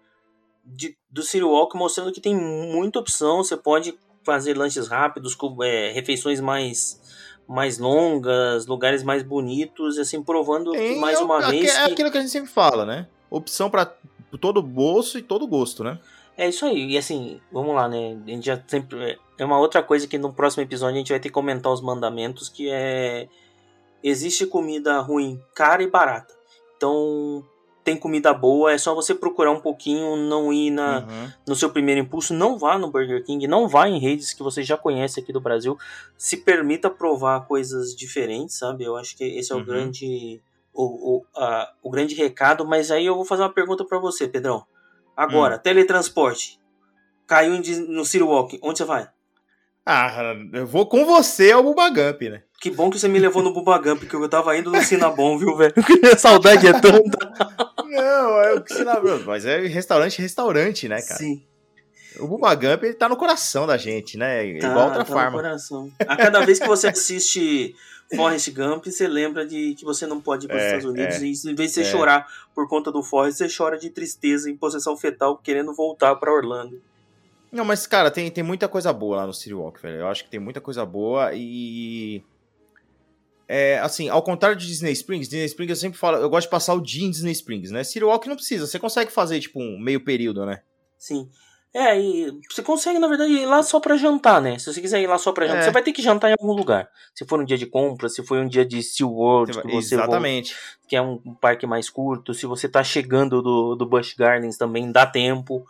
de, 0.64 0.96
do 1.10 1.22
City 1.22 1.42
Walk, 1.42 1.76
mostrando 1.76 2.12
que 2.12 2.20
tem 2.20 2.34
muita 2.34 2.98
opção. 2.98 3.38
Você 3.38 3.56
pode 3.56 3.98
fazer 4.22 4.56
lanches 4.56 4.86
rápidos, 4.86 5.34
com, 5.34 5.62
é, 5.64 5.90
refeições 5.92 6.40
mais 6.40 7.00
mais 7.48 7.78
longas, 7.78 8.66
lugares 8.66 9.02
mais 9.02 9.24
bonitos, 9.24 9.98
assim, 9.98 10.22
provando 10.22 10.72
é, 10.72 10.94
mais 10.94 11.20
uma 11.20 11.42
é, 11.42 11.50
vez. 11.50 11.74
É 11.74 11.86
que... 11.86 11.92
aquilo 11.92 12.10
que 12.12 12.18
a 12.18 12.20
gente 12.20 12.30
sempre 12.30 12.48
fala, 12.48 12.86
né? 12.86 13.08
Opção 13.28 13.68
para 13.68 13.92
todo 14.38 14.62
bolso 14.62 15.18
e 15.18 15.22
todo 15.22 15.46
gosto, 15.46 15.82
né? 15.82 15.98
É 16.36 16.48
isso 16.48 16.64
aí. 16.64 16.92
E 16.92 16.98
assim, 16.98 17.40
vamos 17.52 17.74
lá, 17.74 17.88
né? 17.88 18.18
A 18.26 18.30
gente 18.30 18.46
já 18.46 18.62
sempre. 18.66 19.18
É 19.38 19.44
uma 19.44 19.58
outra 19.58 19.82
coisa 19.82 20.06
que 20.06 20.18
no 20.18 20.32
próximo 20.32 20.62
episódio 20.62 20.94
a 20.94 20.98
gente 20.98 21.12
vai 21.12 21.20
ter 21.20 21.28
que 21.28 21.34
comentar 21.34 21.72
os 21.72 21.80
mandamentos, 21.80 22.48
que 22.48 22.70
é. 22.70 23.28
Existe 24.02 24.46
comida 24.46 24.98
ruim, 25.00 25.38
cara 25.54 25.82
e 25.82 25.86
barata. 25.86 26.34
Então, 26.74 27.44
tem 27.84 27.96
comida 27.96 28.32
boa, 28.32 28.72
é 28.72 28.78
só 28.78 28.94
você 28.94 29.14
procurar 29.14 29.50
um 29.50 29.60
pouquinho, 29.60 30.16
não 30.16 30.52
ir 30.52 30.70
na, 30.70 31.00
uhum. 31.00 31.32
no 31.48 31.54
seu 31.54 31.68
primeiro 31.68 32.00
impulso, 32.00 32.32
não 32.32 32.58
vá 32.58 32.78
no 32.78 32.90
Burger 32.90 33.22
King, 33.24 33.46
não 33.46 33.68
vá 33.68 33.88
em 33.88 33.98
redes 33.98 34.32
que 34.32 34.42
você 34.42 34.62
já 34.62 34.76
conhece 34.76 35.20
aqui 35.20 35.32
do 35.32 35.40
Brasil, 35.40 35.76
se 36.16 36.38
permita 36.38 36.88
provar 36.88 37.46
coisas 37.46 37.94
diferentes, 37.94 38.56
sabe? 38.56 38.84
Eu 38.84 38.96
acho 38.96 39.16
que 39.16 39.24
esse 39.24 39.52
é 39.52 39.54
o 39.54 39.58
uhum. 39.58 39.64
grande 39.64 40.40
o, 40.72 41.16
o, 41.16 41.26
a, 41.36 41.72
o 41.82 41.90
grande 41.90 42.14
recado, 42.14 42.64
mas 42.64 42.90
aí 42.90 43.06
eu 43.06 43.14
vou 43.14 43.24
fazer 43.24 43.42
uma 43.42 43.52
pergunta 43.52 43.84
para 43.84 43.98
você, 43.98 44.28
Pedrão. 44.28 44.64
Agora, 45.16 45.56
hum. 45.56 45.58
teletransporte. 45.58 46.58
Caiu 47.26 47.62
no 47.88 48.04
City 48.04 48.24
Walk, 48.24 48.58
onde 48.62 48.78
você 48.78 48.84
vai? 48.84 49.08
Ah, 49.86 50.34
eu 50.52 50.66
vou 50.66 50.86
com 50.86 51.04
você 51.04 51.52
ao 51.52 51.62
Bubagump, 51.62 52.28
né? 52.28 52.42
Que 52.60 52.70
bom 52.70 52.90
que 52.90 52.98
você 52.98 53.08
me 53.08 53.18
levou 53.18 53.42
no 53.42 53.52
Bubagump, 53.52 54.00
porque 54.00 54.14
eu 54.14 54.28
tava 54.28 54.56
indo 54.56 54.70
no 54.70 54.82
Sinabon, 54.82 55.38
viu, 55.38 55.56
velho? 55.56 55.72
A 56.12 56.18
saudade 56.18 56.66
é 56.66 56.72
tanta. 56.72 57.32
Não, 57.86 58.40
é 58.40 58.54
o 58.54 58.64
Sinabon, 58.66 59.20
mas 59.26 59.46
é 59.46 59.66
restaurante, 59.66 60.20
restaurante, 60.20 60.88
né, 60.88 61.00
cara? 61.00 61.18
Sim. 61.18 61.42
O 62.18 62.26
Bubagump, 62.26 62.84
ele 62.84 62.94
tá 62.94 63.08
no 63.08 63.16
coração 63.16 63.66
da 63.66 63.76
gente, 63.76 64.18
né? 64.18 64.58
Tá, 64.58 64.68
Igual 64.68 64.86
outra 64.86 65.04
tá 65.04 65.30
coração. 65.30 65.90
A 66.06 66.16
cada 66.16 66.44
vez 66.44 66.58
que 66.58 66.66
você 66.66 66.88
assiste 66.88 67.74
Forrest 68.16 68.50
Gump, 68.50 68.86
você 68.86 69.06
lembra 69.06 69.46
de 69.46 69.74
que 69.74 69.84
você 69.84 70.06
não 70.06 70.20
pode 70.20 70.46
ir 70.46 70.48
para 70.48 70.56
os 70.56 70.62
é, 70.62 70.66
Estados 70.66 70.86
Unidos. 70.86 71.16
É, 71.16 71.24
e 71.24 71.52
em 71.52 71.54
vez 71.54 71.70
de 71.70 71.74
você 71.74 71.80
é. 71.82 71.84
chorar 71.84 72.26
por 72.54 72.68
conta 72.68 72.90
do 72.90 73.02
Forrest, 73.02 73.38
você 73.38 73.48
chora 73.54 73.78
de 73.78 73.90
tristeza 73.90 74.50
em 74.50 74.56
possessão 74.56 74.96
fetal, 74.96 75.38
querendo 75.38 75.74
voltar 75.74 76.16
para 76.16 76.32
Orlando. 76.32 76.80
Não, 77.52 77.64
mas, 77.64 77.86
cara, 77.86 78.10
tem, 78.10 78.30
tem 78.30 78.44
muita 78.44 78.68
coisa 78.68 78.92
boa 78.92 79.18
lá 79.18 79.26
no 79.26 79.34
City 79.34 79.54
Walk, 79.54 79.80
velho. 79.82 80.00
Eu 80.00 80.08
acho 80.08 80.24
que 80.24 80.30
tem 80.30 80.40
muita 80.40 80.60
coisa 80.60 80.84
boa 80.84 81.32
e. 81.34 82.22
É, 83.48 83.80
assim, 83.80 84.08
ao 84.08 84.22
contrário 84.22 84.56
de 84.56 84.64
Disney 84.64 84.92
Springs, 84.92 85.28
Disney 85.28 85.46
Springs 85.46 85.70
eu 85.70 85.76
sempre 85.76 85.98
falo, 85.98 86.18
eu 86.18 86.30
gosto 86.30 86.46
de 86.46 86.50
passar 86.50 86.72
o 86.74 86.80
dia 86.80 87.04
em 87.04 87.10
Disney 87.10 87.32
Springs, 87.32 87.72
né? 87.72 87.82
City 87.82 88.04
Walk 88.04 88.28
não 88.28 88.36
precisa, 88.36 88.64
você 88.64 88.78
consegue 88.78 89.10
fazer, 89.10 89.40
tipo, 89.40 89.60
um 89.60 89.76
meio 89.76 90.04
período, 90.04 90.46
né? 90.46 90.62
Sim. 90.96 91.28
É, 91.72 92.00
e 92.00 92.40
você 92.50 92.62
consegue, 92.62 92.98
na 92.98 93.06
verdade, 93.06 93.32
ir 93.32 93.46
lá 93.46 93.62
só 93.62 93.78
para 93.78 93.96
jantar, 93.96 94.42
né? 94.42 94.58
Se 94.58 94.72
você 94.72 94.80
quiser 94.80 95.00
ir 95.00 95.06
lá 95.06 95.18
só 95.18 95.30
para 95.30 95.46
jantar, 95.46 95.60
é. 95.60 95.64
você 95.64 95.70
vai 95.70 95.82
ter 95.82 95.92
que 95.92 96.02
jantar 96.02 96.28
em 96.30 96.34
algum 96.38 96.52
lugar. 96.52 96.88
Se 97.14 97.24
for 97.24 97.40
um 97.40 97.44
dia 97.44 97.56
de 97.56 97.66
compra, 97.66 98.08
se 98.08 98.24
for 98.24 98.38
um 98.38 98.48
dia 98.48 98.66
de 98.66 98.82
SeaWorld, 98.82 99.52
você 99.52 99.62
que 99.62 99.68
você 99.68 99.94
Exatamente. 99.94 100.52
Volta, 100.52 100.88
que 100.88 100.96
é 100.96 101.02
um 101.02 101.18
parque 101.40 101.66
mais 101.66 101.88
curto, 101.88 102.34
se 102.34 102.44
você 102.44 102.68
tá 102.68 102.82
chegando 102.82 103.40
do, 103.40 103.76
do 103.76 103.86
Busch 103.86 104.14
Gardens 104.18 104.56
também 104.56 104.90
dá 104.90 105.06
tempo. 105.06 105.64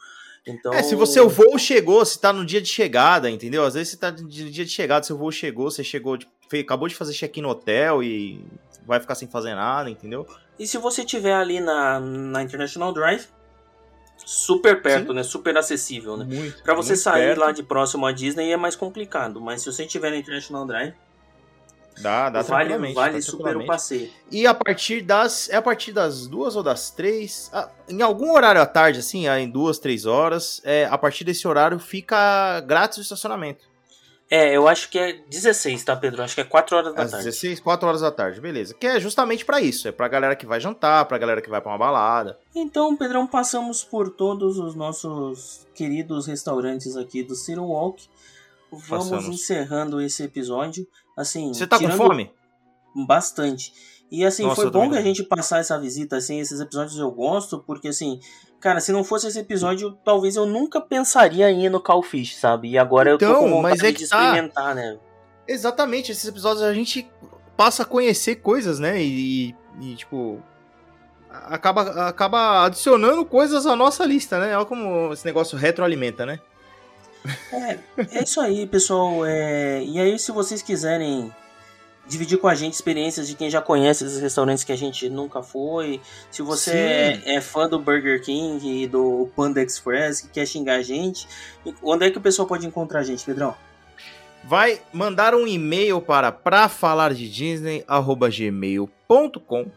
Então... 0.46 0.72
É, 0.72 0.82
se 0.82 0.94
você 0.94 1.20
o 1.20 1.28
voo 1.28 1.58
chegou, 1.58 2.02
se 2.02 2.18
tá 2.18 2.32
no 2.32 2.46
dia 2.46 2.62
de 2.62 2.68
chegada, 2.68 3.28
entendeu? 3.28 3.62
Às 3.62 3.74
vezes 3.74 3.90
você 3.90 3.96
tá 3.98 4.10
no 4.10 4.26
dia 4.26 4.64
de 4.64 4.68
chegada, 4.68 5.04
seu 5.04 5.18
voo 5.18 5.30
chegou, 5.30 5.70
você 5.70 5.84
chegou, 5.84 6.18
acabou 6.60 6.88
de 6.88 6.94
fazer 6.94 7.12
check-in 7.12 7.42
no 7.42 7.50
hotel 7.50 8.02
e 8.02 8.42
vai 8.86 9.00
ficar 9.00 9.14
sem 9.14 9.28
fazer 9.28 9.54
nada, 9.54 9.90
entendeu? 9.90 10.26
E 10.58 10.66
se 10.66 10.78
você 10.78 11.04
tiver 11.04 11.34
ali 11.34 11.60
na, 11.60 12.00
na 12.00 12.42
International 12.42 12.92
Drive, 12.92 13.26
super 14.30 14.80
perto, 14.80 15.08
Sim. 15.08 15.14
né? 15.14 15.22
Super 15.24 15.58
acessível, 15.58 16.16
né? 16.16 16.24
Muito, 16.24 16.62
pra 16.62 16.72
você 16.72 16.94
sair 16.94 17.28
perto. 17.28 17.40
lá 17.40 17.50
de 17.50 17.64
próximo 17.64 18.06
à 18.06 18.12
Disney 18.12 18.52
é 18.52 18.56
mais 18.56 18.76
complicado, 18.76 19.40
mas 19.40 19.60
se 19.60 19.72
você 19.72 19.84
estiver 19.84 20.10
na 20.10 20.18
International 20.18 20.64
Drive, 20.64 20.94
Dá, 21.98 22.30
dá 22.30 22.40
vale, 22.40 22.94
vale 22.94 23.20
super 23.20 23.56
o 23.56 23.66
passeio. 23.66 24.08
E 24.30 24.46
a 24.46 24.54
partir 24.54 25.02
das. 25.02 25.50
É 25.50 25.56
a 25.56 25.62
partir 25.62 25.92
das 25.92 26.26
duas 26.26 26.56
ou 26.56 26.62
das 26.62 26.90
três. 26.90 27.50
em 27.88 28.00
algum 28.00 28.32
horário 28.32 28.62
à 28.62 28.64
tarde, 28.64 29.00
assim, 29.00 29.28
em 29.28 29.50
duas, 29.50 29.78
três 29.78 30.06
horas, 30.06 30.62
é, 30.64 30.86
a 30.86 30.96
partir 30.96 31.24
desse 31.24 31.46
horário 31.46 31.78
fica 31.78 32.60
grátis 32.60 32.98
o 32.98 33.02
estacionamento. 33.02 33.68
É, 34.30 34.56
eu 34.56 34.68
acho 34.68 34.88
que 34.88 34.96
é 34.96 35.14
16, 35.28 35.82
tá, 35.82 35.96
Pedro? 35.96 36.22
Acho 36.22 36.36
que 36.36 36.40
é 36.40 36.44
4 36.44 36.76
horas 36.76 36.94
da 36.94 37.02
Às 37.02 37.10
tarde. 37.10 37.26
16, 37.26 37.58
4 37.58 37.88
horas 37.88 38.00
da 38.00 38.12
tarde, 38.12 38.40
beleza. 38.40 38.72
Que 38.74 38.86
é 38.86 39.00
justamente 39.00 39.44
para 39.44 39.60
isso, 39.60 39.88
é 39.88 39.92
pra 39.92 40.06
galera 40.06 40.36
que 40.36 40.46
vai 40.46 40.60
jantar, 40.60 41.04
pra 41.06 41.18
galera 41.18 41.42
que 41.42 41.50
vai 41.50 41.60
pra 41.60 41.72
uma 41.72 41.78
balada. 41.78 42.38
Então, 42.54 42.96
Pedrão, 42.96 43.26
passamos 43.26 43.82
por 43.82 44.08
todos 44.10 44.56
os 44.58 44.76
nossos 44.76 45.66
queridos 45.74 46.28
restaurantes 46.28 46.96
aqui 46.96 47.24
do 47.24 47.34
Ciro 47.34 47.64
Walk. 47.64 48.08
Vamos 48.70 48.88
Passamos. 49.10 49.26
encerrando 49.26 50.00
esse 50.00 50.22
episódio. 50.22 50.86
Assim, 51.16 51.52
Você 51.52 51.66
tá 51.66 51.76
com 51.76 51.90
fome? 51.90 52.30
Bastante. 52.94 53.72
E 54.10 54.24
assim, 54.24 54.42
Nossa, 54.42 54.62
foi 54.62 54.70
bom 54.70 54.90
que 54.90 54.98
a 54.98 55.02
gente 55.02 55.22
passar 55.22 55.60
essa 55.60 55.78
visita, 55.78 56.16
assim, 56.16 56.40
esses 56.40 56.60
episódios 56.60 56.98
eu 56.98 57.10
gosto, 57.10 57.60
porque 57.60 57.88
assim, 57.88 58.18
Cara, 58.60 58.78
se 58.78 58.92
não 58.92 59.02
fosse 59.02 59.26
esse 59.26 59.38
episódio, 59.38 59.98
talvez 60.04 60.36
eu 60.36 60.44
nunca 60.44 60.82
pensaria 60.82 61.50
em 61.50 61.64
ir 61.64 61.70
no 61.70 61.80
Cowfish, 61.80 62.36
sabe? 62.36 62.68
E 62.68 62.78
agora 62.78 63.14
então, 63.14 63.28
eu 63.28 63.34
tô 63.34 63.40
então, 63.40 63.56
com 63.56 63.62
mas 63.62 63.82
é 63.82 63.90
que 63.90 64.04
de 64.04 64.08
tá. 64.08 64.22
experimentar, 64.22 64.74
né? 64.74 64.98
Exatamente, 65.48 66.12
esses 66.12 66.26
episódios 66.26 66.62
a 66.62 66.74
gente 66.74 67.10
passa 67.56 67.82
a 67.84 67.86
conhecer 67.86 68.36
coisas, 68.36 68.78
né? 68.78 69.02
E, 69.02 69.56
e, 69.80 69.94
tipo. 69.96 70.42
Acaba, 71.30 72.08
acaba 72.08 72.66
adicionando 72.66 73.24
coisas 73.24 73.64
à 73.64 73.74
nossa 73.74 74.04
lista, 74.04 74.38
né? 74.38 74.54
Olha 74.54 74.66
como 74.66 75.12
esse 75.12 75.24
negócio 75.24 75.56
retroalimenta, 75.56 76.26
né? 76.26 76.40
É, 77.52 77.78
é 78.18 78.22
isso 78.24 78.40
aí, 78.40 78.66
pessoal. 78.66 79.24
É, 79.24 79.82
e 79.82 79.98
aí, 79.98 80.18
se 80.18 80.32
vocês 80.32 80.60
quiserem 80.60 81.32
dividir 82.10 82.36
com 82.38 82.48
a 82.48 82.54
gente 82.56 82.74
experiências 82.74 83.28
de 83.28 83.36
quem 83.36 83.48
já 83.48 83.62
conhece 83.62 84.04
esses 84.04 84.20
restaurantes 84.20 84.64
que 84.64 84.72
a 84.72 84.76
gente 84.76 85.08
nunca 85.08 85.44
foi. 85.44 86.00
Se 86.28 86.42
você 86.42 87.22
é, 87.24 87.36
é, 87.36 87.40
fã 87.40 87.68
do 87.68 87.78
Burger 87.78 88.20
King 88.22 88.82
e 88.82 88.88
do 88.88 89.30
Panda 89.36 89.62
Express, 89.62 90.20
que 90.20 90.26
quer 90.28 90.44
xingar 90.44 90.74
a 90.74 90.82
gente, 90.82 91.28
onde 91.82 92.06
é 92.06 92.10
que 92.10 92.18
o 92.18 92.20
pessoal 92.20 92.48
pode 92.48 92.66
encontrar 92.66 92.98
a 93.00 93.04
gente, 93.04 93.24
Pedrão? 93.24 93.54
Vai 94.42 94.80
mandar 94.92 95.36
um 95.36 95.46
e-mail 95.46 96.00
para 96.00 96.32
pra 96.32 96.68
falar 96.68 97.14
de 97.14 97.30
Disney@gmail.com 97.30 99.70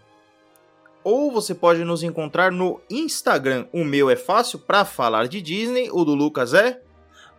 ou 1.04 1.32
você 1.32 1.54
pode 1.54 1.84
nos 1.84 2.02
encontrar 2.02 2.52
no 2.52 2.82
Instagram. 2.90 3.68
O 3.72 3.84
meu 3.84 4.10
é 4.10 4.16
fácil 4.16 4.58
para 4.58 4.84
falar 4.86 5.28
de 5.28 5.40
Disney, 5.40 5.92
o 5.92 6.04
do 6.04 6.16
Lucas 6.16 6.56
é 6.56 6.82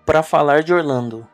para 0.07 0.23
falar 0.23 0.63
de 0.63 0.73
Orlando. 0.73 1.27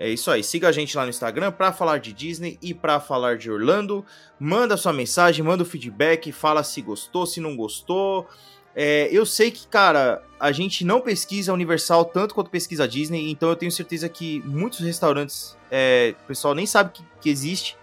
É 0.00 0.08
isso 0.08 0.30
aí. 0.30 0.42
Siga 0.42 0.66
a 0.66 0.72
gente 0.72 0.96
lá 0.96 1.02
no 1.02 1.10
Instagram 1.10 1.52
para 1.52 1.74
falar 1.74 1.98
de 1.98 2.14
Disney 2.14 2.58
e 2.62 2.72
para 2.72 2.98
falar 2.98 3.36
de 3.36 3.50
Orlando. 3.50 4.02
Manda 4.38 4.74
sua 4.78 4.94
mensagem, 4.94 5.44
manda 5.44 5.62
o 5.62 5.66
feedback, 5.66 6.32
fala 6.32 6.64
se 6.64 6.80
gostou, 6.80 7.26
se 7.26 7.38
não 7.38 7.54
gostou. 7.54 8.26
É, 8.74 9.10
eu 9.12 9.26
sei 9.26 9.50
que, 9.50 9.66
cara, 9.66 10.22
a 10.38 10.52
gente 10.52 10.86
não 10.86 11.02
pesquisa 11.02 11.52
Universal 11.52 12.06
tanto 12.06 12.34
quanto 12.34 12.50
pesquisa 12.50 12.88
Disney, 12.88 13.30
então 13.30 13.50
eu 13.50 13.56
tenho 13.56 13.70
certeza 13.70 14.08
que 14.08 14.40
muitos 14.46 14.80
restaurantes, 14.80 15.54
é, 15.70 16.14
o 16.24 16.28
pessoal 16.28 16.54
nem 16.54 16.64
sabe 16.64 16.92
que, 16.94 17.04
que 17.20 17.28
existe. 17.28 17.76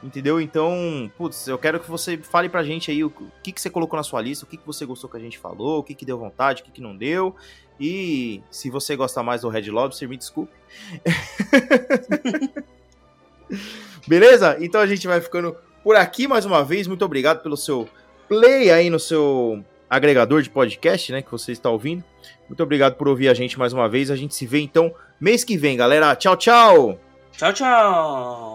Entendeu? 0.00 0.40
Então, 0.40 1.10
putz, 1.16 1.46
eu 1.48 1.58
quero 1.58 1.78
que 1.78 1.88
você 1.88 2.18
fale 2.18 2.48
pra 2.48 2.62
gente 2.62 2.90
aí 2.90 3.04
o 3.04 3.10
que, 3.42 3.52
que 3.52 3.60
você 3.60 3.70
colocou 3.70 3.96
na 3.96 4.02
sua 4.02 4.20
lista, 4.20 4.44
o 4.44 4.48
que, 4.48 4.56
que 4.56 4.66
você 4.66 4.84
gostou 4.84 5.08
que 5.08 5.16
a 5.16 5.20
gente 5.20 5.38
falou, 5.38 5.78
o 5.78 5.82
que, 5.82 5.94
que 5.94 6.04
deu 6.04 6.18
vontade, 6.18 6.62
o 6.62 6.64
que, 6.64 6.72
que 6.72 6.80
não 6.80 6.96
deu. 6.96 7.36
E 7.84 8.40
se 8.48 8.70
você 8.70 8.94
gosta 8.94 9.24
mais 9.24 9.40
do 9.40 9.48
Red 9.48 9.68
Lobster, 9.68 10.08
me 10.08 10.16
desculpe. 10.16 10.52
Beleza? 14.06 14.56
Então 14.60 14.80
a 14.80 14.86
gente 14.86 15.04
vai 15.04 15.20
ficando 15.20 15.56
por 15.82 15.96
aqui 15.96 16.28
mais 16.28 16.44
uma 16.44 16.62
vez. 16.62 16.86
Muito 16.86 17.04
obrigado 17.04 17.42
pelo 17.42 17.56
seu 17.56 17.88
play 18.28 18.70
aí 18.70 18.88
no 18.88 19.00
seu 19.00 19.64
agregador 19.90 20.42
de 20.42 20.48
podcast, 20.48 21.10
né, 21.10 21.22
que 21.22 21.32
você 21.32 21.50
está 21.50 21.70
ouvindo. 21.70 22.04
Muito 22.48 22.62
obrigado 22.62 22.94
por 22.94 23.08
ouvir 23.08 23.28
a 23.28 23.34
gente 23.34 23.58
mais 23.58 23.72
uma 23.72 23.88
vez. 23.88 24.12
A 24.12 24.16
gente 24.16 24.32
se 24.32 24.46
vê 24.46 24.60
então 24.60 24.94
mês 25.20 25.42
que 25.42 25.56
vem, 25.56 25.76
galera. 25.76 26.14
Tchau, 26.14 26.36
tchau. 26.36 27.00
Tchau, 27.32 27.52
tchau. 27.52 28.51